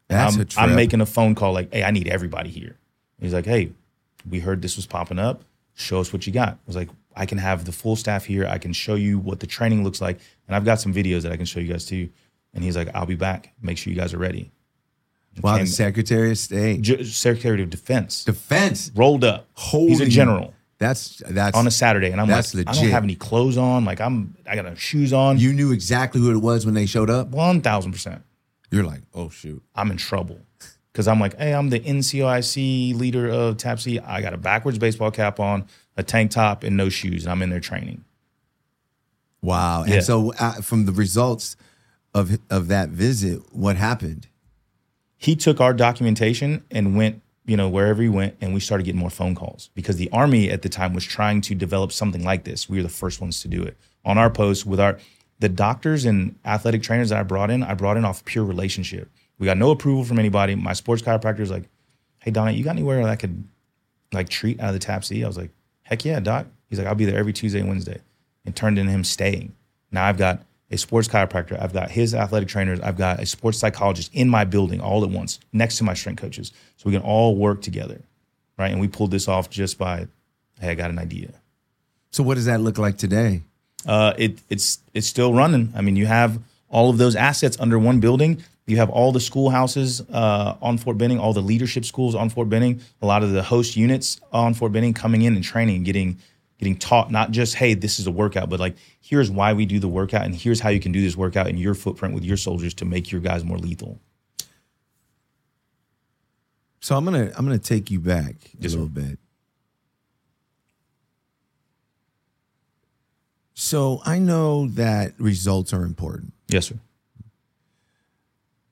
That's 0.07 0.35
I'm, 0.35 0.41
a 0.41 0.45
trip. 0.45 0.63
I'm 0.63 0.75
making 0.75 1.01
a 1.01 1.05
phone 1.05 1.33
call 1.35 1.53
like, 1.53 1.73
hey, 1.73 1.83
I 1.83 1.91
need 1.91 2.07
everybody 2.07 2.49
here. 2.51 2.77
He's 3.19 3.33
like, 3.33 3.45
hey, 3.45 3.71
we 4.29 4.39
heard 4.39 4.61
this 4.61 4.75
was 4.75 4.85
popping 4.85 5.17
up. 5.19 5.43
Show 5.73 5.99
us 5.99 6.13
what 6.13 6.27
you 6.27 6.33
got. 6.33 6.49
I 6.49 6.57
was 6.67 6.75
like, 6.75 6.89
I 7.15 7.25
can 7.25 7.37
have 7.39 7.65
the 7.65 7.71
full 7.71 7.95
staff 7.95 8.25
here. 8.25 8.45
I 8.45 8.57
can 8.59 8.71
show 8.71 8.95
you 8.95 9.17
what 9.19 9.39
the 9.39 9.47
training 9.47 9.83
looks 9.83 10.01
like. 10.01 10.19
And 10.47 10.55
I've 10.55 10.65
got 10.65 10.79
some 10.79 10.93
videos 10.93 11.23
that 11.23 11.31
I 11.31 11.37
can 11.37 11.45
show 11.45 11.59
you 11.59 11.71
guys 11.71 11.85
too. 11.85 12.09
And 12.53 12.63
he's 12.63 12.77
like, 12.77 12.89
I'll 12.93 13.05
be 13.05 13.15
back. 13.15 13.53
Make 13.61 13.77
sure 13.77 13.91
you 13.91 13.99
guys 13.99 14.13
are 14.13 14.17
ready. 14.17 14.51
wow. 15.41 15.57
The 15.57 15.65
Secretary 15.65 16.31
of 16.31 16.37
State, 16.37 16.81
J- 16.81 17.03
Secretary 17.03 17.61
of 17.63 17.69
Defense 17.69 18.23
Defense. 18.23 18.91
rolled 18.95 19.23
up. 19.23 19.47
Holy, 19.53 19.89
He's 19.89 20.01
a 20.01 20.07
general 20.07 20.53
That's 20.77 21.21
that's 21.29 21.55
on 21.57 21.67
a 21.67 21.71
Saturday. 21.71 22.11
And 22.11 22.19
I'm 22.19 22.27
like, 22.29 22.45
I 22.55 22.73
don't 22.73 22.89
have 22.89 23.03
any 23.03 23.15
clothes 23.15 23.57
on. 23.57 23.85
Like, 23.85 24.01
I'm, 24.01 24.35
I 24.45 24.55
got 24.55 24.65
no 24.65 24.75
shoes 24.75 25.13
on. 25.13 25.37
You 25.39 25.53
knew 25.53 25.71
exactly 25.71 26.19
who 26.19 26.31
it 26.31 26.39
was 26.39 26.65
when 26.65 26.75
they 26.75 26.85
showed 26.85 27.09
up. 27.09 27.31
1000%. 27.31 28.21
You're 28.71 28.83
like, 28.83 29.01
oh 29.13 29.29
shoot. 29.29 29.63
I'm 29.73 29.89
in 29.91 29.97
trouble. 29.97 30.39
Because 30.91 31.07
I'm 31.07 31.19
like, 31.19 31.37
hey, 31.37 31.53
I'm 31.53 31.69
the 31.69 31.79
NCOIC 31.79 32.95
leader 32.97 33.29
of 33.29 33.57
TAPC. 33.57 34.05
I 34.05 34.21
got 34.21 34.33
a 34.33 34.37
backwards 34.37 34.77
baseball 34.77 35.11
cap 35.11 35.39
on, 35.39 35.65
a 35.97 36.03
tank 36.03 36.31
top, 36.31 36.63
and 36.63 36.75
no 36.77 36.89
shoes, 36.89 37.23
and 37.25 37.31
I'm 37.31 37.41
in 37.41 37.49
there 37.49 37.59
training. 37.59 38.03
Wow. 39.41 39.83
And 39.83 39.93
Yeah. 39.93 39.99
so 40.01 40.33
uh, 40.39 40.53
from 40.61 40.85
the 40.85 40.91
results 40.91 41.55
of 42.13 42.37
of 42.49 42.67
that 42.69 42.89
visit, 42.89 43.41
what 43.53 43.75
happened? 43.77 44.27
He 45.17 45.35
took 45.35 45.59
our 45.61 45.73
documentation 45.73 46.63
and 46.71 46.95
went, 46.97 47.21
you 47.45 47.55
know, 47.55 47.69
wherever 47.69 48.01
he 48.01 48.09
went, 48.09 48.35
and 48.41 48.53
we 48.53 48.59
started 48.59 48.83
getting 48.83 48.99
more 48.99 49.09
phone 49.09 49.35
calls 49.35 49.69
because 49.75 49.97
the 49.97 50.09
Army 50.11 50.49
at 50.49 50.61
the 50.61 50.69
time 50.69 50.93
was 50.93 51.05
trying 51.05 51.41
to 51.41 51.55
develop 51.55 51.91
something 51.91 52.23
like 52.23 52.43
this. 52.43 52.67
We 52.67 52.77
were 52.77 52.83
the 52.83 52.89
first 52.89 53.21
ones 53.21 53.41
to 53.41 53.47
do 53.47 53.63
it 53.63 53.77
on 54.03 54.17
our 54.17 54.29
post 54.29 54.65
with 54.65 54.79
our 54.79 54.99
the 55.39 55.49
doctors 55.49 56.05
and 56.05 56.35
athletic 56.45 56.81
trainers 56.81 57.09
that 57.09 57.19
I 57.19 57.23
brought 57.23 57.51
in. 57.51 57.61
I 57.61 57.73
brought 57.73 57.97
in 57.97 58.05
off 58.05 58.23
pure 58.23 58.45
relationship. 58.45 59.09
We 59.37 59.45
got 59.45 59.57
no 59.57 59.71
approval 59.71 60.05
from 60.05 60.17
anybody. 60.17 60.55
My 60.55 60.73
sports 60.73 61.01
chiropractor 61.01 61.39
was 61.39 61.51
like, 61.51 61.69
"Hey, 62.19 62.31
Donna, 62.31 62.51
you 62.51 62.63
got 62.63 62.71
anywhere 62.71 63.03
that 63.03 63.09
I 63.09 63.15
could 63.15 63.43
like 64.13 64.29
treat 64.29 64.59
out 64.59 64.69
of 64.69 64.73
the 64.73 64.79
Tap 64.79 65.03
C?" 65.03 65.23
I 65.23 65.27
was 65.27 65.37
like, 65.37 65.51
"Heck 65.83 66.05
yeah, 66.05 66.19
doc." 66.19 66.47
He's 66.69 66.79
like, 66.79 66.87
"I'll 66.87 66.95
be 66.95 67.05
there 67.05 67.19
every 67.19 67.33
Tuesday 67.33 67.59
and 67.59 67.69
Wednesday," 67.69 67.99
and 68.45 68.55
turned 68.55 68.79
into 68.79 68.91
him 68.91 69.03
staying. 69.03 69.53
Now 69.91 70.05
I've 70.05 70.17
got 70.17 70.41
a 70.71 70.77
sports 70.77 71.07
chiropractor, 71.07 71.61
I've 71.61 71.73
got 71.73 71.91
his 71.91 72.15
athletic 72.15 72.49
trainers, 72.49 72.79
I've 72.79 72.97
got 72.97 73.19
a 73.19 73.25
sports 73.25 73.57
psychologist 73.57 74.09
in 74.13 74.29
my 74.29 74.45
building 74.45 74.81
all 74.81 75.03
at 75.03 75.09
once, 75.09 75.39
next 75.53 75.77
to 75.77 75.83
my 75.83 75.93
strength 75.93 76.21
coaches, 76.21 76.51
so 76.77 76.83
we 76.85 76.93
can 76.93 77.03
all 77.03 77.35
work 77.35 77.61
together, 77.61 78.01
right? 78.57 78.71
And 78.71 78.81
we 78.81 78.87
pulled 78.87 79.11
this 79.11 79.27
off 79.27 79.49
just 79.49 79.77
by, 79.77 80.07
"Hey, 80.59 80.69
I 80.69 80.75
got 80.75 80.89
an 80.89 80.99
idea." 80.99 81.33
So 82.11 82.23
what 82.23 82.35
does 82.35 82.45
that 82.45 82.61
look 82.61 82.77
like 82.77 82.97
today? 82.97 83.43
uh, 83.85 84.13
it, 84.17 84.39
it's 84.49 84.79
it's 84.93 85.07
still 85.07 85.33
running. 85.33 85.71
I 85.75 85.81
mean, 85.81 85.95
you 85.95 86.05
have 86.05 86.39
all 86.69 86.89
of 86.89 86.97
those 86.97 87.15
assets 87.15 87.57
under 87.59 87.77
one 87.77 87.99
building. 87.99 88.43
You 88.67 88.77
have 88.77 88.89
all 88.89 89.11
the 89.11 89.19
schoolhouses 89.19 90.01
uh, 90.11 90.55
on 90.59 90.79
Fort 90.79 90.97
Benning, 90.97 91.19
all 91.19 91.33
the 91.33 91.41
leadership 91.41 91.85
schools 91.85 92.15
on 92.15 92.29
Fort 92.29 92.49
Benning, 92.49 92.81
a 93.01 93.05
lot 93.05 93.21
of 93.21 93.31
the 93.31 93.43
host 93.43 93.75
units 93.75 94.19
on 94.33 94.55
Fort 94.55 94.71
Benning 94.71 94.93
coming 94.93 95.21
in 95.21 95.35
and 95.35 95.43
training, 95.43 95.77
and 95.77 95.85
getting 95.85 96.17
getting 96.57 96.77
taught 96.77 97.11
not 97.11 97.31
just 97.31 97.55
hey, 97.55 97.73
this 97.73 97.99
is 97.99 98.07
a 98.07 98.11
workout, 98.11 98.49
but 98.49 98.59
like 98.59 98.75
here's 99.01 99.29
why 99.29 99.53
we 99.53 99.65
do 99.65 99.79
the 99.79 99.87
workout, 99.87 100.25
and 100.25 100.33
here's 100.35 100.59
how 100.59 100.69
you 100.69 100.79
can 100.79 100.91
do 100.91 101.01
this 101.01 101.15
workout 101.17 101.47
in 101.47 101.57
your 101.57 101.73
footprint 101.73 102.13
with 102.13 102.23
your 102.23 102.37
soldiers 102.37 102.73
to 102.75 102.85
make 102.85 103.11
your 103.11 103.21
guys 103.21 103.43
more 103.43 103.57
lethal. 103.57 103.99
So 106.79 106.95
I'm 106.95 107.03
gonna 107.05 107.31
I'm 107.35 107.45
gonna 107.45 107.57
take 107.59 107.89
you 107.91 107.99
back 107.99 108.35
a 108.53 108.57
Yes, 108.61 108.71
sir. 108.73 108.77
little 108.79 108.87
bit. 108.89 109.17
So 113.53 114.01
I 114.05 114.19
know 114.19 114.67
that 114.69 115.13
results 115.17 115.73
are 115.73 115.83
important. 115.83 116.33
Yes, 116.47 116.67
sir. 116.67 116.75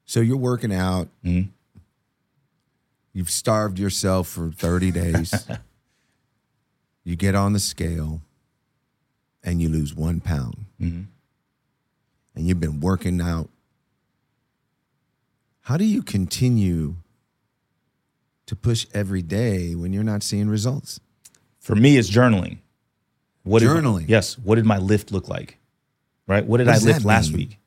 So 0.06 0.20
you're 0.20 0.38
working 0.38 0.74
out. 0.74 1.08
Mhm. 1.24 1.50
You've 3.14 3.30
starved 3.32 3.80
yourself 3.80 4.28
for 4.28 4.52
30 4.52 4.92
days. 4.92 5.34
you 7.04 7.16
get 7.16 7.36
on 7.36 7.54
the 7.54 7.60
scale 7.60 8.22
and 9.44 9.62
you 9.62 9.70
lose 9.70 9.94
one 9.94 10.20
pound. 10.22 10.66
Mhm. 10.80 11.06
And 12.36 12.48
you've 12.48 12.60
been 12.60 12.80
working 12.80 13.20
out. 13.22 13.50
How 15.62 15.78
do 15.78 15.86
you 15.86 16.02
continue 16.02 16.96
to 18.46 18.56
push 18.56 18.86
every 18.94 19.22
day 19.22 19.76
when 19.76 19.94
you're 19.94 20.04
not 20.04 20.24
seeing 20.24 20.48
results? 20.50 21.00
For 21.60 21.76
me, 21.76 21.98
it's 21.98 22.10
journaling. 22.10 22.58
What 23.44 23.60
did- 23.60 23.70
Journaling. 23.70 24.08
yes. 24.08 24.38
What 24.38 24.56
did 24.56 24.66
my 24.66 24.78
lift 24.78 25.12
look 25.12 25.28
like? 25.30 25.58
Right. 26.28 26.46
What 26.46 26.58
did 26.58 26.68
What 26.68 26.76
I 26.78 26.80
lift 26.80 27.06
last 27.06 27.32
week? 27.32 27.60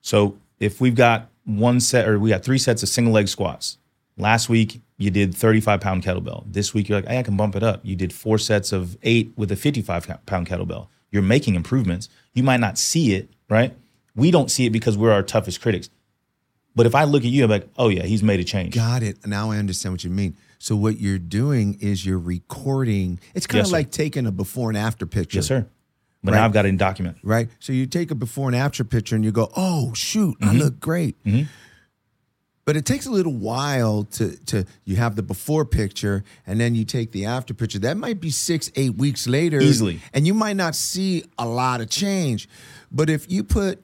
So 0.00 0.38
if 0.58 0.80
we've 0.80 0.94
got 0.94 1.30
one 1.44 1.80
set 1.80 2.08
or 2.08 2.18
we 2.18 2.30
got 2.30 2.42
three 2.44 2.58
sets 2.58 2.82
of 2.82 2.88
single 2.88 3.12
leg 3.12 3.28
squats. 3.28 3.78
Last 4.16 4.48
week 4.48 4.80
you 5.02 5.10
did 5.10 5.34
35 5.34 5.80
pound 5.80 6.02
kettlebell. 6.04 6.44
This 6.46 6.72
week 6.72 6.88
you're 6.88 6.98
like, 6.98 7.08
hey, 7.08 7.18
I 7.18 7.22
can 7.22 7.36
bump 7.36 7.56
it 7.56 7.62
up. 7.62 7.80
You 7.82 7.96
did 7.96 8.12
four 8.12 8.38
sets 8.38 8.72
of 8.72 8.96
eight 9.02 9.32
with 9.36 9.50
a 9.52 9.56
55 9.56 10.24
pound 10.26 10.46
kettlebell. 10.46 10.88
You're 11.10 11.22
making 11.22 11.54
improvements. 11.56 12.08
You 12.32 12.42
might 12.42 12.60
not 12.60 12.78
see 12.78 13.14
it, 13.14 13.30
right? 13.50 13.76
We 14.14 14.30
don't 14.30 14.50
see 14.50 14.66
it 14.66 14.70
because 14.70 14.96
we're 14.96 15.12
our 15.12 15.22
toughest 15.22 15.60
critics. 15.60 15.90
But 16.74 16.86
if 16.86 16.94
I 16.94 17.04
look 17.04 17.22
at 17.24 17.30
you, 17.30 17.44
I'm 17.44 17.50
like, 17.50 17.68
oh 17.76 17.88
yeah, 17.88 18.04
he's 18.04 18.22
made 18.22 18.40
a 18.40 18.44
change. 18.44 18.74
Got 18.74 19.02
it. 19.02 19.26
Now 19.26 19.50
I 19.50 19.58
understand 19.58 19.92
what 19.92 20.04
you 20.04 20.10
mean. 20.10 20.36
So 20.58 20.74
what 20.76 20.98
you're 21.00 21.18
doing 21.18 21.76
is 21.80 22.06
you're 22.06 22.18
recording. 22.18 23.20
It's 23.34 23.46
kind 23.46 23.58
Yes, 23.58 23.66
of 23.66 23.70
sir. 23.70 23.76
like 23.76 23.90
taking 23.90 24.26
a 24.26 24.32
before 24.32 24.70
and 24.70 24.78
after 24.78 25.04
picture. 25.06 25.38
Yes, 25.38 25.46
sir. 25.46 25.66
But 26.24 26.32
Right. 26.32 26.38
now 26.38 26.44
I've 26.44 26.52
got 26.52 26.64
it 26.64 26.68
in 26.68 26.76
document. 26.76 27.18
right? 27.24 27.48
So 27.58 27.72
you 27.72 27.86
take 27.86 28.10
a 28.10 28.14
before 28.14 28.48
and 28.48 28.54
after 28.56 28.84
picture 28.84 29.16
and 29.16 29.24
you 29.24 29.32
go, 29.32 29.50
"Oh 29.56 29.92
shoot, 29.92 30.38
Mm-hmm. 30.40 30.48
I 30.48 30.52
look 30.52 30.78
great." 30.80 31.16
But 32.64 32.76
it 32.76 32.84
takes 32.86 33.06
a 33.06 33.10
little 33.10 33.32
while 33.34 34.04
to 34.12 34.36
to 34.46 34.64
you 34.84 34.94
have 34.96 35.16
the 35.16 35.22
before 35.22 35.64
picture 35.64 36.22
and 36.46 36.60
then 36.60 36.74
you 36.76 36.84
take 36.84 37.10
the 37.10 37.24
after 37.26 37.54
picture. 37.54 37.80
That 37.80 37.96
might 37.96 38.20
be 38.20 38.30
six, 38.30 38.70
eight 38.76 38.94
weeks 38.94 39.26
later, 39.26 39.60
Easily. 39.60 40.00
and 40.14 40.26
you 40.26 40.34
might 40.34 40.54
not 40.56 40.76
see 40.76 41.24
a 41.38 41.46
lot 41.46 41.80
of 41.80 41.90
change. 41.90 42.48
But 42.92 43.10
if 43.10 43.28
you 43.30 43.42
put, 43.42 43.82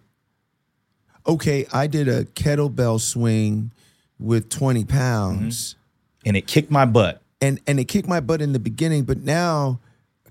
okay, 1.27 1.67
I 1.73 1.87
did 1.89 2.09
a 2.09 2.25
kettlebell 2.25 3.01
swing 3.01 3.73
with 4.19 4.49
twenty 4.49 4.85
pounds, 4.85 5.75
mm-hmm. 5.75 6.29
And 6.29 6.37
it 6.37 6.47
kicked 6.47 6.71
my 6.71 6.85
butt. 6.85 7.23
and 7.41 7.61
and 7.67 7.81
it 7.81 7.85
kicked 7.85 8.09
my 8.09 8.21
butt 8.21 8.43
in 8.43 8.53
the 8.53 8.59
beginning, 8.59 9.05
but 9.05 9.19
now, 9.19 9.81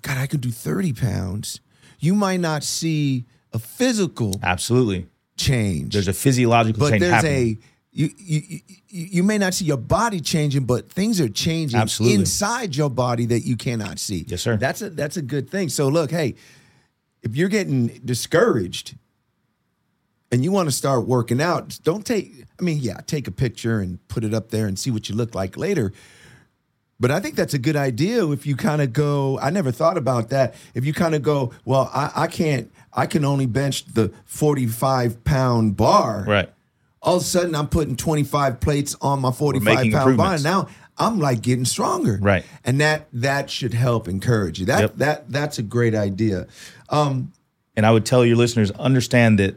God, 0.02 0.18
I 0.18 0.28
can 0.28 0.40
do 0.40 0.52
thirty 0.52 0.94
pounds. 0.94 1.60
You 2.00 2.14
might 2.14 2.40
not 2.40 2.64
see 2.64 3.26
a 3.52 3.60
physical 3.60 4.40
Absolutely. 4.44 5.08
change. 5.38 5.94
There's 5.94 6.08
a 6.08 6.14
physiological 6.14 6.80
but 6.80 6.90
change 6.92 7.02
there's 7.02 7.14
happening. 7.14 7.58
a 7.62 7.77
you, 7.98 8.12
you 8.16 8.42
you 8.48 8.60
you 8.90 9.24
may 9.24 9.40
not 9.40 9.56
see 9.56 9.66
your 9.66 9.78
body 9.78 10.20
changing, 10.20 10.66
but 10.66 10.92
things 10.92 11.20
are 11.20 11.28
changing 11.28 11.80
Absolutely. 11.80 12.20
inside 12.20 12.76
your 12.76 12.92
body 12.92 13.26
that 13.26 13.40
you 13.40 13.58
cannot 13.58 13.98
see. 13.98 14.24
Yes, 14.28 14.44
sir. 14.44 14.56
That's 14.56 14.84
a 14.84 14.92
that's 14.92 15.18
a 15.18 15.22
good 15.24 15.50
thing. 15.50 15.70
So 15.70 15.88
look, 15.88 16.12
hey, 16.12 16.36
if 17.24 17.36
you're 17.36 17.50
getting 17.50 17.88
discouraged 18.06 18.96
and 20.32 20.44
you 20.44 20.52
want 20.52 20.70
to 20.70 20.76
start 20.76 21.08
working 21.08 21.42
out, 21.42 21.80
don't 21.84 22.06
take, 22.06 22.46
I 22.60 22.64
mean, 22.64 22.78
yeah, 22.80 23.00
take 23.08 23.28
a 23.28 23.32
picture 23.32 23.80
and 23.80 24.06
put 24.10 24.24
it 24.24 24.34
up 24.34 24.52
there 24.52 24.68
and 24.68 24.78
see 24.78 24.92
what 24.92 25.10
you 25.10 25.16
look 25.16 25.34
like 25.34 25.58
later. 25.58 25.92
But 27.00 27.10
I 27.10 27.20
think 27.20 27.36
that's 27.36 27.56
a 27.56 27.60
good 27.60 27.76
idea 27.76 28.28
if 28.30 28.46
you 28.46 28.56
kind 28.56 28.82
of 28.82 28.94
go, 28.94 29.40
I 29.40 29.50
never 29.50 29.72
thought 29.72 29.98
about 29.98 30.30
that. 30.30 30.54
If 30.76 30.86
you 30.86 30.94
kind 30.94 31.16
of 31.16 31.24
go, 31.24 31.52
well, 31.66 31.90
I, 31.94 32.12
I 32.16 32.28
can't, 32.28 32.72
I 32.94 33.08
can 33.08 33.26
only 33.26 33.48
bench 33.48 33.86
the 33.86 34.12
45 34.26 35.24
pound 35.24 35.78
bar. 35.78 36.24
Right. 36.28 36.50
All 37.02 37.18
of 37.18 37.22
a 37.22 37.26
sudden, 37.26 37.54
I'm 37.56 37.68
putting 37.68 37.96
25 37.96 38.60
plates 38.60 38.96
on 39.02 39.22
my 39.22 39.32
45 39.32 39.92
pound 39.92 40.18
bar. 40.18 40.40
Now 40.40 40.68
I'm 40.98 41.20
like 41.20 41.42
getting 41.42 41.66
stronger. 41.66 42.18
Right. 42.22 42.44
And 42.66 42.82
that 42.82 43.08
that 43.14 43.50
should 43.50 43.74
help 43.74 44.08
encourage 44.08 44.60
you. 44.60 44.66
That 44.66 44.80
Yep. 44.82 44.96
that 44.98 45.30
that's 45.32 45.60
a 45.60 45.64
great 45.64 45.94
idea. 45.96 46.48
Um, 46.90 47.32
And 47.76 47.86
I 47.86 47.92
would 47.92 48.06
tell 48.06 48.26
your 48.26 48.36
listeners 48.38 48.72
understand 48.72 49.38
that 49.40 49.56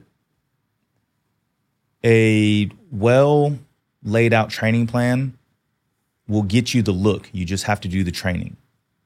a 2.05 2.71
well 2.91 3.59
laid 4.03 4.33
out 4.33 4.51
training 4.51 4.87
plan 4.87 5.37
will 6.29 6.43
get 6.43 6.75
you 6.75 6.83
the 6.83 6.93
look. 6.93 7.29
You 7.33 7.45
just 7.45 7.65
have 7.65 7.81
to 7.83 7.89
do 7.89 8.05
the 8.05 8.11
training. 8.13 8.57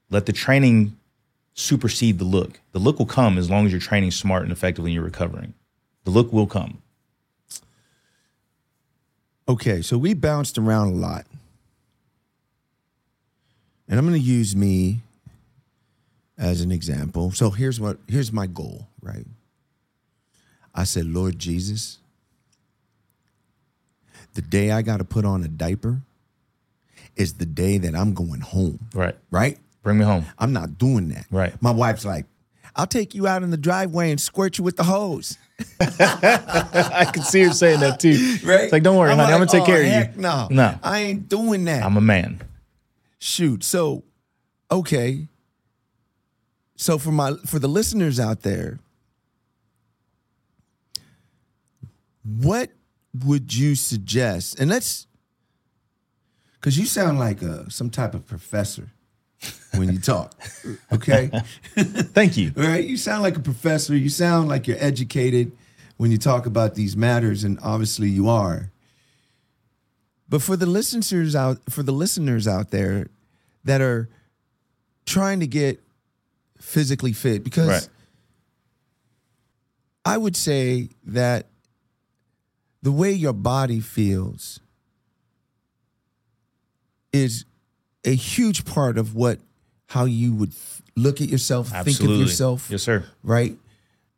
Let 0.09 0.25
the 0.25 0.33
training 0.33 0.95
supersede 1.53 2.19
the 2.19 2.25
look. 2.25 2.59
The 2.73 2.79
look 2.79 2.99
will 2.99 3.05
come 3.05 3.37
as 3.37 3.49
long 3.49 3.65
as 3.65 3.71
you're 3.71 3.81
training 3.81 4.11
smart 4.11 4.43
and 4.43 4.51
effectively 4.51 4.91
and 4.91 4.95
you're 4.95 5.03
recovering. 5.03 5.53
The 6.03 6.11
look 6.11 6.31
will 6.31 6.47
come. 6.47 6.81
Okay, 9.47 9.81
so 9.81 9.97
we 9.97 10.13
bounced 10.13 10.57
around 10.57 10.87
a 10.87 10.95
lot. 10.95 11.25
And 13.87 13.99
I'm 13.99 14.07
going 14.07 14.19
to 14.19 14.27
use 14.27 14.55
me 14.55 15.01
as 16.37 16.61
an 16.61 16.71
example. 16.71 17.31
So 17.31 17.51
here's 17.51 17.79
what 17.79 17.97
here's 18.07 18.31
my 18.31 18.47
goal, 18.47 18.87
right? 19.01 19.25
I 20.73 20.83
said, 20.83 21.05
"Lord 21.05 21.37
Jesus, 21.37 21.99
the 24.33 24.41
day 24.41 24.71
I 24.71 24.81
got 24.81 24.97
to 24.97 25.03
put 25.03 25.23
on 25.23 25.43
a 25.43 25.47
diaper 25.47 26.01
is 27.15 27.35
the 27.35 27.45
day 27.45 27.77
that 27.77 27.95
I'm 27.95 28.13
going 28.13 28.41
home." 28.41 28.79
Right. 28.93 29.15
Right? 29.29 29.59
Bring 29.83 29.99
me 29.99 30.05
home. 30.05 30.25
I'm 30.39 30.51
not 30.51 30.79
doing 30.79 31.09
that. 31.09 31.27
Right. 31.29 31.53
My 31.61 31.71
wife's 31.71 32.05
like, 32.05 32.25
"I'll 32.75 32.87
take 32.87 33.13
you 33.13 33.27
out 33.27 33.43
in 33.43 33.51
the 33.51 33.57
driveway 33.57 34.09
and 34.09 34.19
squirt 34.19 34.57
you 34.57 34.63
with 34.63 34.77
the 34.77 34.85
hose." 34.85 35.37
I 35.79 37.09
can 37.13 37.23
see 37.23 37.43
her 37.43 37.51
saying 37.53 37.79
that 37.79 37.99
too. 37.99 38.37
Right? 38.45 38.61
It's 38.65 38.73
like, 38.73 38.83
don't 38.83 38.97
worry, 38.97 39.09
honey, 39.15 39.23
I'm 39.23 39.39
gonna 39.39 39.45
take 39.47 39.63
"Oh, 39.63 39.65
care 39.65 39.81
of 39.81 39.87
oh, 39.87 40.11
you. 40.15 40.21
No. 40.21 40.47
No. 40.51 40.79
I 40.83 40.99
ain't 40.99 41.29
doing 41.29 41.65
that. 41.65 41.83
I'm 41.83 41.97
a 41.97 42.01
man. 42.01 42.41
shoot 43.19 43.63
so 43.63 44.03
okay 44.69 45.27
so 46.75 46.97
for 46.97 47.11
my 47.11 47.33
for 47.45 47.59
the 47.59 47.67
listeners 47.67 48.19
out 48.19 48.41
there 48.41 48.79
what 52.23 52.69
would 53.23 53.53
you 53.53 53.75
suggest 53.75 54.59
and 54.59 54.69
let's 54.69 55.07
because 56.53 56.77
you 56.77 56.85
sound 56.85 57.17
like 57.19 57.41
a, 57.41 57.69
some 57.71 57.89
type 57.89 58.13
of 58.13 58.25
professor 58.27 58.91
when 59.75 59.91
you 59.91 59.99
talk 59.99 60.33
okay 60.91 61.29
Thank 61.75 62.37
you. 62.37 62.51
right 62.55 62.83
you 62.83 62.97
sound 62.97 63.23
like 63.23 63.35
a 63.37 63.41
professor 63.41 63.95
you 63.95 64.09
sound 64.09 64.47
like 64.47 64.67
you're 64.67 64.77
educated 64.79 65.51
when 65.97 66.11
you 66.11 66.17
talk 66.17 66.45
about 66.45 66.75
these 66.75 66.95
matters 66.97 67.43
and 67.43 67.59
obviously 67.61 68.09
you 68.09 68.29
are 68.29 68.71
but 70.29 70.41
for 70.41 70.55
the 70.55 70.65
listeners 70.65 71.35
out 71.35 71.59
for 71.69 71.83
the 71.83 71.91
listeners 71.91 72.47
out 72.47 72.71
there 72.71 73.07
that 73.63 73.81
are 73.81 74.09
trying 75.05 75.39
to 75.41 75.47
get 75.47 75.81
physically 76.59 77.13
fit 77.13 77.43
because 77.43 77.67
Right. 77.67 77.89
I 80.05 80.17
would 80.17 80.35
say 80.35 80.89
that 81.05 81.47
the 82.83 82.91
way 82.91 83.11
your 83.11 83.33
body 83.33 83.79
feels 83.79 84.59
is 87.11 87.45
a 88.05 88.15
huge 88.15 88.65
part 88.65 88.97
of 88.97 89.15
what 89.15 89.39
how 89.87 90.05
you 90.05 90.33
would 90.33 90.53
look 90.95 91.21
at 91.21 91.29
yourself, 91.29 91.69
think 91.83 91.99
of 92.01 92.09
yourself, 92.11 92.67
Yes, 92.71 92.83
sir. 92.83 93.03
right? 93.23 93.57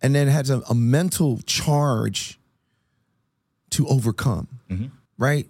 And 0.02 0.14
then 0.14 0.28
it 0.28 0.32
has 0.32 0.50
a, 0.50 0.62
a 0.70 0.76
mental 0.76 1.40
charge 1.46 2.40
to 3.72 3.88
overcome, 3.88 4.48
Mhm. 4.70 4.92
right? 5.18 5.50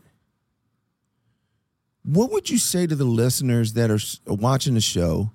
What 2.04 2.32
would 2.32 2.50
you 2.50 2.58
say 2.58 2.88
to 2.88 2.96
the 2.96 3.04
listeners 3.06 3.74
that 3.74 3.92
are 3.92 4.00
watching 4.34 4.74
the 4.76 4.82
show 4.82 5.32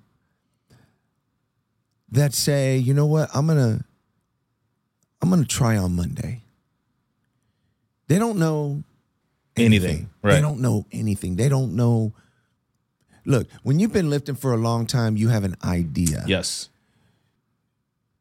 that 2.11 2.33
say, 2.33 2.77
you 2.77 2.93
know 2.93 3.05
what, 3.05 3.29
I'm 3.33 3.45
gonna, 3.47 3.85
I'm 5.21 5.29
gonna 5.29 5.45
try 5.45 5.77
on 5.77 5.95
Monday. 5.95 6.43
They 8.07 8.17
don't 8.19 8.37
know 8.39 8.83
Anything. 9.55 10.09
They 10.23 10.29
Right. 10.29 10.41
don't 10.41 10.61
know 10.61 10.87
anything. 10.91 11.35
They 11.35 11.47
don't 11.47 11.75
know. 11.75 12.15
Look, 13.25 13.47
when 13.63 13.79
you've 13.79 13.93
been 13.93 14.09
lifting 14.09 14.35
for 14.35 14.53
a 14.53 14.57
long 14.57 14.85
time, 14.85 15.15
you 15.17 15.29
have 15.29 15.43
an 15.43 15.55
idea. 15.63 16.23
Yes. 16.27 16.69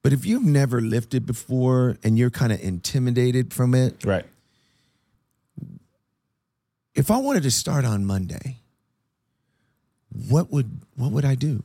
But 0.03 0.12
if 0.12 0.24
you've 0.26 0.44
never 0.44 0.80
lifted 0.80 1.26
before 1.26 1.96
and 2.03 2.18
you're 2.18 2.30
kind 2.30 2.53
of 2.53 2.61
intimidated 2.61 3.53
from 3.55 3.74
it, 3.74 4.05
Right. 4.05 4.24
if 6.94 7.11
I 7.11 7.16
wanted 7.18 7.42
to 7.44 7.50
start 7.50 7.84
on 7.84 8.05
Monday, 8.05 8.59
what 10.28 10.50
would 10.53 10.70
what 10.96 11.11
would 11.12 11.24
I 11.24 11.34
do? 11.34 11.62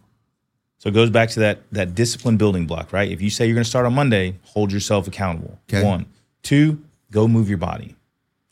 So 0.80 0.90
it 0.90 0.94
goes 0.94 1.10
back 1.10 1.30
to 1.32 1.40
that 1.42 1.62
that 1.72 1.96
discipline 1.96 2.38
building 2.38 2.66
block, 2.66 2.94
right? 2.94 3.12
If 3.12 3.22
you 3.22 3.30
say 3.30 3.46
you're 3.46 3.56
going 3.56 3.64
to 3.64 3.70
start 3.70 3.86
on 3.86 3.94
Monday, 3.94 4.36
hold 4.44 4.72
yourself 4.72 5.08
accountable. 5.08 5.60
Okay. 5.70 5.84
One, 5.84 6.06
two, 6.44 6.84
go 7.12 7.28
move 7.28 7.50
your 7.50 7.58
body. 7.58 7.96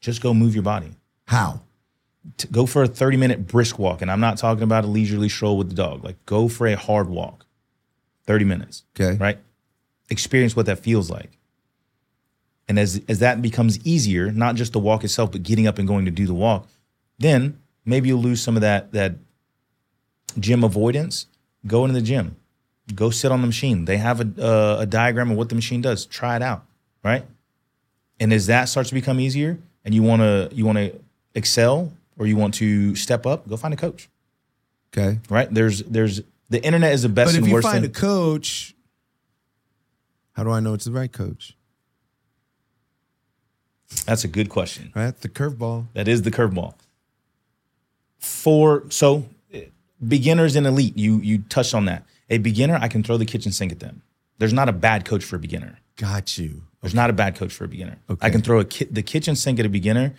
Just 0.01 0.21
go 0.21 0.33
move 0.33 0.53
your 0.53 0.63
body. 0.63 0.91
How? 1.27 1.61
Go 2.51 2.65
for 2.65 2.83
a 2.83 2.87
30 2.87 3.17
minute 3.17 3.47
brisk 3.47 3.77
walk, 3.79 4.01
and 4.01 4.11
I'm 4.11 4.19
not 4.19 4.37
talking 4.37 4.63
about 4.63 4.83
a 4.83 4.87
leisurely 4.87 5.29
stroll 5.29 5.57
with 5.57 5.69
the 5.69 5.75
dog. 5.75 6.03
Like 6.03 6.23
go 6.25 6.47
for 6.47 6.67
a 6.67 6.75
hard 6.75 7.07
walk, 7.07 7.45
30 8.25 8.45
minutes. 8.45 8.83
Okay. 8.99 9.17
Right. 9.17 9.39
Experience 10.09 10.55
what 10.55 10.65
that 10.65 10.79
feels 10.79 11.09
like. 11.09 11.37
And 12.67 12.79
as 12.79 13.01
as 13.07 13.19
that 13.19 13.41
becomes 13.41 13.79
easier, 13.85 14.31
not 14.31 14.55
just 14.55 14.73
the 14.73 14.79
walk 14.79 15.03
itself, 15.03 15.31
but 15.31 15.43
getting 15.43 15.67
up 15.67 15.77
and 15.77 15.87
going 15.87 16.05
to 16.05 16.11
do 16.11 16.25
the 16.25 16.33
walk, 16.33 16.67
then 17.19 17.59
maybe 17.85 18.09
you'll 18.09 18.21
lose 18.21 18.41
some 18.41 18.55
of 18.55 18.61
that 18.61 18.91
that 18.93 19.15
gym 20.39 20.63
avoidance. 20.63 21.27
Go 21.67 21.83
into 21.85 21.93
the 21.93 22.05
gym, 22.05 22.35
go 22.93 23.09
sit 23.09 23.31
on 23.31 23.41
the 23.41 23.47
machine. 23.47 23.85
They 23.85 23.97
have 23.97 24.21
a 24.21 24.43
uh, 24.43 24.77
a 24.81 24.85
diagram 24.85 25.31
of 25.31 25.37
what 25.37 25.49
the 25.49 25.55
machine 25.55 25.81
does. 25.81 26.05
Try 26.05 26.35
it 26.35 26.41
out, 26.41 26.65
right? 27.03 27.25
And 28.19 28.31
as 28.31 28.47
that 28.47 28.65
starts 28.65 28.89
to 28.89 28.95
become 28.95 29.19
easier, 29.19 29.57
and 29.83 29.93
you 29.93 30.03
want 30.03 30.21
to 30.21 30.49
you 30.53 30.65
want 30.65 30.77
to 30.77 30.99
excel 31.33 31.91
or 32.17 32.27
you 32.27 32.35
want 32.37 32.53
to 32.55 32.95
step 32.95 33.25
up, 33.25 33.47
go 33.47 33.57
find 33.57 33.73
a 33.73 33.77
coach, 33.77 34.09
Okay. 34.95 35.19
right? 35.29 35.53
There's 35.53 35.83
there's 35.83 36.21
the 36.49 36.63
internet 36.63 36.93
is 36.93 37.01
the 37.01 37.09
best 37.09 37.33
But 37.33 37.41
if 37.41 37.47
you 37.47 37.53
worst 37.53 37.67
find 37.67 37.81
thing. 37.81 37.89
a 37.91 37.93
coach, 37.93 38.73
how 40.33 40.43
do 40.43 40.51
I 40.51 40.59
know 40.59 40.73
it's 40.73 40.85
the 40.85 40.91
right 40.91 41.11
coach? 41.11 41.55
That's 44.05 44.23
a 44.23 44.27
good 44.27 44.49
question. 44.49 44.91
Right? 44.95 45.19
The 45.19 45.29
curveball. 45.29 45.87
That 45.93 46.07
is 46.07 46.21
the 46.23 46.31
curveball. 46.31 46.73
For 48.19 48.83
so 48.89 49.25
beginners 50.05 50.55
and 50.55 50.65
elite, 50.65 50.97
you 50.97 51.19
you 51.19 51.39
touched 51.49 51.73
on 51.73 51.85
that. 51.85 52.03
A 52.29 52.39
beginner, 52.39 52.77
I 52.81 52.87
can 52.87 53.03
throw 53.03 53.17
the 53.17 53.25
kitchen 53.25 53.51
sink 53.51 53.71
at 53.71 53.79
them. 53.79 54.01
There's 54.39 54.53
not 54.53 54.67
a 54.67 54.73
bad 54.73 55.05
coach 55.05 55.23
for 55.23 55.35
a 55.35 55.39
beginner. 55.39 55.79
Got 55.95 56.37
you. 56.37 56.63
There's 56.81 56.95
not 56.95 57.09
a 57.09 57.13
bad 57.13 57.35
coach 57.35 57.53
for 57.53 57.63
a 57.65 57.67
beginner. 57.67 57.97
Okay. 58.09 58.25
I 58.25 58.29
can 58.29 58.41
throw 58.41 58.59
a 58.59 58.65
ki- 58.65 58.87
the 58.91 59.01
kitchen 59.03 59.35
sink 59.35 59.59
at 59.59 59.65
a 59.65 59.69
beginner, 59.69 60.13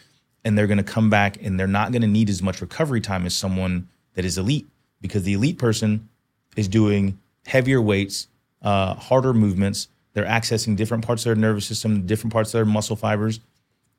and 0.47 0.57
they're 0.57 0.69
going 0.69 0.79
to 0.79 0.85
come 0.85 1.11
back, 1.11 1.43
and 1.43 1.59
they're 1.59 1.67
not 1.67 1.91
going 1.91 2.03
to 2.03 2.09
need 2.09 2.31
as 2.31 2.41
much 2.41 2.61
recovery 2.61 3.01
time 3.01 3.27
as 3.27 3.35
someone 3.35 3.89
that 4.15 4.25
is 4.25 4.39
elite, 4.39 4.65
because 5.01 5.25
the 5.25 5.33
elite 5.33 5.59
person 5.59 6.09
is 6.57 6.69
doing 6.69 7.19
heavier 7.47 7.83
weights, 7.83 8.29
uh, 8.63 8.95
harder 8.95 9.35
movements. 9.35 9.89
They're 10.13 10.25
accessing 10.25 10.77
different 10.77 11.05
parts 11.05 11.23
of 11.23 11.31
their 11.31 11.35
nervous 11.35 11.67
system, 11.67 12.07
different 12.07 12.33
parts 12.33 12.51
of 12.51 12.59
their 12.59 12.65
muscle 12.65 12.95
fibers 12.95 13.41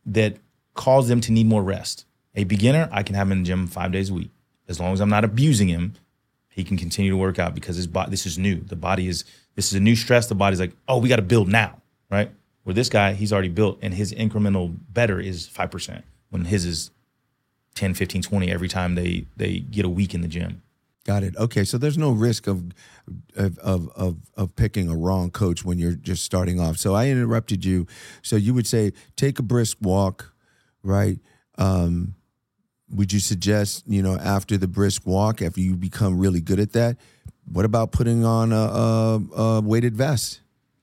that 0.06 0.38
cause 0.74 1.10
them 1.10 1.20
to 1.20 1.34
need 1.34 1.48
more 1.48 1.62
rest. 1.62 2.06
A 2.34 2.46
beginner, 2.46 2.88
I 2.94 3.04
can 3.04 3.16
have 3.16 3.28
him 3.28 3.34
in 3.34 3.44
the 3.44 3.48
gym 3.48 3.68
five 3.68 3.92
days 3.92 4.10
a 4.10 4.14
week, 4.14 4.32
as 4.70 4.80
long 4.80 4.94
as 4.94 5.02
I'm 5.02 5.10
not 5.10 5.26
abusing 5.26 5.68
him. 5.68 5.96
He 6.50 6.64
can 6.64 6.78
continue 6.78 7.12
to 7.12 7.18
work 7.18 7.40
out 7.40 7.56
because 7.56 7.76
his 7.76 7.88
body. 7.88 8.10
This 8.10 8.26
is 8.26 8.38
new. 8.38 8.62
The 8.62 8.78
body 8.78 9.10
is 9.10 9.26
this 9.56 9.68
is 9.68 9.74
a 9.74 9.82
new 9.82 9.98
stress. 9.98 10.28
The 10.28 10.36
body's 10.36 10.62
like, 10.62 10.72
oh, 10.88 10.98
we 10.98 11.10
got 11.10 11.18
to 11.18 11.22
build 11.22 11.50
now, 11.50 11.82
right? 12.10 12.32
Where 12.64 12.74
this 12.74 12.90
guy, 12.90 13.14
he's 13.14 13.34
already 13.34 13.50
built, 13.50 13.80
and 13.82 13.94
his 13.94 14.14
incremental 14.14 14.74
better 14.90 15.20
is 15.20 15.46
five 15.46 15.72
percent 15.72 16.06
when 16.30 16.46
his 16.46 16.66
is 16.66 16.92
10, 17.76 17.94
15, 17.94 18.22
20 18.24 18.52
every 18.52 18.68
time 18.68 18.96
they 18.96 19.26
they 19.36 19.60
get 19.60 19.86
a 19.86 19.90
week 19.90 20.14
in 20.14 20.22
the 20.22 20.28
gym. 20.28 20.62
Got 21.06 21.24
it. 21.24 21.38
Okay, 21.38 21.64
so 21.64 21.78
there's 21.78 21.98
no 21.98 22.12
risk 22.12 22.48
of 22.48 22.74
of 23.36 23.58
of 23.60 23.90
of, 23.96 24.18
of 24.36 24.56
picking 24.56 24.90
a 24.90 24.96
wrong 24.98 25.32
coach 25.32 25.64
when 25.64 25.80
you're 25.80 25.94
just 25.94 26.24
starting 26.24 26.60
off. 26.60 26.78
So 26.78 26.96
I 26.96 27.08
interrupted 27.08 27.64
you. 27.64 27.88
So 28.22 28.36
you 28.36 28.54
would 28.54 28.68
say 28.68 28.92
take 29.16 29.40
a 29.40 29.44
brisk 29.44 29.78
walk, 29.80 30.34
right? 30.84 31.20
Um, 31.58 32.16
would 32.90 33.14
you 33.14 33.20
suggest 33.20 33.84
you 33.88 34.02
know 34.02 34.18
after 34.18 34.58
the 34.58 34.68
brisk 34.68 35.06
walk, 35.06 35.42
after 35.42 35.62
you 35.62 35.76
become 35.76 36.20
really 36.20 36.42
good 36.42 36.60
at 36.60 36.74
that, 36.74 36.98
what 37.46 37.64
about 37.64 37.94
putting 37.94 38.26
on 38.26 38.52
a, 38.52 38.56
a, 38.56 39.42
a 39.42 39.62
weighted 39.62 39.96
vest? 39.96 40.42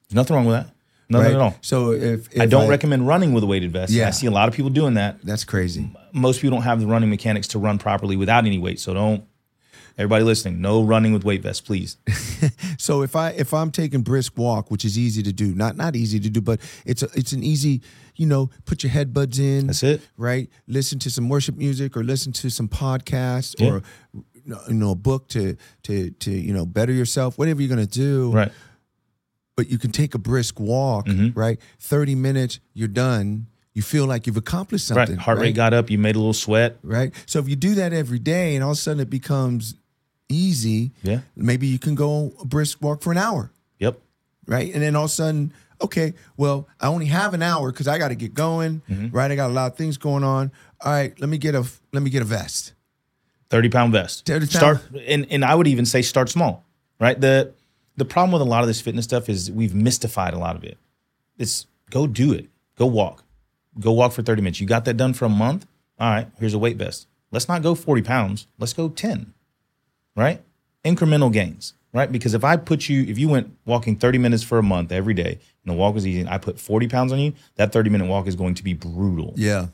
There's 0.08 0.16
nothing 0.16 0.36
wrong 0.36 0.46
with 0.46 0.54
that. 0.54 0.73
No, 1.08 1.20
right? 1.20 1.32
at 1.34 1.40
all. 1.40 1.54
So 1.60 1.92
if, 1.92 2.32
if 2.34 2.40
I 2.40 2.46
don't 2.46 2.68
recommend 2.68 3.06
running 3.06 3.32
with 3.32 3.44
a 3.44 3.46
weighted 3.46 3.72
vest. 3.72 3.92
Yeah. 3.92 4.08
I 4.08 4.10
see 4.10 4.26
a 4.26 4.30
lot 4.30 4.48
of 4.48 4.54
people 4.54 4.70
doing 4.70 4.94
that. 4.94 5.20
That's 5.22 5.44
crazy. 5.44 5.90
Most 6.12 6.40
people 6.40 6.56
don't 6.56 6.64
have 6.64 6.80
the 6.80 6.86
running 6.86 7.10
mechanics 7.10 7.48
to 7.48 7.58
run 7.58 7.78
properly 7.78 8.16
without 8.16 8.46
any 8.46 8.58
weight. 8.58 8.80
So 8.80 8.94
don't. 8.94 9.24
Everybody 9.96 10.24
listening, 10.24 10.60
no 10.60 10.82
running 10.82 11.12
with 11.12 11.24
weight 11.24 11.42
vests, 11.42 11.60
please. 11.60 11.96
So 12.78 13.02
if 13.02 13.16
I 13.16 13.30
if 13.30 13.54
I'm 13.54 13.70
taking 13.70 14.02
brisk 14.02 14.36
walk, 14.36 14.70
which 14.70 14.84
is 14.84 14.98
easy 14.98 15.22
to 15.22 15.32
do, 15.32 15.54
not 15.54 15.76
not 15.76 15.96
easy 15.96 16.20
to 16.20 16.28
do, 16.28 16.40
but 16.42 16.60
it's 16.84 17.02
a, 17.02 17.08
it's 17.14 17.32
an 17.32 17.42
easy, 17.42 17.80
you 18.16 18.26
know, 18.26 18.50
put 18.66 18.82
your 18.82 18.92
headbuds 18.92 19.38
in. 19.38 19.68
That's 19.68 19.82
it. 19.82 20.02
Right. 20.18 20.50
Listen 20.66 20.98
to 20.98 21.10
some 21.10 21.28
worship 21.30 21.56
music 21.56 21.96
or 21.96 22.02
listen 22.04 22.32
to 22.32 22.50
some 22.50 22.68
podcasts 22.68 23.54
Yeah. 23.58 23.70
or 23.70 23.82
you 24.68 24.74
know 24.74 24.90
a 24.90 24.94
book 24.94 25.28
to 25.28 25.56
to 25.84 26.10
to 26.10 26.30
you 26.30 26.52
know 26.52 26.66
better 26.66 26.92
yourself. 26.92 27.38
Whatever 27.38 27.62
you're 27.62 27.70
gonna 27.70 27.86
do. 27.86 28.30
Right. 28.32 28.52
But 29.56 29.68
you 29.70 29.78
can 29.78 29.92
take 29.92 30.14
a 30.14 30.18
brisk 30.18 30.58
walk. 30.58 31.06
Mm-hmm. 31.06 31.38
Right. 31.38 31.58
Thirty 31.78 32.14
minutes, 32.14 32.58
you're 32.72 32.88
done. 32.88 33.46
You 33.72 33.82
feel 33.82 34.06
like 34.06 34.26
you've 34.26 34.36
accomplished 34.36 34.86
something. 34.86 35.16
Right. 35.16 35.24
Heart 35.24 35.38
rate 35.38 35.54
got 35.54 35.72
up. 35.74 35.90
You 35.90 35.98
made 35.98 36.14
a 36.14 36.18
little 36.18 36.32
sweat. 36.32 36.76
right? 36.82 37.12
So 37.26 37.38
if 37.40 37.48
you 37.48 37.56
do 37.56 37.74
that 37.76 37.92
every 37.92 38.18
day 38.20 38.54
and 38.54 38.62
all 38.64 38.70
of 38.70 38.76
a 38.76 38.80
sudden 38.80 39.00
it 39.00 39.10
becomes 39.10 39.74
easy, 40.28 40.92
Yeah. 41.02 41.20
maybe 41.36 41.66
you 41.66 41.78
can 41.78 41.94
go 41.94 42.32
a 42.40 42.44
brisk 42.46 42.80
walk 42.80 43.02
for 43.02 43.10
an 43.12 43.18
hour, 43.18 43.50
Yep. 43.80 43.98
right? 44.46 44.72
And 44.72 44.82
then 44.82 44.94
all 44.96 45.04
of 45.04 45.10
a 45.10 45.12
sudden, 45.12 45.52
okay, 45.82 46.14
well, 46.36 46.68
I 46.80 46.86
only 46.86 47.06
have 47.06 47.34
an 47.34 47.42
hour 47.42 47.70
because 47.72 47.88
I 47.88 47.98
got 47.98 48.08
to 48.08 48.14
get 48.14 48.32
going, 48.32 48.80
Mm-hmm. 48.88 49.08
right? 49.16 49.30
I 49.30 49.34
got 49.36 49.50
a 49.50 49.52
lot 49.52 49.72
of 49.72 49.76
things 49.76 49.96
going 49.98 50.22
on. 50.24 50.52
All 50.80 50.92
right, 50.92 51.18
let 51.20 51.28
me 51.28 51.38
get 51.38 51.54
a 51.54 51.66
let 51.92 52.02
me 52.02 52.10
get 52.10 52.22
a 52.22 52.26
vest. 52.26 52.74
30 53.50 53.68
pound 53.70 53.92
vest. 53.92 54.24
30 54.26 54.46
pound. 54.46 54.50
Start 54.50 54.80
and, 55.06 55.26
and 55.30 55.44
I 55.44 55.54
would 55.54 55.66
even 55.66 55.84
say 55.86 56.02
start 56.02 56.28
small. 56.28 56.64
Right. 57.00 57.20
The 57.20 57.52
the 57.96 58.04
problem 58.04 58.32
with 58.32 58.42
a 58.42 58.50
lot 58.50 58.62
of 58.62 58.66
this 58.66 58.80
fitness 58.80 59.04
stuff 59.04 59.28
is 59.28 59.50
we've 59.50 59.74
mystified 59.74 60.34
a 60.34 60.38
lot 60.38 60.56
of 60.56 60.64
it. 60.64 60.78
It's 61.38 61.66
go 61.90 62.06
do 62.06 62.32
it. 62.32 62.48
Go 62.76 62.86
walk. 62.86 63.24
Go 63.78 63.92
walk 63.92 64.12
for 64.12 64.22
30 64.22 64.42
minutes. 64.42 64.60
You 64.60 64.66
got 64.66 64.84
that 64.84 64.96
done 64.96 65.14
for 65.14 65.24
a 65.24 65.30
month. 65.30 65.66
All 65.98 66.10
right, 66.10 66.28
here's 66.38 66.54
a 66.54 66.58
weight 66.58 66.76
vest. 66.76 67.06
Let's 67.30 67.48
not 67.48 67.62
go 67.62 67.74
40 67.74 68.02
pounds. 68.02 68.46
Let's 68.58 68.72
go 68.72 68.88
10. 68.88 69.32
Right? 70.16 70.42
Incremental 70.84 71.32
gains. 71.32 71.74
Right? 71.92 72.10
Because 72.10 72.34
if 72.34 72.42
I 72.42 72.56
put 72.56 72.88
you, 72.88 73.04
if 73.04 73.18
you 73.18 73.28
went 73.28 73.56
walking 73.64 73.96
30 73.96 74.18
minutes 74.18 74.42
for 74.42 74.58
a 74.58 74.62
month 74.62 74.90
every 74.90 75.14
day 75.14 75.38
and 75.64 75.72
the 75.72 75.74
walk 75.74 75.94
was 75.94 76.04
easy, 76.06 76.20
and 76.20 76.28
I 76.28 76.38
put 76.38 76.58
40 76.58 76.88
pounds 76.88 77.12
on 77.12 77.20
you, 77.20 77.34
that 77.54 77.72
30 77.72 77.90
minute 77.90 78.08
walk 78.08 78.26
is 78.26 78.34
going 78.34 78.54
to 78.54 78.64
be 78.64 78.74
brutal. 78.74 79.34
Yeah, 79.36 79.68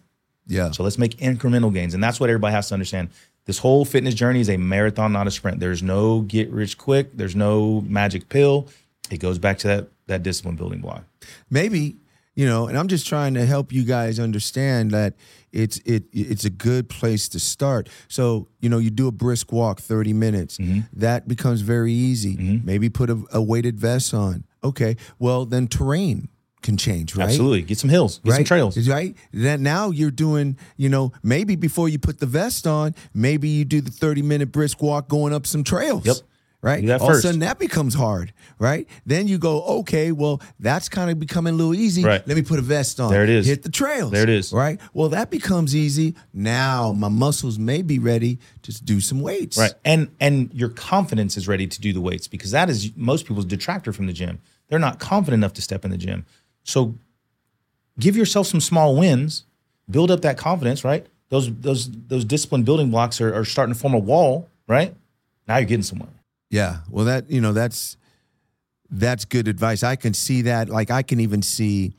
yeah, 0.46 0.72
So 0.72 0.82
let's 0.82 0.98
make 0.98 1.16
incremental 1.18 1.72
gains. 1.72 1.94
And 1.94 2.02
that's 2.02 2.18
what 2.18 2.28
everybody 2.28 2.52
has 2.52 2.68
to 2.68 2.74
understand. 2.74 3.10
This 3.46 3.58
whole 3.58 3.84
fitness 3.84 4.14
journey 4.14 4.40
is 4.40 4.48
a 4.48 4.56
marathon, 4.56 5.12
not 5.12 5.26
a 5.26 5.30
sprint. 5.30 5.60
There's 5.60 5.82
no 5.82 6.20
get 6.20 6.50
rich 6.50 6.78
quick. 6.78 7.16
There's 7.16 7.34
no 7.34 7.80
magic 7.82 8.28
pill. 8.28 8.68
It 9.10 9.18
goes 9.18 9.38
back 9.38 9.58
to 9.58 9.68
that 9.68 9.88
that 10.06 10.22
discipline 10.22 10.56
building 10.56 10.80
block. 10.80 11.04
maybe 11.50 11.96
you 12.34 12.46
know. 12.46 12.66
And 12.68 12.76
I'm 12.78 12.88
just 12.88 13.06
trying 13.06 13.34
to 13.34 13.44
help 13.46 13.72
you 13.72 13.84
guys 13.84 14.18
understand 14.18 14.90
that 14.92 15.14
it's 15.52 15.78
it 15.78 16.04
it's 16.12 16.44
a 16.44 16.50
good 16.50 16.88
place 16.88 17.28
to 17.30 17.40
start. 17.40 17.88
So 18.08 18.48
you 18.60 18.68
know, 18.68 18.78
you 18.78 18.90
do 18.90 19.08
a 19.08 19.12
brisk 19.12 19.52
walk, 19.52 19.80
30 19.80 20.12
minutes. 20.12 20.58
Mm-hmm. 20.58 20.80
That 20.92 21.26
becomes 21.28 21.60
very 21.62 21.92
easy. 21.92 22.36
Maybe 22.64 22.88
put 22.88 23.10
a, 23.10 23.22
a 23.32 23.42
weighted 23.42 23.78
vest 23.78 24.14
on. 24.14 24.44
Okay, 24.62 24.96
well 25.18 25.44
then 25.46 25.66
terrain 25.68 26.28
can 26.62 26.76
change, 26.76 27.16
right? 27.16 27.24
Absolutely. 27.24 27.62
Get 27.62 27.78
some 27.78 27.90
hills. 27.90 28.18
Get 28.18 28.34
some 28.34 28.44
trails. 28.44 28.88
Right. 28.88 29.16
Then 29.32 29.62
now 29.62 29.90
you're 29.90 30.10
doing, 30.10 30.58
you 30.76 30.88
know, 30.88 31.12
maybe 31.22 31.56
before 31.56 31.88
you 31.88 31.98
put 31.98 32.18
the 32.18 32.26
vest 32.26 32.66
on, 32.66 32.94
maybe 33.14 33.48
you 33.48 33.64
do 33.64 33.80
the 33.80 33.90
30 33.90 34.22
minute 34.22 34.52
brisk 34.52 34.82
walk 34.82 35.08
going 35.08 35.32
up 35.32 35.46
some 35.46 35.64
trails. 35.64 36.06
Yep. 36.06 36.16
Right. 36.62 36.90
All 36.90 37.10
of 37.10 37.16
a 37.16 37.20
sudden 37.20 37.40
that 37.40 37.58
becomes 37.58 37.94
hard. 37.94 38.34
Right. 38.58 38.86
Then 39.06 39.26
you 39.26 39.38
go, 39.38 39.62
okay, 39.80 40.12
well, 40.12 40.42
that's 40.58 40.90
kind 40.90 41.10
of 41.10 41.18
becoming 41.18 41.54
a 41.54 41.56
little 41.56 41.74
easy. 41.74 42.04
Right. 42.04 42.26
Let 42.28 42.36
me 42.36 42.42
put 42.42 42.58
a 42.58 42.62
vest 42.62 43.00
on. 43.00 43.10
There 43.10 43.24
it 43.24 43.30
is. 43.30 43.46
Hit 43.46 43.62
the 43.62 43.70
trails. 43.70 44.10
There 44.10 44.22
it 44.22 44.28
is. 44.28 44.52
Right. 44.52 44.78
Well, 44.92 45.08
that 45.08 45.30
becomes 45.30 45.74
easy. 45.74 46.14
Now 46.34 46.92
my 46.92 47.08
muscles 47.08 47.58
may 47.58 47.80
be 47.80 47.98
ready 47.98 48.38
to 48.62 48.84
do 48.84 49.00
some 49.00 49.22
weights. 49.22 49.56
Right. 49.56 49.72
And 49.86 50.10
and 50.20 50.52
your 50.52 50.68
confidence 50.68 51.38
is 51.38 51.48
ready 51.48 51.66
to 51.66 51.80
do 51.80 51.94
the 51.94 52.00
weights 52.02 52.28
because 52.28 52.50
that 52.50 52.68
is 52.68 52.94
most 52.94 53.26
people's 53.26 53.46
detractor 53.46 53.94
from 53.94 54.06
the 54.06 54.12
gym. 54.12 54.38
They're 54.68 54.78
not 54.78 54.98
confident 55.00 55.40
enough 55.40 55.54
to 55.54 55.62
step 55.62 55.84
in 55.84 55.90
the 55.90 55.98
gym. 55.98 56.26
So 56.70 56.94
give 57.98 58.16
yourself 58.16 58.46
some 58.46 58.60
small 58.60 58.96
wins, 58.96 59.44
build 59.90 60.10
up 60.10 60.22
that 60.22 60.38
confidence, 60.38 60.84
right? 60.84 61.06
Those 61.28 61.52
those 61.60 61.90
those 62.08 62.24
discipline 62.24 62.62
building 62.64 62.90
blocks 62.90 63.20
are, 63.20 63.34
are 63.34 63.44
starting 63.44 63.74
to 63.74 63.80
form 63.80 63.94
a 63.94 63.98
wall, 63.98 64.48
right? 64.66 64.94
Now 65.46 65.56
you're 65.58 65.66
getting 65.66 65.82
somewhere. 65.82 66.08
Yeah. 66.50 66.78
Well, 66.90 67.04
that 67.06 67.30
you 67.30 67.40
know 67.40 67.52
that's 67.52 67.96
that's 68.90 69.24
good 69.24 69.46
advice. 69.48 69.82
I 69.82 69.96
can 69.96 70.14
see 70.14 70.42
that. 70.42 70.68
Like 70.68 70.90
I 70.90 71.02
can 71.02 71.20
even 71.20 71.42
see. 71.42 71.92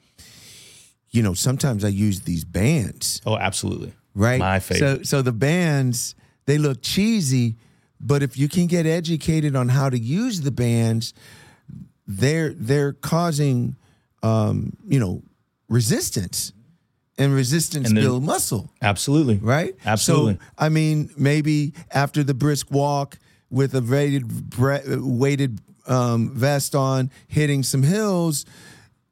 You 1.14 1.22
know, 1.24 1.34
sometimes 1.34 1.84
I 1.84 1.90
use 1.90 2.22
these 2.22 2.46
bands, 2.46 3.22
Oh, 3.26 3.36
absolutely. 3.38 3.92
right? 4.16 4.40
My 4.40 4.60
favorite. 4.62 5.00
So, 5.00 5.18
so 5.18 5.22
the 5.22 5.34
bands 5.34 6.16
they 6.46 6.58
look 6.58 6.82
cheesy, 6.82 7.58
but 8.00 8.24
if 8.24 8.38
you 8.38 8.48
can 8.48 8.66
get 8.68 8.86
educated 8.86 9.54
on 9.54 9.68
how 9.68 9.90
to 9.90 10.00
use 10.00 10.40
the 10.40 10.52
bands, 10.52 11.14
they're 12.08 12.54
they're 12.54 12.94
causing, 12.94 13.76
um, 14.24 14.74
you 14.88 15.00
know, 15.00 15.24
resistance, 15.70 16.54
and 17.18 17.34
resistance 17.34 17.88
And 17.88 17.98
they're- 17.98 18.04
build 18.06 18.24
muscle 18.24 18.72
Absolutely. 18.82 19.36
right? 19.42 19.76
Absolutely. 19.86 20.34
So, 20.36 20.40
I 20.58 20.70
mean, 20.70 21.10
maybe 21.18 21.74
after 21.92 22.24
the 22.24 22.34
brisk 22.34 22.72
walk 22.72 23.18
with 23.50 23.76
a 23.76 23.82
weighted 23.82 24.28
bre- 24.50 24.78
weighted 24.88 25.60
um, 25.88 26.32
vest 26.36 26.74
on, 26.76 27.10
hitting 27.28 27.64
some 27.64 27.84
hills, 27.84 28.46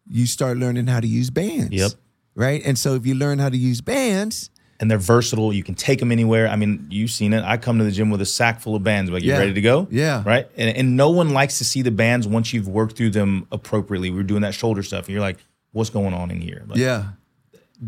you 0.08 0.26
start 0.26 0.58
learning 0.58 0.88
how 0.88 1.00
to 1.00 1.08
use 1.08 1.30
bands. 1.30 1.72
Yep. 1.74 1.92
Right, 2.36 2.62
and 2.66 2.78
so 2.80 2.96
if 2.96 3.06
you 3.06 3.16
learn 3.16 3.38
how 3.40 3.50
to 3.50 3.58
use 3.58 3.82
bands, 3.82 4.50
and 4.80 4.90
they're 4.90 4.98
versatile. 4.98 5.52
You 5.52 5.64
can 5.64 5.76
take 5.76 6.00
them 6.00 6.12
anywhere. 6.12 6.48
I 6.48 6.56
mean, 6.56 6.88
you've 6.90 7.12
seen 7.12 7.34
it. 7.34 7.44
I 7.44 7.58
come 7.58 7.78
to 7.80 7.84
the 7.84 7.92
gym 7.92 8.10
with 8.10 8.22
a 8.22 8.26
sack 8.26 8.62
full 8.62 8.76
of 8.76 8.84
bands. 8.84 9.12
Like, 9.12 9.24
you 9.24 9.32
Yeah. 9.32 9.40
ready 9.40 9.54
to 9.54 9.62
go? 9.62 9.88
Yeah. 9.92 10.24
Right. 10.26 10.48
And, 10.58 10.76
and 10.78 10.96
no 10.98 11.10
one 11.10 11.30
likes 11.34 11.58
to 11.58 11.66
see 11.66 11.82
the 11.82 11.92
bands 11.92 12.28
once 12.28 12.54
you've 12.54 12.68
worked 12.68 12.96
through 12.96 13.10
them 13.12 13.46
appropriately. 13.52 14.10
We're 14.10 14.24
doing 14.24 14.42
that 14.44 14.54
shoulder 14.54 14.82
stuff, 14.84 15.06
and 15.08 15.14
you're 15.14 15.22
like, 15.22 15.38
"What's 15.74 15.90
going 15.90 16.14
on 16.14 16.32
in 16.32 16.40
here?" 16.42 16.64
Like, 16.68 16.78
yeah, 16.80 17.04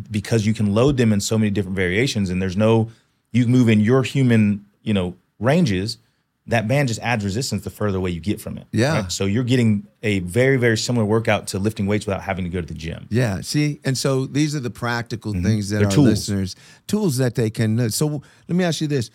Because 0.10 0.46
you 0.46 0.54
can 0.54 0.74
load 0.74 0.98
them 0.98 1.12
in 1.14 1.20
so 1.22 1.38
many 1.38 1.50
different 1.52 1.76
variations, 1.76 2.30
and 2.30 2.42
there's 2.42 2.58
no, 2.58 2.90
you 3.32 3.48
move 3.48 3.68
in 3.70 3.80
your 3.82 4.04
human, 4.04 4.66
you 4.84 4.94
know, 4.94 5.16
ranges. 5.40 5.98
That 6.52 6.68
band 6.68 6.88
just 6.88 7.00
adds 7.02 7.26
resistance 7.26 7.64
the 7.64 7.70
further 7.70 7.98
away 7.98 8.12
you 8.12 8.20
get 8.22 8.40
from 8.40 8.58
it. 8.58 8.68
Yeah. 8.72 9.08
So 9.08 9.26
you're 9.26 9.44
getting 9.44 9.88
a 10.04 10.20
very, 10.20 10.58
very 10.58 10.78
similar 10.78 11.06
workout 11.06 11.48
to 11.48 11.60
lifting 11.60 11.86
weights 11.88 12.06
without 12.06 12.22
having 12.22 12.46
to 12.46 12.50
go 12.50 12.62
to 12.62 12.68
the 12.68 12.74
gym. 12.74 13.08
yeah. 13.10 13.42
See, 13.42 13.80
and 13.84 13.98
so 13.98 14.26
these 14.26 14.56
are 14.56 14.60
the 14.62 14.70
practical 14.70 15.34
things 15.34 15.70
that 15.70 15.78
Mm-hmm. 15.78 15.80
They're 15.80 15.86
our 15.90 15.92
tools. 15.96 16.08
listeners 16.08 16.56
tools 16.88 17.18
that 17.18 17.36
they 17.36 17.50
can. 17.50 17.90
So 17.90 18.06
let 18.48 18.56
me 18.56 18.64
ask 18.64 18.80
you 18.82 18.88
this: 18.88 19.10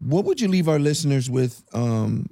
What 0.00 0.24
would 0.24 0.40
you 0.40 0.48
leave 0.48 0.68
our 0.68 0.78
listeners 0.78 1.28
with? 1.30 1.62
Um, 1.72 2.26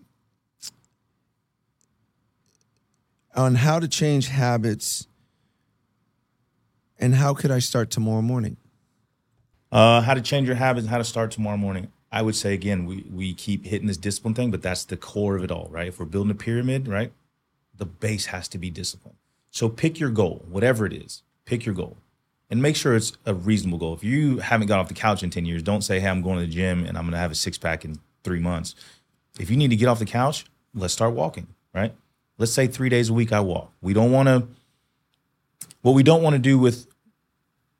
on 3.36 3.54
how 3.54 3.78
to 3.78 3.86
change 3.86 4.28
habits 4.28 5.06
and 6.98 7.14
how 7.14 7.34
could 7.34 7.50
I 7.52 7.60
start 7.60 7.90
tomorrow 7.90 8.22
morning? 8.22 8.56
Uh, 9.70 10.00
how 10.00 10.14
to 10.14 10.20
change 10.20 10.46
your 10.48 10.56
habits 10.56 10.82
and 10.84 10.90
how 10.90 10.98
to 10.98 11.04
start 11.04 11.30
tomorrow 11.30 11.56
morning. 11.56 11.88
I 12.10 12.22
would 12.22 12.36
say 12.36 12.54
again, 12.54 12.86
we 12.86 13.04
we 13.10 13.34
keep 13.34 13.66
hitting 13.66 13.86
this 13.86 13.96
discipline 13.96 14.34
thing, 14.34 14.50
but 14.50 14.62
that's 14.62 14.84
the 14.84 14.96
core 14.96 15.36
of 15.36 15.44
it 15.44 15.50
all, 15.50 15.68
right? 15.70 15.88
If 15.88 16.00
we're 16.00 16.06
building 16.06 16.30
a 16.30 16.34
pyramid, 16.34 16.88
right, 16.88 17.12
the 17.76 17.86
base 17.86 18.26
has 18.26 18.48
to 18.48 18.58
be 18.58 18.70
discipline. 18.70 19.16
So 19.50 19.68
pick 19.68 19.98
your 20.00 20.10
goal, 20.10 20.44
whatever 20.48 20.86
it 20.86 20.92
is. 20.92 21.22
Pick 21.44 21.64
your 21.64 21.74
goal, 21.74 21.96
and 22.50 22.60
make 22.60 22.76
sure 22.76 22.94
it's 22.94 23.12
a 23.24 23.34
reasonable 23.34 23.78
goal. 23.78 23.94
If 23.94 24.04
you 24.04 24.38
haven't 24.38 24.66
got 24.66 24.78
off 24.78 24.88
the 24.88 24.94
couch 24.94 25.22
in 25.22 25.30
ten 25.30 25.44
years, 25.44 25.62
don't 25.62 25.82
say, 25.82 26.00
"Hey, 26.00 26.08
I'm 26.08 26.22
going 26.22 26.38
to 26.38 26.46
the 26.46 26.52
gym 26.52 26.84
and 26.84 26.96
I'm 26.96 27.04
going 27.04 27.12
to 27.12 27.18
have 27.18 27.30
a 27.30 27.34
six 27.34 27.58
pack 27.58 27.84
in 27.84 27.98
three 28.24 28.40
months." 28.40 28.74
If 29.38 29.50
you 29.50 29.56
need 29.56 29.70
to 29.70 29.76
get 29.76 29.86
off 29.86 29.98
the 29.98 30.04
couch, 30.04 30.46
let's 30.74 30.92
start 30.92 31.14
walking, 31.14 31.46
right? 31.74 31.94
Let's 32.38 32.52
say 32.52 32.66
three 32.66 32.88
days 32.88 33.08
a 33.08 33.12
week 33.12 33.32
I 33.32 33.40
walk. 33.40 33.72
We 33.80 33.92
don't 33.92 34.12
want 34.12 34.28
to. 34.28 34.48
What 35.82 35.92
we 35.92 36.02
don't 36.02 36.22
want 36.22 36.34
to 36.34 36.38
do 36.38 36.58
with 36.58 36.86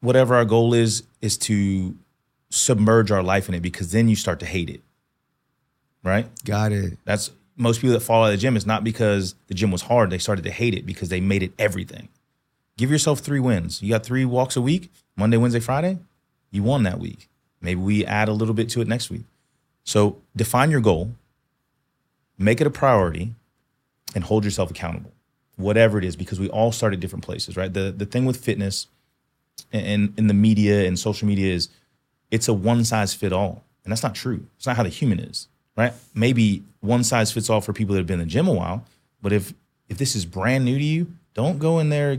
whatever 0.00 0.34
our 0.34 0.44
goal 0.44 0.74
is 0.74 1.04
is 1.20 1.36
to 1.38 1.96
submerge 2.50 3.10
our 3.10 3.22
life 3.22 3.48
in 3.48 3.54
it 3.54 3.60
because 3.60 3.92
then 3.92 4.08
you 4.08 4.16
start 4.16 4.40
to 4.40 4.46
hate 4.46 4.70
it. 4.70 4.80
Right? 6.02 6.28
Got 6.44 6.72
it. 6.72 6.98
That's 7.04 7.30
most 7.56 7.80
people 7.80 7.92
that 7.94 8.00
fall 8.00 8.24
out 8.24 8.26
of 8.26 8.32
the 8.32 8.38
gym. 8.38 8.56
It's 8.56 8.66
not 8.66 8.84
because 8.84 9.34
the 9.48 9.54
gym 9.54 9.70
was 9.70 9.82
hard. 9.82 10.10
They 10.10 10.18
started 10.18 10.44
to 10.44 10.50
hate 10.50 10.74
it 10.74 10.86
because 10.86 11.08
they 11.08 11.20
made 11.20 11.42
it 11.42 11.52
everything. 11.58 12.08
Give 12.76 12.90
yourself 12.90 13.18
three 13.18 13.40
wins. 13.40 13.82
You 13.82 13.90
got 13.90 14.04
three 14.04 14.24
walks 14.24 14.56
a 14.56 14.60
week, 14.60 14.90
Monday, 15.16 15.36
Wednesday, 15.36 15.60
Friday. 15.60 15.98
You 16.50 16.62
won 16.62 16.84
that 16.84 16.98
week. 17.00 17.28
Maybe 17.60 17.80
we 17.80 18.06
add 18.06 18.28
a 18.28 18.32
little 18.32 18.54
bit 18.54 18.68
to 18.70 18.80
it 18.80 18.88
next 18.88 19.10
week. 19.10 19.24
So 19.84 20.18
define 20.36 20.70
your 20.70 20.80
goal, 20.80 21.12
make 22.38 22.60
it 22.60 22.66
a 22.66 22.70
priority, 22.70 23.34
and 24.14 24.24
hold 24.24 24.44
yourself 24.44 24.70
accountable. 24.70 25.12
Whatever 25.56 25.98
it 25.98 26.04
is, 26.04 26.14
because 26.14 26.38
we 26.38 26.48
all 26.48 26.70
start 26.70 26.92
at 26.92 27.00
different 27.00 27.24
places, 27.24 27.56
right? 27.56 27.72
The 27.72 27.90
the 27.90 28.06
thing 28.06 28.24
with 28.26 28.36
fitness 28.36 28.86
and 29.72 30.14
in 30.16 30.28
the 30.28 30.34
media 30.34 30.86
and 30.86 30.96
social 30.96 31.26
media 31.26 31.52
is 31.52 31.68
it's 32.30 32.48
a 32.48 32.52
one 32.52 32.84
size 32.84 33.14
fit 33.14 33.32
all. 33.32 33.64
And 33.84 33.92
that's 33.92 34.02
not 34.02 34.14
true. 34.14 34.46
It's 34.56 34.66
not 34.66 34.76
how 34.76 34.82
the 34.82 34.90
human 34.90 35.18
is, 35.18 35.48
right? 35.76 35.94
Maybe 36.14 36.62
one 36.80 37.04
size 37.04 37.32
fits 37.32 37.48
all 37.48 37.60
for 37.60 37.72
people 37.72 37.94
that 37.94 38.00
have 38.00 38.06
been 38.06 38.20
in 38.20 38.26
the 38.26 38.30
gym 38.30 38.46
a 38.46 38.52
while, 38.52 38.84
but 39.22 39.32
if 39.32 39.54
if 39.88 39.96
this 39.96 40.14
is 40.14 40.26
brand 40.26 40.64
new 40.66 40.76
to 40.78 40.84
you, 40.84 41.06
Don't 41.38 41.60
go 41.60 41.78
in 41.78 41.88
there 41.88 42.18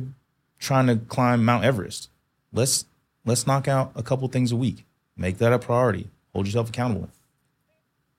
trying 0.59 0.87
to 0.87 0.95
climb 0.95 1.43
Mount 1.43 1.65
Everest. 1.65 2.09
Let's 2.53 2.85
let's 3.25 3.45
knock 3.45 3.67
out 3.67 3.91
a 3.95 4.01
couple 4.01 4.25
things 4.29 4.53
a 4.53 4.55
week. 4.55 4.85
Make 5.17 5.39
that 5.39 5.51
a 5.51 5.59
priority. 5.59 6.07
Hold 6.31 6.45
yourself 6.45 6.69
accountable. 6.69 7.09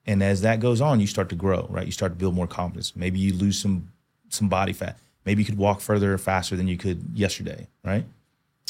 And 0.07 0.23
as 0.23 0.43
that 0.43 0.61
goes 0.61 0.83
on, 0.83 1.01
you 1.01 1.07
start 1.07 1.31
to 1.31 1.35
grow, 1.35 1.67
right? 1.71 1.87
You 1.87 1.93
start 1.93 2.13
to 2.13 2.19
build 2.19 2.35
more 2.35 2.47
confidence. 2.47 2.95
Maybe 2.95 3.19
you 3.19 3.33
lose 3.33 3.59
some 3.59 3.89
some 4.29 4.51
body 4.51 4.75
fat. 4.75 4.99
Maybe 5.25 5.41
you 5.43 5.47
could 5.47 5.57
walk 5.57 5.81
further 5.81 6.13
or 6.13 6.19
faster 6.19 6.55
than 6.55 6.69
you 6.69 6.77
could 6.77 7.03
yesterday, 7.15 7.67
right? 7.83 8.05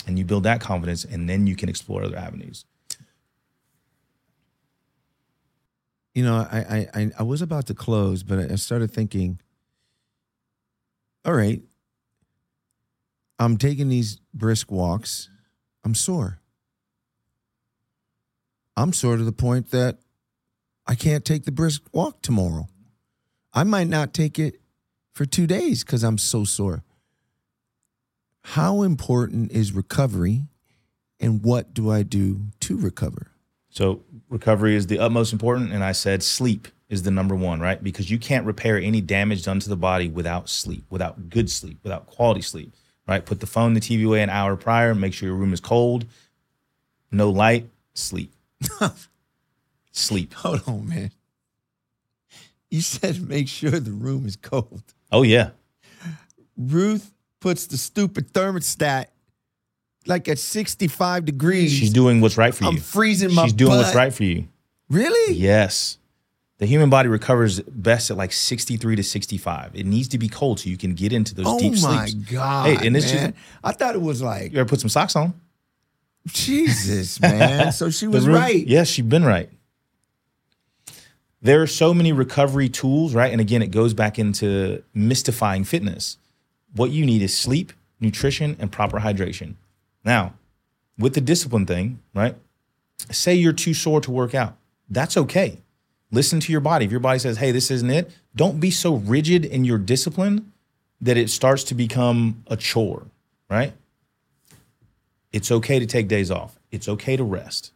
And 0.07 0.17
you 0.17 0.25
build 0.25 0.45
that 0.45 0.61
confidence, 0.61 1.05
and 1.05 1.29
then 1.29 1.49
you 1.49 1.57
can 1.57 1.69
explore 1.69 2.05
other 2.05 2.17
avenues. 2.17 2.65
You 6.15 6.25
know, 6.25 6.35
I 6.37 6.89
I 6.95 7.11
I, 7.19 7.23
was 7.23 7.41
about 7.41 7.67
to 7.67 7.75
close, 7.75 8.23
but 8.23 8.51
I 8.51 8.57
started 8.57 8.91
thinking. 8.91 9.41
All 11.25 11.35
right, 11.35 11.63
I'm 13.39 13.57
taking 13.57 13.89
these 13.89 14.21
brisk 14.35 14.71
walks. 14.71 15.29
I'm 15.85 15.95
sore. 15.95 16.41
I'm 18.77 18.93
sore 18.93 19.17
to 19.17 19.25
the 19.25 19.33
point 19.33 19.71
that 19.71 19.99
I 20.87 20.95
can't 20.95 21.25
take 21.25 21.45
the 21.45 21.53
brisk 21.53 21.83
walk 21.93 22.23
tomorrow. 22.23 22.69
I 23.53 23.65
might 23.65 23.89
not 23.89 24.15
take 24.15 24.39
it 24.39 24.61
for 25.13 25.25
two 25.27 25.47
days 25.47 25.85
because 25.85 26.03
I'm 26.03 26.19
so 26.19 26.45
sore. 26.45 26.83
How 28.43 28.83
important 28.83 29.53
is 29.53 29.73
recovery 29.73 30.47
and 31.21 31.45
what 31.45 31.75
do 31.75 31.91
I 31.91 32.03
do 32.03 32.47
to 32.61 32.77
recover? 32.77 33.30
So 33.71 34.03
recovery 34.29 34.75
is 34.75 34.89
the 34.89 34.99
utmost 34.99 35.33
important, 35.33 35.73
and 35.73 35.83
I 35.83 35.93
said 35.93 36.23
sleep 36.23 36.69
is 36.89 37.05
the 37.05 37.11
number 37.11 37.37
one, 37.37 37.61
right? 37.61 37.83
Because 37.83 38.11
you 38.11 38.19
can't 38.19 38.45
repair 38.45 38.77
any 38.77 39.01
damage 39.01 39.45
done 39.45 39.61
to 39.61 39.69
the 39.69 39.77
body 39.77 40.09
without 40.09 40.49
sleep, 40.49 40.85
without 40.91 41.31
good 41.31 41.49
sleep, 41.49 41.79
without 41.85 42.07
quality 42.07 42.43
sleep, 42.43 42.75
right? 43.07 43.25
Put 43.25 43.39
the 43.39 43.47
phone, 43.47 43.75
the 43.75 43.81
TV 43.81 44.05
away 44.05 44.23
an 44.23 44.31
hour 44.31 44.57
prior. 44.57 44.95
Make 44.95 45.15
sure 45.15 45.29
your 45.29 45.37
room 45.37 45.53
is 45.53 45.61
cold, 45.61 46.05
no 47.13 47.31
light, 47.31 47.69
sleep, 47.95 48.33
sleep. 49.93 50.35
Hold 50.35 50.63
on, 50.67 50.89
man. 50.89 51.13
You 52.71 52.81
said 52.81 53.29
make 53.29 53.49
sure 53.49 53.71
the 53.71 53.93
room 53.93 54.27
is 54.27 54.37
cold. 54.37 54.83
Oh 55.13 55.23
yeah, 55.23 55.51
Ruth 56.57 57.13
puts 57.39 57.67
the 57.67 57.77
stupid 57.77 58.33
thermostat 58.33 59.07
like 60.07 60.29
at 60.29 60.39
65 60.39 61.25
degrees. 61.25 61.73
she's 61.73 61.93
doing 61.93 62.21
what's 62.21 62.37
right 62.37 62.55
for 62.55 62.65
you. 62.65 62.71
I'm 62.71 62.77
freezing 62.79 63.35
my 63.35 63.45
She's 63.45 63.53
doing 63.53 63.77
what's 63.77 63.95
right 63.95 64.13
for 64.13 64.25
you. 64.25 64.49
Really? 64.89 65.35
Yes. 65.35 65.99
The 66.59 66.67
human 66.67 66.91
body 66.91 67.09
recovers 67.09 67.61
best 67.61 68.11
at 68.11 68.17
like 68.19 68.33
63 68.33 68.97
to 68.97 69.03
65. 69.03 69.71
It 69.75 69.87
needs 69.87 70.09
to 70.09 70.19
be 70.19 70.29
cold 70.29 70.61
so 70.61 70.69
you 70.69 70.77
can 70.77 70.93
get 70.95 71.13
into 71.13 71.35
those 71.35 71.47
Oh 71.49 71.59
deep 71.59 71.77
sleeps. 71.77 71.83
Oh 72.15 72.17
my. 72.19 72.25
God. 72.31 72.67
Hey, 72.67 72.87
and 72.87 72.97
it's 72.97 73.13
man. 73.15 73.33
just 73.33 73.45
I 73.65 73.73
thought 73.73 73.95
it 73.95 74.03
was 74.03 74.21
like, 74.21 74.53
you 74.53 74.59
ever 74.61 74.69
put 74.69 74.81
some 74.81 74.91
socks 74.91 75.17
on? 75.17 75.33
Jesus, 76.27 77.19
man. 77.23 77.73
So 77.73 77.89
she 77.91 78.07
was 78.07 78.27
room- 78.27 78.37
right. 78.37 78.67
Yes, 78.67 78.89
she's 78.89 79.07
been 79.07 79.25
right. 79.25 79.49
There 81.43 81.63
are 81.63 81.67
so 81.67 81.95
many 81.95 82.13
recovery 82.13 82.69
tools, 82.69 83.15
right? 83.15 83.33
And 83.33 83.41
again, 83.41 83.63
it 83.63 83.71
goes 83.71 83.95
back 83.95 84.19
into 84.19 84.83
mystifying 84.93 85.65
fitness. 85.65 86.19
What 86.75 86.91
you 86.91 87.07
need 87.07 87.23
is 87.23 87.37
sleep, 87.37 87.73
nutrition, 88.01 88.57
and 88.61 88.71
proper 88.71 89.01
hydration. 89.01 89.55
Now, 90.05 90.35
with 90.99 91.15
the 91.15 91.21
discipline 91.21 91.67
thing, 91.67 92.01
right? 92.15 92.37
Say 93.11 93.35
you're 93.35 93.53
too 93.53 93.75
sore 93.75 94.01
to 94.03 94.11
work 94.11 94.35
out. 94.35 94.57
That's 94.89 95.17
okay. 95.17 95.59
Listen 96.11 96.41
to 96.41 96.53
your 96.53 96.61
body. 96.61 96.85
If 96.85 96.91
your 96.91 97.01
body 97.01 97.19
says, 97.19 97.37
hey, 97.39 97.53
this 97.53 97.71
isn't 97.71 97.91
it, 97.91 98.11
don't 98.35 98.61
be 98.61 98.71
so 98.71 98.95
rigid 98.97 99.45
in 99.45 99.65
your 99.65 99.79
discipline 99.79 100.53
that 101.01 101.17
it 101.17 101.31
starts 101.31 101.65
to 101.65 101.75
become 101.75 102.43
a 102.49 102.57
chore, 102.57 103.07
right? 103.49 103.73
It's 105.33 105.51
okay 105.51 105.79
to 105.79 105.87
take 105.87 106.09
days 106.09 106.31
off. 106.31 106.59
It's 106.71 106.89
okay 106.89 107.17
to 107.17 107.25
rest 107.25 107.73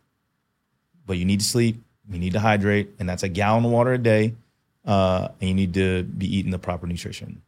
but 1.07 1.19
you 1.19 1.25
need 1.25 1.41
to 1.41 1.47
sleep, 1.47 1.83
you 2.11 2.19
need 2.19 2.33
to 2.33 2.41
hydrate, 2.41 2.91
and 2.99 3.09
that's 3.09 3.23
a 3.23 3.29
gallon 3.29 3.65
of 3.65 3.71
water 3.71 3.93
a 3.93 3.99
day. 3.99 4.35
Uh, 4.85 5.29
and 5.41 5.49
you 5.49 5.55
need 5.55 5.73
to 5.75 6.03
be 6.03 6.37
eating 6.37 6.51
the 6.51 6.59
proper 6.59 6.87
nutrition. 6.87 7.41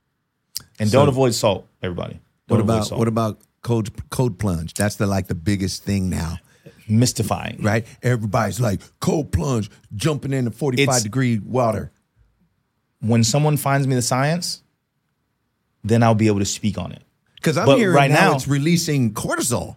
And 0.78 0.88
So- 0.88 0.98
don't 1.00 1.08
avoid 1.08 1.34
salt, 1.34 1.66
everybody. 1.82 2.18
What 2.46 2.56
Don't 2.56 2.60
avoid 2.60 2.74
about 2.74 2.86
salt. 2.86 2.98
what 2.98 3.08
about 3.08 3.38
cold 3.66 3.90
cold 4.10 4.38
plunge? 4.38 4.74
That's 4.74 4.96
the 4.96 5.06
like 5.06 5.26
the 5.26 5.34
biggest 5.34 5.82
thing 5.84 6.08
now, 6.08 6.38
mystifying? 6.88 7.58
right? 7.62 7.84
Everybody's 8.02 8.60
like 8.60 8.80
cold 9.00 9.32
plunge, 9.32 9.70
jumping 9.94 10.32
into 10.32 10.50
45 10.52 11.02
degree 11.02 11.38
water. 11.38 11.90
When 13.00 13.24
someone 13.24 13.56
finds 13.56 13.86
me 13.86 13.94
the 13.94 14.02
science, 14.02 14.62
then 15.84 16.02
I'll 16.02 16.14
be 16.14 16.28
able 16.28 16.38
to 16.38 16.44
speak 16.46 16.78
on 16.78 16.92
it. 16.92 17.02
Because 17.34 17.58
I'm 17.58 17.66
But 17.66 17.78
hearing 17.78 17.94
right 17.94 18.10
now, 18.10 18.30
now- 18.30 18.36
it's 18.36 18.48
releasing 18.48 19.12
cortisol. 19.12 19.76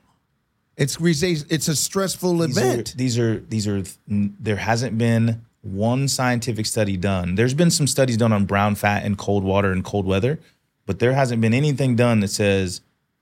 It's 0.78 0.98
it's 1.02 1.68
a 1.68 1.76
stressful 1.76 2.38
These 2.38 2.58
are, 2.58 2.62
event. 2.62 2.94
these 2.96 3.20
are 3.20 3.40
these 3.50 3.68
are 3.68 3.84
there 4.08 4.56
hasn't 4.56 4.98
been 4.98 5.42
one 5.62 6.08
scientific 6.08 6.66
study 6.66 6.96
done. 6.96 7.36
There's 7.36 7.54
been 7.54 7.70
some 7.70 7.86
studies 7.86 8.16
done 8.16 8.32
on 8.32 8.46
brown 8.46 8.76
fat 8.76 9.04
and 9.04 9.18
cold 9.18 9.44
water 9.44 9.74
and 9.74 9.84
cold 9.84 10.06
weather, 10.06 10.40
but 10.86 11.00
there 11.00 11.12
hasn't 11.14 11.42
been 11.42 11.54
anything 11.54 11.98
done 11.98 12.22
that 12.22 12.30
says, 12.30 12.80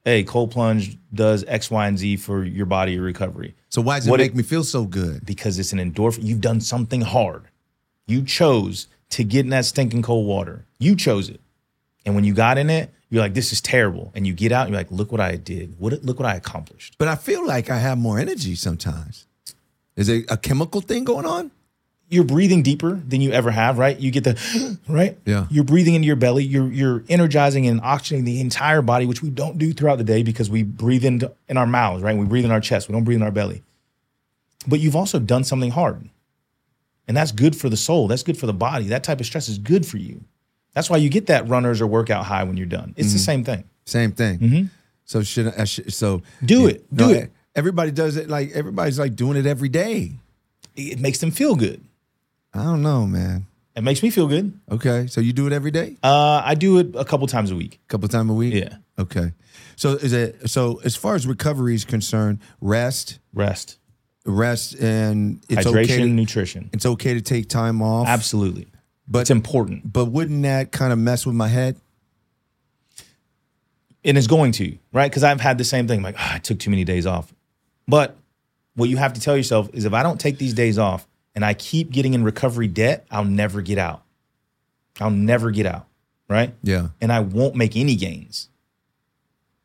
"Hey, 0.08 0.24
cold 0.24 0.51
plunge 0.51 0.97
does 1.14 1.43
X, 1.47 1.70
Y, 1.70 1.86
and 1.88 1.97
Z 1.99 2.16
for 2.18 2.43
your 2.45 2.66
body 2.66 2.97
recovery." 2.97 3.55
so 3.70 3.82
why 3.82 3.97
does 3.99 4.08
it 4.08 4.18
make 4.18 4.32
it- 4.32 4.36
me 4.38 4.43
feel 4.43 4.64
so 4.64 4.86
good? 4.86 5.26
because 5.26 5.60
it's 5.60 5.74
an 5.74 5.80
endorphin. 5.80 6.24
You've 6.24 6.41
done 6.41 6.62
something 6.62 7.01
hard. 7.01 7.43
You 8.08 8.24
chose 8.24 8.88
to 9.10 9.24
get 9.24 9.41
in 9.41 9.49
that 9.49 9.66
stinking 9.66 10.03
cold 10.03 10.26
water. 10.26 10.66
You 10.80 10.95
chose 10.95 11.28
it. 11.30 11.41
And 12.05 12.16
when 12.16 12.24
you 12.24 12.34
got 12.34 12.58
in 12.58 12.70
it, 12.70 12.93
you're 13.10 13.22
like, 13.22 13.34
this 13.34 13.51
is 13.51 13.60
terrible. 13.60 14.12
And 14.16 14.26
you 14.26 14.34
get 14.34 14.51
out 14.53 14.66
and 14.66 14.70
you're 14.74 14.80
like, 14.80 14.91
look 14.91 15.12
what 15.12 15.20
I 15.20 15.36
did. 15.36 15.76
What 15.78 15.91
look 16.05 16.20
what 16.20 16.26
I 16.34 16.36
accomplished. 16.36 16.95
But 16.97 17.10
I 17.10 17.16
feel 17.16 17.45
like 17.45 17.70
I 17.70 17.80
have 17.80 17.97
more 17.97 18.18
energy 18.18 18.55
sometimes. 18.55 19.26
Is 19.97 20.08
it 20.10 20.26
a 20.30 20.38
chemical 20.38 20.80
thing 20.80 21.03
going 21.03 21.26
on? 21.26 21.51
You're 22.10 22.24
breathing 22.24 22.64
deeper 22.64 22.93
than 22.93 23.20
you 23.20 23.32
ever 23.32 23.51
have, 23.51 23.78
right? 23.78 23.99
You 23.99 24.12
get 24.12 24.24
the 24.24 24.80
right? 24.88 25.18
Yeah. 25.26 25.47
You're 25.49 25.66
breathing 25.66 25.93
into 25.93 26.05
your 26.08 26.16
belly. 26.16 26.43
You're 26.43 26.72
you're 26.72 27.03
energizing 27.10 27.68
and 27.68 27.82
oxygenating 27.82 28.24
the 28.26 28.39
entire 28.39 28.82
body, 28.82 29.05
which 29.05 29.22
we 29.22 29.30
don't 29.30 29.58
do 29.58 29.74
throughout 29.74 29.97
the 29.97 30.03
day 30.05 30.24
because 30.24 30.49
we 30.49 30.64
breathe 30.64 31.03
into 31.03 31.34
in 31.49 31.58
our 31.58 31.68
mouths, 31.68 32.01
right? 32.03 32.16
We 32.18 32.26
breathe 32.26 32.45
in 32.45 32.51
our 32.51 32.62
chest. 32.62 32.88
We 32.88 32.93
don't 32.93 33.03
breathe 33.03 33.18
in 33.18 33.24
our 33.24 33.32
belly. 33.32 33.62
But 34.68 34.80
you've 34.80 34.95
also 34.95 35.20
done 35.20 35.43
something 35.43 35.72
hard. 35.72 36.10
And 37.08 37.16
that's 37.16 37.32
good 37.32 37.55
for 37.55 37.70
the 37.70 37.78
soul. 37.78 38.08
That's 38.08 38.24
good 38.24 38.38
for 38.38 38.47
the 38.47 38.53
body. 38.53 38.88
That 38.88 39.03
type 39.03 39.20
of 39.20 39.26
stress 39.26 39.47
is 39.47 39.58
good 39.58 39.86
for 39.86 39.97
you. 39.97 40.24
That's 40.74 40.89
why 40.89 40.97
you 40.97 41.10
get 41.10 41.28
that 41.28 41.47
runners 41.47 41.82
or 41.82 41.88
workout 41.88 42.26
high 42.26 42.43
when 42.43 42.58
you're 42.58 42.66
done. 42.68 42.93
It's 42.97 43.14
the 43.14 43.20
same 43.20 43.43
thing. 43.43 43.64
Same 43.86 44.12
thing. 44.12 44.70
So 45.05 45.24
should 45.24 45.53
I? 45.58 45.64
Should, 45.64 45.93
so 45.93 46.20
Mm-hmm. 46.20 46.45
Do 46.45 46.68
it. 46.68 46.95
Do 46.95 47.10
it. 47.12 47.32
Everybody 47.55 47.91
does 47.91 48.18
it. 48.18 48.30
Like 48.30 48.51
everybody's 48.51 48.99
like 48.99 49.16
doing 49.16 49.38
it 49.38 49.45
every 49.45 49.70
day. 49.70 50.14
It 50.76 50.99
makes 50.99 51.18
them 51.20 51.32
feel 51.32 51.55
good. 51.55 51.82
I 52.58 52.64
don't 52.64 52.82
know, 52.82 53.05
man. 53.05 53.45
It 53.76 53.82
makes 53.84 54.01
me 54.01 54.10
feel 54.10 54.28
good. 54.28 54.60
Okay, 54.72 55.05
so 55.08 55.22
you 55.22 55.34
do 55.34 55.45
it 55.47 55.53
every 55.53 55.70
day, 55.72 55.97
Uh, 56.03 56.41
I 56.43 56.55
do 56.55 56.80
it 56.80 56.95
a 56.95 57.05
couple 57.05 57.28
times 57.28 57.51
a 57.51 57.55
week. 57.55 57.80
a 57.88 57.91
couple 57.91 58.08
times 58.10 58.30
a 58.30 58.34
week. 58.34 58.53
Yeah. 58.55 58.78
Okay. 58.97 59.34
So 59.76 59.91
is 59.93 60.14
it 60.14 60.49
so 60.49 60.82
as 60.84 60.95
far 60.95 61.14
as 61.16 61.28
recovery 61.28 61.76
is 61.76 61.86
concerned, 61.86 62.39
rest, 62.60 63.20
Rest, 63.34 63.78
rest, 64.26 64.74
and 64.80 65.43
it's 65.47 65.68
hydration, 65.68 65.84
okay. 65.84 65.97
To, 65.97 66.08
nutrition. 66.08 66.70
it's 66.74 66.86
okay 66.88 67.14
to 67.14 67.22
take 67.22 67.47
time 67.49 67.82
off. 67.84 68.08
Absolutely. 68.08 68.68
But 69.08 69.20
it's 69.20 69.30
important. 69.30 69.93
but 69.93 70.05
wouldn't 70.05 70.41
that 70.43 70.72
kind 70.72 70.91
of 70.91 70.97
mess 70.99 71.26
with 71.26 71.36
my 71.36 71.47
head? 71.47 71.76
and 74.03 74.18
it's 74.18 74.28
going 74.28 74.51
to 74.53 74.78
right 74.93 75.10
because 75.10 75.24
i've 75.24 75.41
had 75.41 75.58
the 75.58 75.64
same 75.64 75.88
thing 75.88 76.01
like 76.01 76.16
"Ah, 76.18 76.36
i 76.36 76.39
took 76.39 76.60
too 76.60 76.70
many 76.70 76.84
days 76.84 77.05
off 77.05 77.34
but 77.88 78.16
what 78.76 78.89
you 78.89 78.95
have 78.95 79.14
to 79.14 79.20
tell 79.20 79.36
yourself 79.36 79.70
is 79.74 79.86
if 79.86 79.93
i 79.93 80.03
don't 80.03 80.20
take 80.20 80.38
these 80.38 80.53
days 80.53 80.78
off 80.78 81.05
and 81.38 81.45
i 81.45 81.53
keep 81.53 81.91
getting 81.91 82.15
in 82.15 82.23
recovery 82.23 82.67
debt 82.67 83.05
i'll 83.11 83.23
never 83.23 83.61
get 83.61 83.77
out. 83.77 84.01
I'll 84.99 85.11
never 85.11 85.51
get 85.51 85.67
out 85.67 85.85
right? 86.27 86.53
Yeah. 86.63 86.88
and 86.99 87.13
i 87.13 87.19
won't 87.21 87.55
make 87.55 87.77
any 87.77 87.95
gains. 87.95 88.49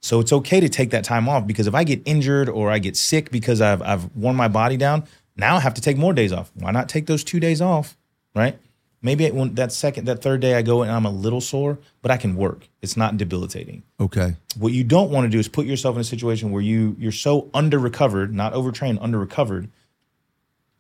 So 0.01 0.21
it's 0.21 0.33
okay 0.33 0.61
to 0.61 0.69
take 0.69 0.91
that 0.91 1.05
time 1.05 1.29
off 1.29 1.47
because 1.47 1.67
if 1.67 1.75
i 1.75 1.83
get 1.83 2.03
injured 2.05 2.49
or 2.51 2.71
i 2.71 2.79
get 2.79 2.95
sick 2.97 3.31
because 3.31 3.61
i've, 3.63 3.81
I've 3.83 4.15
worn 4.15 4.37
my 4.37 4.49
body 4.49 4.77
down 4.77 5.05
now 5.35 5.57
i 5.57 5.61
have 5.61 5.75
to 5.75 5.81
take 5.81 5.97
more 5.97 6.13
days 6.13 6.33
off. 6.33 6.53
Why 6.55 6.71
not 6.73 6.89
take 6.91 7.07
those 7.07 7.25
two 7.25 7.41
days 7.41 7.61
off 7.63 7.97
right? 8.35 8.59
Maybe 9.05 9.25
it, 9.25 9.35
when 9.35 9.55
that 9.55 9.73
second 9.73 10.05
that 10.05 10.23
third 10.23 10.41
day 10.41 10.55
i 10.55 10.63
go 10.63 10.83
and 10.83 10.93
i'm 10.93 11.07
a 11.07 11.11
little 11.11 11.41
sore 11.41 11.79
but 12.03 12.11
i 12.11 12.19
can 12.19 12.37
work. 12.37 12.69
It's 12.83 12.97
not 12.99 13.17
debilitating. 13.17 13.83
Okay. 13.99 14.37
what 14.59 14.73
you 14.75 14.85
don't 14.85 15.11
want 15.11 15.25
to 15.25 15.31
do 15.31 15.39
is 15.39 15.49
put 15.49 15.65
yourself 15.67 15.95
in 15.97 16.03
a 16.03 16.05
situation 16.05 16.51
where 16.53 16.63
you 16.63 16.95
you're 16.99 17.13
so 17.13 17.49
under 17.55 17.79
recovered, 17.79 18.35
not 18.35 18.53
overtrained, 18.53 18.99
under 19.01 19.19
recovered, 19.19 19.69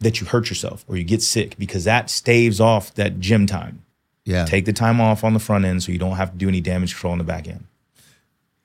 that 0.03 0.21
you 0.21 0.27
hurt 0.27 0.49
yourself 0.51 0.85
or 0.89 0.97
you 0.97 1.05
get 1.05 1.23
sick 1.23 1.57
because 1.59 1.85
that 1.85 2.11
staves 2.11 2.61
off 2.61 2.95
that 2.95 3.21
gym 3.21 3.47
time. 3.47 3.83
Yeah. 4.25 4.45
Take 4.45 4.65
the 4.67 4.73
time 4.73 5.01
off 5.01 5.25
on 5.25 5.33
the 5.33 5.41
front 5.41 5.65
end 5.65 5.83
so 5.83 5.91
you 5.93 5.99
don't 5.99 6.17
have 6.17 6.31
to 6.33 6.37
do 6.39 6.49
any 6.49 6.61
damage 6.61 6.93
control 6.95 7.13
on 7.13 7.19
the 7.19 7.25
back 7.25 7.49
end. 7.49 7.65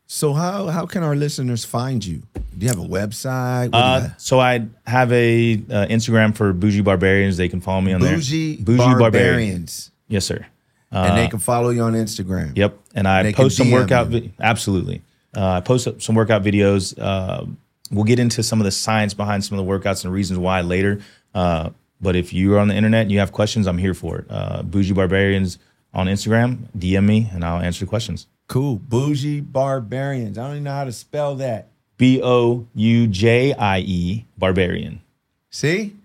so 0.05 0.33
how 0.33 0.67
how 0.67 0.85
can 0.85 1.03
our 1.03 1.15
listeners 1.15 1.65
find 1.65 2.05
you? 2.05 2.21
Do 2.57 2.65
you 2.65 2.67
have 2.69 2.79
a 2.79 2.87
website? 2.87 3.71
What 3.71 3.71
do 3.71 3.77
you 3.77 3.83
Uh, 3.83 4.09
so 4.17 4.39
I 4.39 4.65
have 4.85 5.11
a 5.11 5.53
uh, 5.53 5.87
Instagram 5.87 6.35
for 6.35 6.53
Boujie 6.53 6.83
Barbarians. 6.83 7.37
They 7.37 7.49
can 7.49 7.61
follow 7.61 7.81
me 7.81 7.93
on 7.93 8.01
Boujie, 8.01 8.63
there. 8.65 8.97
Barbarians. 8.99 9.91
Yes, 10.07 10.25
sir. 10.25 10.45
and 10.91 11.17
they 11.17 11.27
can 11.27 11.39
follow 11.39 11.69
you 11.69 11.81
on 11.81 11.93
Instagram. 11.93 12.55
Yep. 12.57 12.77
And 12.95 13.07
I 13.07 13.23
can 13.23 13.33
post 13.33 13.57
some 13.57 13.67
DM 13.67 13.73
workout. 13.73 14.07
Vi- 14.07 14.31
absolutely. 14.39 15.01
Uh, 15.35 15.45
I 15.57 15.61
post 15.61 16.01
some 16.01 16.15
workout 16.15 16.43
videos. 16.43 16.97
Uh, 16.97 17.45
we'll 17.91 18.05
get 18.05 18.19
into 18.19 18.41
some 18.43 18.59
of 18.59 18.65
the 18.65 18.71
science 18.71 19.13
behind 19.13 19.43
some 19.43 19.59
of 19.59 19.65
the 19.65 19.71
workouts 19.71 20.03
and 20.03 20.13
reasons 20.13 20.39
why 20.39 20.61
later. 20.61 21.01
Uh, 21.33 21.69
but 21.99 22.15
if 22.15 22.33
you're 22.33 22.59
on 22.59 22.67
the 22.67 22.75
internet 22.75 23.03
and 23.03 23.11
you 23.11 23.19
have 23.19 23.31
questions, 23.31 23.67
I'm 23.67 23.77
here 23.77 23.93
for 23.93 24.19
it. 24.19 24.25
Uh, 24.29 24.63
Boujie 24.63 24.93
Barbarians 24.93 25.57
on 25.93 26.07
Instagram, 26.07 26.67
DM 26.77 27.05
me 27.05 27.29
and 27.33 27.43
I'll 27.43 27.59
answer 27.61 27.85
questions. 27.85 28.27
Cool. 28.47 28.77
Boujie 28.77 29.43
Barbarians. 29.49 30.37
I 30.37 30.43
don't 30.43 30.51
even 30.53 30.63
know 30.63 30.71
how 30.71 30.85
to 30.85 30.91
spell 30.91 31.35
that. 31.35 31.69
B 31.97 32.21
O 32.23 32.67
U 32.75 33.07
J 33.07 33.53
I 33.53 33.79
E 33.79 34.25
Barbarian. 34.37 35.01
See? 35.49 35.95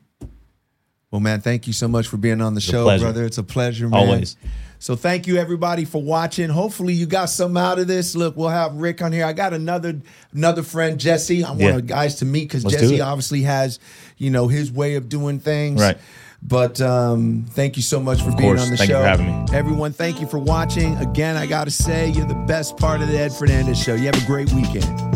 Well, 1.10 1.20
man, 1.20 1.42
thank 1.42 1.66
you 1.66 1.74
so 1.74 1.88
much 1.88 2.06
for 2.08 2.16
being 2.16 2.40
on 2.40 2.54
the 2.54 2.60
show, 2.60 2.84
brother. 2.98 3.24
It's 3.24 3.36
a 3.36 3.42
pleasure, 3.42 3.88
man. 3.88 4.00
Always. 4.00 4.36
So 4.82 4.96
thank 4.96 5.28
you 5.28 5.36
everybody 5.36 5.84
for 5.84 6.02
watching. 6.02 6.48
Hopefully 6.48 6.92
you 6.92 7.06
got 7.06 7.26
some 7.26 7.56
out 7.56 7.78
of 7.78 7.86
this. 7.86 8.16
Look, 8.16 8.36
we'll 8.36 8.48
have 8.48 8.74
Rick 8.74 9.00
on 9.00 9.12
here. 9.12 9.24
I 9.24 9.32
got 9.32 9.52
another 9.52 10.00
another 10.34 10.64
friend, 10.64 10.98
Jesse. 10.98 11.44
I 11.44 11.50
want 11.50 11.60
Yeah. 11.60 11.80
guys 11.82 12.16
to 12.16 12.24
meet 12.24 12.48
because 12.48 12.64
Jesse 12.64 13.00
obviously 13.00 13.42
has, 13.42 13.78
you 14.18 14.30
know, 14.30 14.48
his 14.48 14.72
way 14.72 14.96
of 14.96 15.08
doing 15.08 15.38
things. 15.38 15.80
Right. 15.80 15.98
But 16.42 16.80
um, 16.80 17.46
thank 17.50 17.76
you 17.76 17.82
so 17.84 18.00
much 18.00 18.22
for 18.22 18.30
being 18.30 18.40
course. 18.40 18.62
on 18.62 18.70
the 18.70 18.76
Thank 18.76 18.88
you 18.90 18.96
show. 18.96 19.02
for 19.02 19.06
having 19.08 19.26
me. 19.26 19.46
Everyone, 19.52 19.92
thank 19.92 20.20
you 20.20 20.26
for 20.26 20.40
watching. 20.40 20.96
Again, 20.96 21.36
I 21.36 21.46
gotta 21.46 21.70
say, 21.70 22.08
you're 22.08 22.26
the 22.26 22.44
best 22.48 22.76
part 22.76 23.00
of 23.02 23.06
the 23.06 23.16
Ed 23.16 23.32
Fernandez 23.32 23.80
show. 23.80 23.94
You 23.94 24.06
have 24.06 24.20
a 24.20 24.26
great 24.26 24.52
weekend. 24.52 25.12